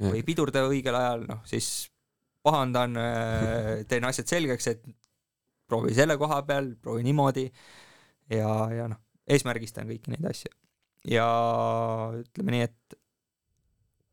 või 0.00 0.22
pidurda 0.24 0.62
õigel 0.64 0.96
ajal, 0.96 1.26
noh 1.28 1.42
siis 1.44 1.90
pahandan, 2.42 2.96
äh, 2.96 3.82
teen 3.88 4.06
asjad 4.08 4.30
selgeks, 4.32 4.68
et 4.72 4.86
proovi 5.68 5.92
selle 5.94 6.16
koha 6.16 6.40
peal, 6.48 6.72
proovi 6.80 7.04
niimoodi 7.04 7.44
ja, 8.30 8.50
ja 8.74 8.88
noh, 8.92 9.00
eesmärgistan 9.30 9.88
kõiki 9.90 10.14
neid 10.14 10.24
asju. 10.30 10.50
ja 11.10 11.26
ütleme 12.20 12.52
nii, 12.56 12.64
et 12.68 12.96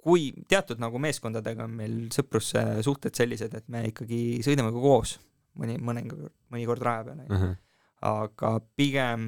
kui 0.08 0.30
teatud 0.48 0.80
nagu 0.80 1.00
meeskondadega 1.04 1.66
on 1.68 1.74
meil 1.76 1.96
sõprussuhted 2.16 3.16
sellised, 3.18 3.54
et 3.58 3.66
me 3.68 3.82
ikkagi 3.90 4.40
sõidame 4.46 4.72
ka 4.72 4.84
koos 4.84 5.18
mõni, 5.60 5.76
mõnikord, 5.84 6.30
mõnikord 6.54 6.86
raja 6.86 7.04
peal, 7.10 7.26
Mhm. 7.28 7.56
aga 8.08 8.60
pigem 8.78 9.26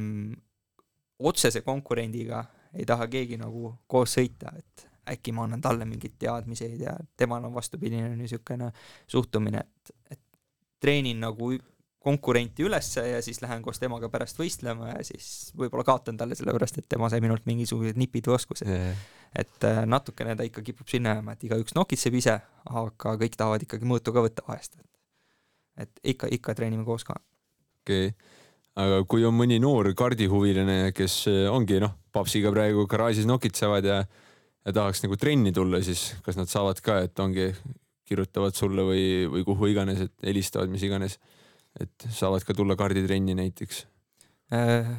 otsese 1.20 1.62
konkurendiga 1.66 2.46
ei 2.74 2.86
taha 2.86 3.08
keegi 3.08 3.38
nagu 3.38 3.74
koos 3.88 4.14
sõita, 4.16 4.54
et 4.58 4.86
äkki 5.10 5.34
ma 5.34 5.44
annan 5.44 5.62
talle 5.62 5.86
mingeid 5.90 6.16
teadmiseid 6.22 6.80
ja 6.80 6.94
temal 7.18 7.44
on 7.44 7.54
vastupidine 7.54 8.16
niisugune 8.16 8.72
suhtumine, 9.08 9.60
et, 9.66 9.96
et 10.12 10.20
treenin 10.80 11.20
nagu 11.20 11.52
konkurenti 12.00 12.64
ülesse 12.64 13.04
ja 13.10 13.22
siis 13.22 13.42
lähen 13.44 13.62
koos 13.62 13.80
temaga 13.80 14.08
pärast 14.10 14.40
võistlema 14.40 14.94
ja 14.94 15.00
siis 15.04 15.52
võib-olla 15.58 15.84
kaotan 15.88 16.18
talle 16.18 16.38
sellepärast, 16.40 16.80
et 16.80 16.88
tema 16.88 17.10
sai 17.12 17.20
minult 17.24 17.44
mingisugused 17.50 18.00
nipid 18.00 18.30
või 18.30 18.38
oskused. 18.38 18.70
et 19.36 19.66
äh, 19.68 19.82
natukene 19.86 20.36
ta 20.36 20.48
ikka 20.48 20.64
kipub 20.66 20.88
sinna 20.88 21.18
jääma, 21.18 21.36
et 21.36 21.44
igaüks 21.44 21.76
nokitseb 21.76 22.16
ise, 22.16 22.40
aga 22.66 23.16
kõik 23.24 23.36
tahavad 23.38 23.68
ikkagi 23.68 23.90
mõõtu 23.90 24.16
ka 24.16 24.24
võtta 24.26 24.48
vahest. 24.48 24.78
et 25.78 25.92
ikka, 26.04 26.28
ikka 26.32 26.56
treenime 26.56 26.86
koos 26.88 27.04
ka. 27.04 27.20
okei 27.84 28.08
okay., 28.08 28.38
aga 28.80 29.04
kui 29.10 29.26
on 29.28 29.36
mõni 29.36 29.60
noor 29.60 29.92
kardihuviline, 29.98 30.94
kes 30.96 31.22
eh, 31.32 31.46
ongi 31.52 31.82
noh, 31.84 31.96
papsiga 32.16 32.52
praegu 32.54 32.86
garaažis 32.90 33.28
nokitsevad 33.30 33.86
ja, 33.86 34.00
ja 34.66 34.76
tahaks 34.76 35.04
nagu 35.04 35.18
trenni 35.20 35.52
tulla, 35.56 35.82
siis 35.84 36.14
kas 36.26 36.40
nad 36.40 36.52
saavad 36.52 36.80
ka, 36.86 37.02
et 37.08 37.20
ongi, 37.20 37.52
kirjutavad 38.10 38.56
sulle 38.58 38.86
või, 38.88 39.04
või 39.30 39.44
kuhu 39.46 39.70
iganes, 39.74 40.08
et 40.08 40.14
helistavad, 40.26 40.72
mis 40.72 40.86
iganes, 40.88 41.20
et 41.84 42.10
saavad 42.12 42.44
ka 42.46 42.56
tulla 42.58 42.76
karditrenni 42.80 43.36
näiteks. 43.38 43.86
Äh, 44.56 44.92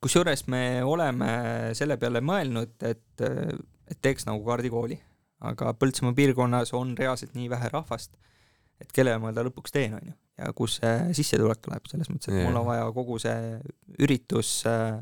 kusjuures 0.00 0.46
me 0.48 0.82
oleme 0.86 1.30
selle 1.76 1.96
peale 2.00 2.22
mõelnud, 2.24 2.76
et, 2.88 3.24
et 3.90 4.02
teeks 4.02 4.28
nagu 4.28 4.44
kaardikooli, 4.46 4.98
aga 5.50 5.74
Põltsamaa 5.76 6.16
piirkonnas 6.16 6.74
on 6.76 6.94
reaalselt 6.98 7.34
nii 7.36 7.48
vähe 7.52 7.70
rahvast, 7.72 8.14
et 8.80 8.92
kellele 8.96 9.20
ma 9.20 9.32
ta 9.36 9.44
lõpuks 9.44 9.74
teen, 9.74 9.96
on 9.96 10.12
ju, 10.12 10.14
ja 10.40 10.52
kus 10.56 10.78
see 10.80 10.94
sissetulek 11.20 11.60
tuleb, 11.64 11.88
selles 11.90 12.08
mõttes, 12.12 12.30
et 12.30 12.40
Jaa. 12.40 12.46
mul 12.48 12.60
on 12.62 12.68
vaja 12.70 12.86
kogu 12.96 13.18
see 13.20 13.58
üritus 14.00 14.60
äh, 14.68 15.00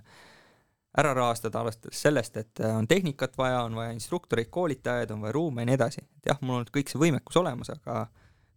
ära 0.99 1.13
rahastada, 1.15 1.63
alustades 1.63 2.01
sellest, 2.03 2.41
et 2.41 2.63
äh, 2.65 2.75
on 2.75 2.89
tehnikat 2.91 3.37
vaja, 3.39 3.63
on 3.69 3.79
vaja 3.79 3.95
instruktoreid, 3.95 4.51
koolitajaid, 4.51 5.13
on 5.15 5.23
vaja 5.27 5.37
ruume 5.37 5.63
ja 5.63 5.71
nii 5.71 5.79
edasi. 5.79 6.03
et 6.19 6.33
jah, 6.33 6.41
mul 6.43 6.63
on 6.63 6.73
kõik 6.75 6.91
see 6.91 7.03
võimekus 7.03 7.39
olemas, 7.39 7.71
aga 7.75 8.09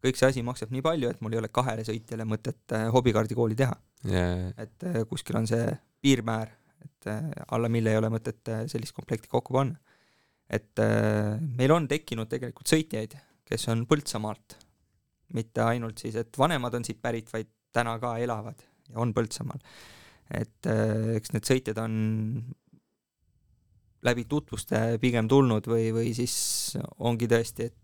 kõik 0.02 0.18
see 0.18 0.32
asi 0.32 0.44
maksab 0.46 0.74
nii 0.74 0.84
palju, 0.86 1.12
et 1.12 1.22
mul 1.22 1.36
ei 1.36 1.42
ole 1.42 1.52
kahele 1.54 1.86
sõitjale 1.88 2.26
mõtet 2.28 2.76
äh, 2.78 2.88
hobikaardikooli 2.94 3.58
teha 3.60 3.76
et 4.10 4.88
äh, 4.88 5.02
kuskil 5.10 5.38
on 5.38 5.48
see 5.50 5.68
piirmäär, 6.02 6.52
et 6.82 7.10
äh, 7.12 7.30
alla 7.54 7.70
mille 7.70 7.94
ei 7.94 8.00
ole 8.00 8.10
mõtet 8.14 8.54
sellist 8.72 8.96
komplekti 8.98 9.30
kokku 9.32 9.54
panna. 9.54 9.78
et 10.52 10.80
meil 11.40 11.72
on 11.72 11.88
tekkinud 11.88 12.28
tegelikult 12.28 12.68
sõitjaid, 12.68 13.14
kes 13.48 13.70
on 13.72 13.86
Põltsamaalt, 13.88 14.58
mitte 15.38 15.62
ainult 15.64 16.02
siis, 16.02 16.18
et 16.20 16.38
vanemad 16.38 16.74
on 16.76 16.84
siit 16.84 17.00
pärit, 17.02 17.30
vaid 17.32 17.48
täna 17.72 17.94
ka 18.02 18.18
elavad 18.20 18.66
ja 18.90 18.98
on 19.00 19.14
Põltsamaal. 19.16 19.62
et 20.36 20.68
eks 21.16 21.32
need 21.32 21.48
sõitjad 21.48 21.80
on 21.80 21.94
läbi 24.02 24.26
tutvuste 24.26 24.98
pigem 25.00 25.30
tulnud 25.30 25.68
või, 25.70 25.92
või 25.94 26.12
siis 26.18 26.34
ongi 27.00 27.30
tõesti, 27.30 27.70
et 27.70 27.81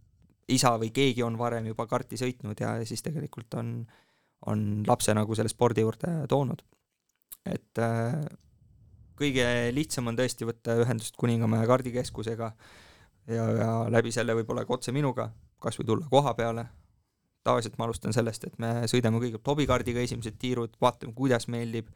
isa 0.47 0.73
või 0.79 0.91
keegi 0.95 1.23
on 1.23 1.37
varem 1.37 1.65
juba 1.67 1.87
karti 1.87 2.17
sõitnud 2.17 2.59
ja 2.59 2.77
siis 2.87 3.03
tegelikult 3.03 3.53
on 3.59 3.71
on 4.45 4.83
lapse 4.87 5.13
nagu 5.13 5.35
selle 5.35 5.49
spordi 5.49 5.81
juurde 5.81 6.11
toonud. 6.29 6.61
et 7.47 7.79
äh, 7.79 8.17
kõige 9.17 9.45
lihtsam 9.73 10.11
on 10.11 10.17
tõesti 10.17 10.45
võtta 10.45 10.75
ühendust 10.83 11.15
Kuningamäe 11.17 11.65
kardikeskusega 11.67 12.51
ja, 13.31 13.45
ja 13.61 13.69
läbi 13.89 14.11
selle 14.11 14.35
võib-olla 14.37 14.65
ka 14.67 14.75
otse 14.77 14.91
minuga, 14.91 15.29
kas 15.63 15.79
või 15.79 15.87
tulla 15.87 16.09
koha 16.11 16.33
peale. 16.37 16.67
tavaliselt 17.47 17.77
ma 17.79 17.87
alustan 17.87 18.13
sellest, 18.13 18.43
et 18.43 18.59
me 18.59 18.83
sõidame 18.91 19.21
kõigepealt 19.23 19.53
hobikaardiga 19.53 20.03
esimesed 20.03 20.35
tiirud, 20.39 20.75
vaatame, 20.81 21.13
kuidas 21.13 21.47
meeldib. 21.47 21.89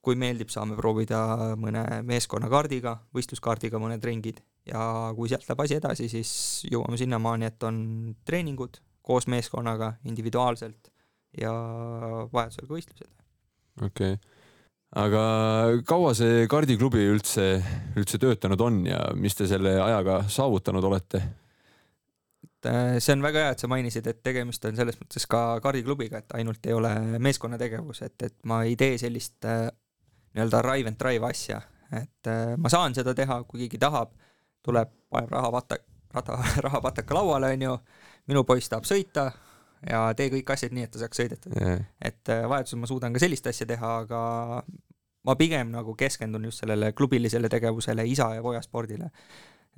kui 0.00 0.16
meeldib, 0.16 0.48
saame 0.48 0.76
proovida 0.76 1.54
mõne 1.60 2.02
meeskonnakaardiga, 2.08 2.94
võistluskaardiga 3.14 3.78
mõned 3.78 4.04
ringid 4.04 4.40
ja 4.68 5.12
kui 5.16 5.30
sealt 5.30 5.46
läheb 5.48 5.64
asi 5.64 5.78
edasi, 5.78 6.08
siis 6.12 6.32
jõuame 6.70 6.98
sinnamaani, 7.00 7.48
et 7.50 7.68
on 7.68 7.80
treeningud 8.26 8.80
koos 9.02 9.26
meeskonnaga 9.30 9.94
individuaalselt 10.08 10.90
ja 11.40 11.52
vajadusel 12.32 12.66
ka 12.66 12.74
võistlused. 12.74 13.10
okei 13.80 14.14
okay., 14.16 14.38
aga 15.00 15.22
kaua 15.86 16.14
see 16.18 16.46
kardiklubi 16.50 17.04
üldse, 17.12 17.60
üldse 17.98 18.18
töötanud 18.18 18.60
on 18.66 18.80
ja 18.88 19.04
mis 19.14 19.38
te 19.38 19.46
selle 19.50 19.76
ajaga 19.80 20.24
saavutanud 20.28 20.84
olete? 20.90 21.22
et 22.60 22.68
äh, 22.68 22.98
see 23.00 23.14
on 23.16 23.22
väga 23.24 23.44
hea, 23.44 23.52
et 23.54 23.62
sa 23.62 23.68
mainisid, 23.72 24.06
et 24.10 24.18
tegemist 24.24 24.64
on 24.68 24.76
selles 24.76 24.98
mõttes 25.00 25.24
ka 25.30 25.60
kardiklubiga, 25.64 26.20
et 26.20 26.34
ainult 26.36 26.66
ei 26.68 26.74
ole 26.76 26.90
meeskonnategevus, 27.22 28.02
et, 28.04 28.16
et 28.28 28.36
ma 28.44 28.62
ei 28.68 28.76
tee 28.80 28.98
sellist 29.00 29.48
äh, 29.48 29.68
nii-öelda 30.36 30.60
drive 30.66 30.92
and 30.92 31.00
drive 31.00 31.24
asja, 31.26 31.62
et 31.96 32.28
äh, 32.28 32.52
ma 32.60 32.72
saan 32.72 32.96
seda 32.96 33.14
teha, 33.16 33.40
kui 33.48 33.64
keegi 33.64 33.80
tahab, 33.80 34.12
tuleb, 34.62 34.90
paneb 35.10 35.30
rahapata, 35.32 35.78
rada, 36.14 36.40
rahapataka 36.66 37.14
lauale, 37.16 37.54
onju, 37.56 37.76
minu 38.30 38.44
poiss 38.48 38.70
tahab 38.72 38.88
sõita 38.88 39.30
ja 39.88 40.02
tee 40.16 40.30
kõik 40.32 40.52
asjad 40.54 40.74
nii, 40.76 40.86
et 40.86 40.92
ta 40.94 41.02
saaks 41.02 41.22
sõidetud. 41.22 41.56
et 41.56 42.32
äh, 42.32 42.46
vajadusel 42.48 42.80
ma 42.80 42.90
suudan 42.90 43.14
ka 43.14 43.22
sellist 43.22 43.46
asja 43.50 43.66
teha, 43.68 43.92
aga 44.04 44.20
ma 45.28 45.36
pigem 45.36 45.72
nagu 45.72 45.94
keskendun 45.98 46.44
just 46.48 46.64
sellele 46.64 46.92
klubilisele 46.96 47.48
tegevusele, 47.52 48.04
isa 48.08 48.34
ja 48.36 48.42
poja 48.44 48.62
spordile. 48.64 49.10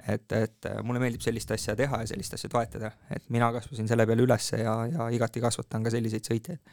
et, 0.08 0.32
et 0.32 0.66
äh, 0.66 0.78
mulle 0.82 1.02
meeldib 1.02 1.22
sellist 1.22 1.50
asja 1.54 1.76
teha 1.76 2.02
ja 2.02 2.06
sellist 2.08 2.34
asja 2.34 2.50
toetada, 2.50 2.92
et 3.10 3.28
mina 3.30 3.52
kasvasin 3.52 3.88
selle 3.88 4.06
peale 4.06 4.24
ülesse 4.24 4.62
ja, 4.62 4.78
ja 4.90 5.10
igati 5.14 5.40
kasvatan 5.40 5.84
ka 5.84 5.92
selliseid 5.92 6.30
sõitjaid. 6.30 6.72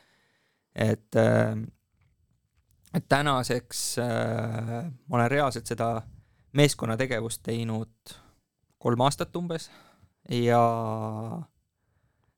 et, 0.76 1.20
et 2.94 3.10
tänaseks 3.10 3.84
äh, 4.02 4.88
ma 4.88 5.20
olen 5.20 5.32
reaalselt 5.32 5.68
seda 5.68 6.00
meeskonnategevust 6.54 7.44
teinud 7.44 8.16
kolm 8.80 9.02
aastat 9.06 9.36
umbes 9.36 9.70
ja 10.30 10.60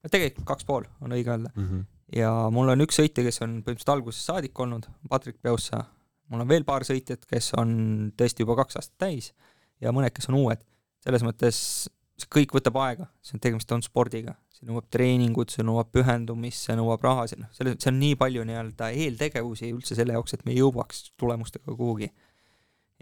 no 0.01 0.11
tegelikult 0.11 0.47
kaks 0.47 0.67
pool 0.67 0.87
on 1.01 1.15
õige 1.15 1.31
öelda 1.33 1.51
Mhm. 1.55 1.81
ja 2.15 2.31
mul 2.51 2.69
on 2.73 2.81
üks 2.81 2.99
sõitja, 2.99 3.23
kes 3.23 3.41
on 3.41 3.61
põhimõtteliselt 3.63 3.95
algusest 3.95 4.25
saadik 4.25 4.59
olnud, 4.59 4.87
Patrik 5.09 5.41
Peossa. 5.41 5.85
mul 6.29 6.41
on 6.41 6.47
veel 6.47 6.63
paar 6.63 6.81
sõitjat, 6.87 7.25
kes 7.27 7.53
on 7.57 8.11
tõesti 8.17 8.45
juba 8.45 8.55
kaks 8.55 8.75
aastat 8.79 8.97
täis 8.97 9.33
ja 9.81 9.91
mõned, 9.91 10.13
kes 10.13 10.29
on 10.29 10.35
uued. 10.35 10.63
selles 11.01 11.23
mõttes 11.23 11.89
see 12.21 12.29
kõik 12.29 12.51
võtab 12.53 12.75
aega, 12.77 13.07
see 13.25 13.33
on, 13.35 13.39
tegemist 13.41 13.71
on 13.71 13.81
spordiga, 13.81 14.35
see 14.53 14.67
nõuab 14.69 14.85
treeningut, 14.93 15.49
see 15.49 15.63
nõuab 15.65 15.89
pühendumist, 15.91 16.67
see 16.67 16.75
nõuab 16.77 17.01
raha, 17.01 17.27
see 17.27 17.39
noh, 17.41 17.49
selle, 17.51 17.73
see 17.79 17.89
on 17.89 17.97
nii 17.99 18.15
palju 18.15 18.43
nii-öelda 18.45 18.91
eeltegevusi 18.93 19.71
üldse 19.73 19.97
selle 19.97 20.13
jaoks, 20.13 20.35
et 20.37 20.45
me 20.45 20.53
jõuaks 20.53 21.11
tulemustega 21.17 21.73
kuhugi. 21.73 22.11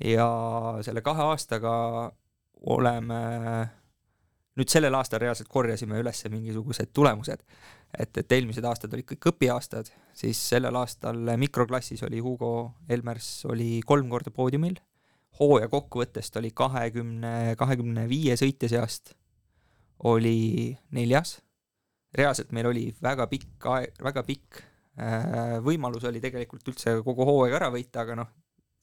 Ja 0.06 0.30
selle 0.86 1.02
kahe 1.06 1.26
aastaga 1.32 1.74
oleme 2.70 3.20
nüüd 4.60 4.72
sellel 4.72 4.96
aastal 5.00 5.22
reaalselt 5.24 5.50
korjasime 5.52 6.00
üles 6.02 6.22
mingisugused 6.32 6.92
tulemused. 6.96 7.44
Et, 7.98 8.12
et 8.22 8.36
eelmised 8.36 8.66
aastad 8.70 8.94
olid 8.94 9.08
kõik 9.10 9.32
õpiaastad, 9.32 9.88
siis 10.14 10.40
sellel 10.52 10.76
aastal 10.78 11.32
mikroklassis 11.42 12.04
oli 12.06 12.20
Hugo 12.22 12.74
Elmers 12.92 13.48
oli 13.50 13.80
kolm 13.88 14.12
korda 14.12 14.34
poodiumil, 14.36 14.78
hooaja 15.40 15.70
kokkuvõttest 15.72 16.38
oli 16.38 16.52
kahekümne, 16.54 17.56
kahekümne 17.58 18.06
viie 18.12 18.36
sõitja 18.38 18.70
seast 18.70 19.16
oli 20.06 20.76
neljas, 20.96 21.40
reaalselt 22.16 22.54
meil 22.56 22.70
oli 22.70 22.86
väga 23.02 23.26
pikk 23.32 23.66
aeg, 23.74 23.98
väga 24.06 24.24
pikk 24.28 24.62
äh, 24.62 25.58
võimalus 25.66 26.06
oli 26.10 26.22
tegelikult 26.22 26.70
üldse 26.70 27.00
kogu 27.06 27.26
hooaeg 27.26 27.58
ära 27.58 27.72
võita, 27.74 28.06
aga 28.06 28.20
noh, 28.22 28.30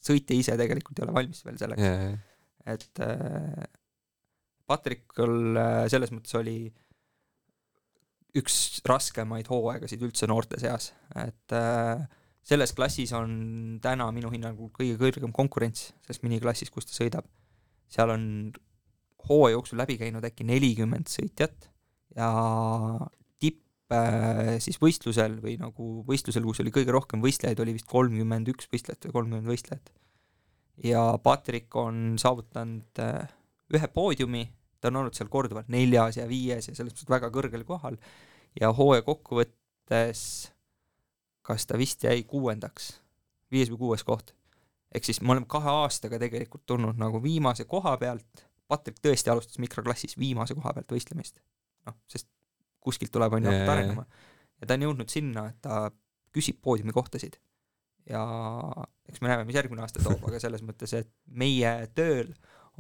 sõitja 0.03 0.37
ise 0.39 0.57
tegelikult 0.59 0.99
ei 0.99 1.07
ole 1.07 1.17
valmis 1.17 1.43
veel 1.47 1.59
selleks, 1.61 2.27
et 2.67 3.03
äh, 3.05 3.65
Patrikul 4.67 5.57
äh, 5.61 5.87
selles 5.93 6.13
mõttes 6.15 6.35
oli 6.39 6.59
üks 8.37 8.83
raskemaid 8.87 9.49
hooaegasid 9.49 10.03
üldse 10.05 10.29
noorte 10.29 10.59
seas, 10.61 10.91
et 11.17 11.57
äh, 11.57 12.05
selles 12.47 12.75
klassis 12.77 13.15
on 13.17 13.79
täna 13.83 14.09
minu 14.15 14.31
hinnangul 14.35 14.71
kõige 14.75 14.99
kõrgem 15.01 15.33
konkurents 15.35 15.91
selles 16.05 16.23
miniklassis, 16.27 16.71
kus 16.71 16.87
ta 16.87 16.95
sõidab. 16.99 17.27
seal 17.91 18.11
on 18.13 18.27
hooaja 19.29 19.57
jooksul 19.57 19.79
läbi 19.81 19.97
käinud 19.99 20.25
äkki 20.27 20.47
nelikümmend 20.47 21.11
sõitjat 21.11 21.71
ja 22.17 22.29
siis 24.63 24.81
võistlusel 24.83 25.37
või 25.43 25.55
nagu 25.61 26.03
võistlusel, 26.09 26.45
kus 26.47 26.61
oli 26.65 26.73
kõige 26.75 26.95
rohkem 26.95 27.23
võistlejaid, 27.23 27.61
oli 27.63 27.77
vist 27.77 27.87
kolmkümmend 27.91 28.51
üks 28.51 28.67
võistlejat 28.73 29.07
või 29.07 29.17
kolmkümmend 29.19 29.53
võistlejat. 29.53 29.93
ja 30.85 31.03
Patrik 31.23 31.77
on 31.79 32.17
saavutanud 32.19 33.03
äh, 33.03 33.29
ühe 33.75 33.89
poodiumi, 33.95 34.43
ta 34.81 34.91
on 34.91 35.03
olnud 35.03 35.15
seal 35.15 35.31
korduvalt 35.31 35.71
neljas 35.73 36.19
ja 36.19 36.27
viies 36.27 36.69
ja 36.69 36.75
selles 36.75 36.93
mõttes 36.93 37.11
väga 37.11 37.31
kõrgel 37.35 37.65
kohal 37.69 37.97
ja 38.61 38.73
hooaja 38.75 39.07
kokkuvõttes 39.07 40.27
kas 41.47 41.67
ta 41.67 41.79
vist 41.79 42.03
jäi 42.05 42.25
kuuendaks 42.27 42.97
viies 43.55 43.71
või 43.71 43.79
kuues 43.85 44.03
koht. 44.05 44.35
ehk 44.95 45.05
siis 45.07 45.21
me 45.23 45.35
oleme 45.35 45.47
kahe 45.49 45.71
aastaga 45.83 46.19
tegelikult 46.19 46.67
tulnud 46.67 46.99
nagu 46.99 47.23
viimase 47.23 47.65
koha 47.65 47.97
pealt, 48.03 48.47
Patrik 48.67 48.99
tõesti 48.99 49.31
alustas 49.31 49.61
mikroklassis 49.63 50.19
viimase 50.19 50.55
koha 50.59 50.73
pealt 50.75 50.91
võistlemist. 50.91 51.39
noh, 51.87 51.95
sest 52.11 52.27
kuskilt 52.87 53.13
tuleb 53.15 53.35
on 53.37 53.47
ju 53.47 53.53
hakata 53.53 53.77
arenema. 53.77 54.07
ja 54.61 54.69
ta 54.69 54.79
on 54.79 54.87
jõudnud 54.87 55.13
sinna, 55.13 55.49
et 55.51 55.61
ta 55.65 55.87
küsib 56.37 56.61
poodiumi 56.63 56.95
kohtasid. 56.97 57.39
ja 58.07 58.23
eks 59.11 59.23
me 59.23 59.31
näeme, 59.33 59.47
mis 59.49 59.57
järgmine 59.59 59.83
aasta 59.83 60.03
toob, 60.03 60.23
aga 60.29 60.41
selles 60.43 60.63
mõttes, 60.67 60.93
et 60.95 61.11
meie 61.27 61.73
tööl 61.97 62.31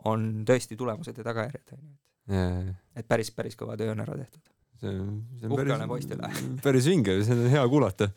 on 0.06 0.44
tõesti 0.48 0.76
tulemused 0.78 1.16
ja 1.16 1.24
tagajärjed, 1.26 1.72
on 1.76 1.86
ju, 1.86 2.74
et 2.98 3.08
päris, 3.08 3.32
päris 3.34 3.58
kõva 3.58 3.78
töö 3.80 3.94
on 3.94 4.02
ära 4.04 4.18
tehtud. 4.18 4.42
see 4.80 4.92
on, 4.92 5.14
see 5.38 5.48
on 5.48 5.54
Uhke 5.56 5.64
päris 5.64 6.10
päris 6.66 6.90
vinge, 6.90 7.16
seda 7.26 7.46
on 7.46 7.54
hea 7.54 7.64
kuulata. 7.72 8.10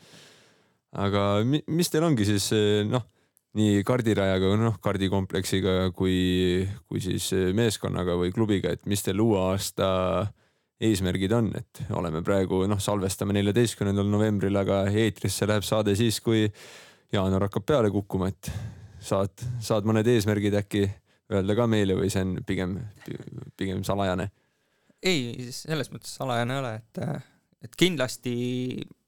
aga 1.06 1.24
mi, 1.46 1.64
mis 1.70 1.90
teil 1.94 2.06
ongi 2.08 2.28
siis 2.28 2.50
eh, 2.58 2.82
noh, 2.90 3.06
nii 3.58 3.84
kardirajaga, 3.88 4.54
noh 4.62 4.78
kardikompleksiga 4.84 5.78
kui, 5.98 6.68
kui 6.90 7.02
siis 7.02 7.32
eh, 7.38 7.50
meeskonnaga 7.58 8.18
või 8.20 8.34
klubiga, 8.36 8.74
et 8.76 8.86
mis 8.90 9.06
teil 9.06 9.22
uue 9.24 9.40
aasta 9.50 9.90
eesmärgid 10.80 11.34
on, 11.36 11.52
et 11.60 11.82
oleme 11.96 12.22
praegu 12.26 12.64
noh, 12.70 12.80
salvestame 12.80 13.36
neljateistkümnendal 13.36 14.08
novembril, 14.08 14.56
aga 14.62 14.84
eetrisse 14.88 15.48
läheb 15.50 15.66
saade 15.68 15.96
siis, 16.00 16.22
kui 16.24 16.46
jaanuar 17.14 17.48
hakkab 17.48 17.66
peale 17.68 17.92
kukkuma, 17.92 18.30
et 18.32 18.52
saad, 19.04 19.44
saad 19.64 19.88
mõned 19.90 20.08
eesmärgid 20.08 20.56
äkki 20.62 20.86
öelda 21.34 21.56
ka 21.58 21.68
meile 21.70 21.98
või 22.00 22.10
see 22.12 22.24
on 22.26 22.38
pigem, 22.48 22.78
pigem 23.60 23.84
salajane? 23.88 24.30
ei, 25.04 25.50
selles 25.56 25.92
mõttes 25.94 26.16
salajane 26.20 26.56
ei 26.56 26.62
ole, 26.64 26.72
et, 26.80 27.04
et 27.68 27.76
kindlasti 27.80 28.34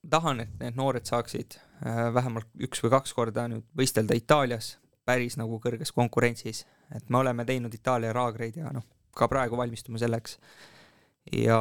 tahan, 0.09 0.43
et 0.45 0.53
need 0.61 0.77
noored 0.79 1.07
saaksid 1.07 1.57
äh, 1.57 2.07
vähemalt 2.15 2.47
üks 2.63 2.83
või 2.83 2.93
kaks 2.93 3.15
korda 3.17 3.47
nüüd 3.51 3.65
võistelda 3.77 4.15
Itaalias 4.17 4.75
päris 5.05 5.37
nagu 5.39 5.59
kõrges 5.59 5.91
konkurentsis, 5.95 6.65
et 6.95 7.09
me 7.09 7.21
oleme 7.21 7.45
teinud 7.47 7.73
Itaalia 7.73 8.13
raagreid 8.15 8.59
ja 8.61 8.71
noh, 8.73 8.85
ka 9.17 9.27
praegu 9.27 9.57
valmistume 9.59 9.99
selleks. 9.99 10.37
Ja 11.31 11.59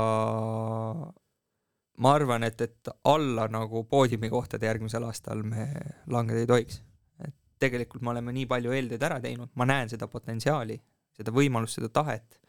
ma 2.00 2.12
arvan, 2.16 2.44
et, 2.48 2.60
et 2.60 2.92
alla 3.04 3.46
nagu 3.52 3.84
poodiumi 3.84 4.30
kohtade 4.32 4.66
järgmisel 4.66 5.04
aastal 5.04 5.42
me 5.44 5.68
langeda 6.08 6.40
ei 6.40 6.48
tohiks. 6.48 6.82
et 7.26 7.34
tegelikult 7.60 8.02
me 8.02 8.14
oleme 8.14 8.32
nii 8.32 8.46
palju 8.48 8.72
eeltööd 8.72 9.02
ära 9.04 9.20
teinud, 9.20 9.52
ma 9.54 9.68
näen 9.68 9.90
seda 9.92 10.08
potentsiaali, 10.08 10.80
seda 11.16 11.34
võimalust, 11.34 11.76
seda 11.76 11.90
tahet 11.92 12.40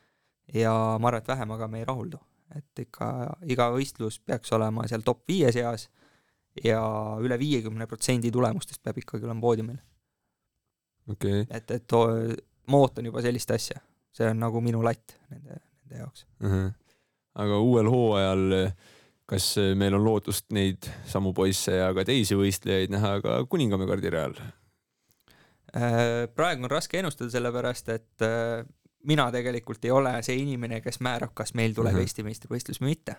ja 0.54 0.74
ma 1.00 1.12
arvan, 1.12 1.22
et 1.24 1.32
vähemaga 1.34 1.68
me 1.68 1.82
ei 1.82 1.88
rahuldu, 1.88 2.20
et 2.56 2.86
ikka 2.86 3.12
iga 3.52 3.70
võistlus 3.76 4.20
peaks 4.24 4.52
olema 4.56 4.88
seal 4.88 5.04
top 5.06 5.28
viie 5.28 5.52
seas 5.52 5.90
ja 6.64 6.82
üle 7.24 7.38
viiekümne 7.40 7.88
protsendi 7.88 8.32
tulemustest 8.32 8.84
peab 8.84 9.00
ikkagi 9.04 9.28
olema 9.28 9.44
poodiumil. 9.44 9.80
okei 11.12 11.42
okay. 11.42 11.58
et, 11.58 11.72
et 11.72 11.98
ma 12.72 12.80
ootan 12.84 13.08
juba 13.08 13.24
sellist 13.24 13.52
asja, 13.52 13.82
see 14.16 14.28
on 14.32 14.40
nagu 14.40 14.62
minu 14.64 14.84
latt 14.84 15.18
nende, 15.30 15.60
nende 15.60 16.04
jaoks. 16.06 16.26
uh. 16.44 16.48
-huh. 16.52 16.72
Aga 17.40 17.60
uuel 17.64 17.88
hooajal, 17.92 18.72
kas 19.30 19.54
meil 19.80 19.96
on 19.96 20.04
lootust 20.04 20.50
neid 20.52 20.90
samu 21.08 21.32
poisse 21.34 21.76
ja 21.78 21.94
ka 21.96 22.04
teisi 22.08 22.36
võistlejaid 22.36 22.92
näha 22.92 23.20
ka 23.24 23.38
Kuningamäe 23.50 23.88
kardirajal? 23.88 24.36
Äh, 25.76 26.28
praegu 26.36 26.66
on 26.66 26.72
raske 26.72 27.00
ennustada, 27.00 27.32
sellepärast 27.32 27.90
et 27.94 28.26
äh, 28.28 28.66
mina 29.08 29.30
tegelikult 29.32 29.86
ei 29.88 29.92
ole 29.96 30.12
see 30.26 30.36
inimene, 30.42 30.82
kes 30.84 31.00
määrab, 31.00 31.32
kas 31.34 31.54
meil 31.56 31.76
tuleb 31.76 31.96
Mhm. 31.96 32.02
Eesti 32.04 32.26
meistrivõistlus 32.28 32.82
või 32.82 32.96
mitte. 32.96 33.16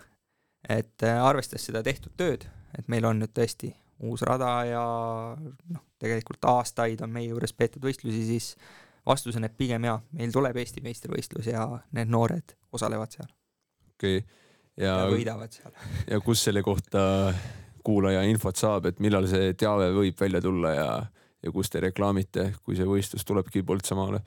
et 0.69 1.03
äh, 1.03 1.25
arvestades 1.25 1.65
seda 1.65 1.81
tehtud 1.83 2.13
tööd, 2.15 2.45
et 2.77 2.87
meil 2.87 3.03
on 3.05 3.19
nüüd 3.19 3.33
tõesti 3.35 3.73
uus 3.99 4.21
rada 4.21 4.63
ja 4.63 4.83
noh, 5.69 5.81
tegelikult 5.99 6.45
aastaid 6.45 7.01
on 7.01 7.11
meie 7.11 7.27
juures 7.27 7.53
peetud 7.53 7.83
võistlusi, 7.83 8.23
siis 8.25 8.55
vastus 9.05 9.35
on, 9.35 9.43
et 9.43 9.57
pigem 9.57 9.83
jaa, 9.83 9.99
meil 10.11 10.31
tuleb 10.31 10.55
Eesti 10.55 10.81
meistrivõistlus 10.81 11.51
ja 11.51 11.65
need 11.91 12.07
noored 12.07 12.55
osalevad 12.71 13.11
seal 13.11 13.27
okei 13.97 14.21
okay. 14.21 14.29
ja, 14.77 14.93
ja, 15.03 15.09
võidavad 15.11 15.55
seal. 15.55 15.73
ja 16.11 16.21
kus 16.23 16.45
selle 16.47 16.63
kohta 16.65 17.33
kuulaja 17.83 18.23
infot 18.29 18.59
saab, 18.59 18.87
et 18.91 19.03
millal 19.03 19.27
see 19.29 19.53
teave 19.59 19.91
võib 19.95 20.19
välja 20.19 20.41
tulla 20.43 20.73
ja, 20.73 20.89
ja 21.43 21.53
kus 21.55 21.69
te 21.69 21.83
reklaamite, 21.83 22.51
kui 22.63 22.77
see 22.79 22.87
võistlus 22.87 23.27
tulebki 23.27 23.65
Põltsamaale? 23.67 24.23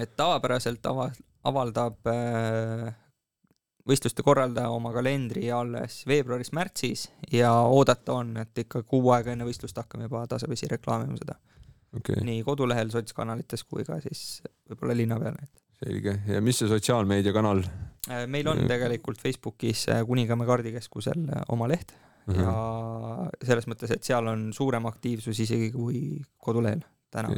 et 0.00 0.14
tavapäraselt 0.16 0.86
ava-, 0.88 1.12
avaldab 1.44 2.08
äh, 2.08 2.92
võistluste 3.88 4.22
korraldaja 4.24 4.70
oma 4.72 4.92
kalendri 4.94 5.48
alles 5.52 6.02
veebruaris-märtsis 6.08 7.08
ja 7.32 7.52
oodata 7.66 8.14
on, 8.20 8.36
et 8.42 8.64
ikka 8.64 8.84
kuu 8.88 9.10
aega 9.14 9.34
enne 9.34 9.46
võistlust 9.48 9.78
hakkame 9.78 10.06
juba 10.06 10.24
tasapisi 10.30 10.70
reklaamima 10.70 11.18
seda. 11.18 11.36
okay., 11.96 12.22
nii 12.24 12.42
kodulehel, 12.46 12.92
sotskanalites 12.94 13.64
kui 13.64 13.84
ka 13.88 13.98
siis 14.04 14.42
võib-olla 14.70 14.96
linna 14.96 15.18
peal. 15.20 15.40
Selge 15.82 16.20
ja 16.28 16.40
mis 16.40 16.62
see 16.62 16.70
sotsiaalmeediakanal 16.70 17.64
Äh, 18.10 18.26
meil 18.26 18.48
on 18.48 18.58
Mm. 18.58 18.66
tegelikult 18.66 19.20
Facebookis 19.20 19.88
äh, 19.88 20.04
Kuningamäe 20.06 20.46
kaardikeskusel 20.46 21.20
äh, 21.28 21.42
oma 21.48 21.68
leht 21.68 21.92
uh? 22.26 22.34
-huh. 22.34 22.40
ja 22.42 23.30
selles 23.46 23.68
mõttes, 23.70 23.92
et 23.94 24.02
seal 24.02 24.26
on 24.26 24.52
suurem 24.52 24.86
aktiivsus 24.86 25.38
isegi 25.40 25.70
kui 25.70 26.18
kodulehel 26.36 26.82
täna 27.10 27.30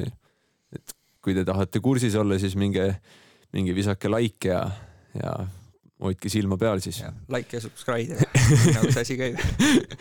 et 0.73 0.95
kui 1.21 1.35
te 1.35 1.45
tahate 1.45 1.81
kursis 1.81 2.15
olla, 2.15 2.39
siis 2.39 2.57
minge, 2.57 2.97
minge 3.53 3.75
visake 3.75 4.09
like 4.09 4.49
ja, 4.49 4.71
ja 5.23 5.47
hoidke 6.01 6.29
silma 6.29 6.57
peal 6.57 6.81
siis. 6.81 7.01
ja 7.01 7.13
like 7.29 7.57
ja 7.57 7.61
subscribe 7.61 8.17
nagu 8.75 8.93
see 8.93 9.01
asi 9.03 9.17
käib. 9.17 9.37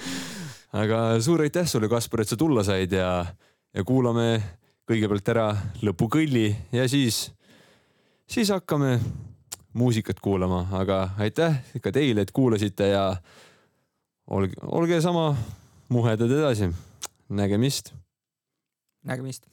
aga 0.84 1.20
suur 1.20 1.42
aitäh 1.42 1.68
sulle, 1.68 1.90
Kaspar, 1.90 2.22
et 2.22 2.28
sa 2.28 2.38
tulla 2.38 2.64
said 2.64 2.92
ja, 2.92 3.26
ja 3.76 3.84
kuulame 3.84 4.42
kõigepealt 4.88 5.30
ära 5.36 5.58
lõpukõlli 5.84 6.56
ja 6.72 6.88
siis, 6.88 7.34
siis 8.34 8.50
hakkame 8.50 9.00
muusikat 9.74 10.20
kuulama, 10.20 10.68
aga 10.72 11.10
aitäh 11.22 11.60
ka 11.82 11.92
teile, 11.92 12.26
et 12.26 12.32
kuulasite 12.32 12.88
ja 12.88 13.04
olge, 14.28 14.58
olge 14.62 15.02
sama 15.02 15.36
muhedad 15.90 16.32
edasi. 16.32 16.72
nägemist. 17.30 17.94
nägemist 19.04 19.53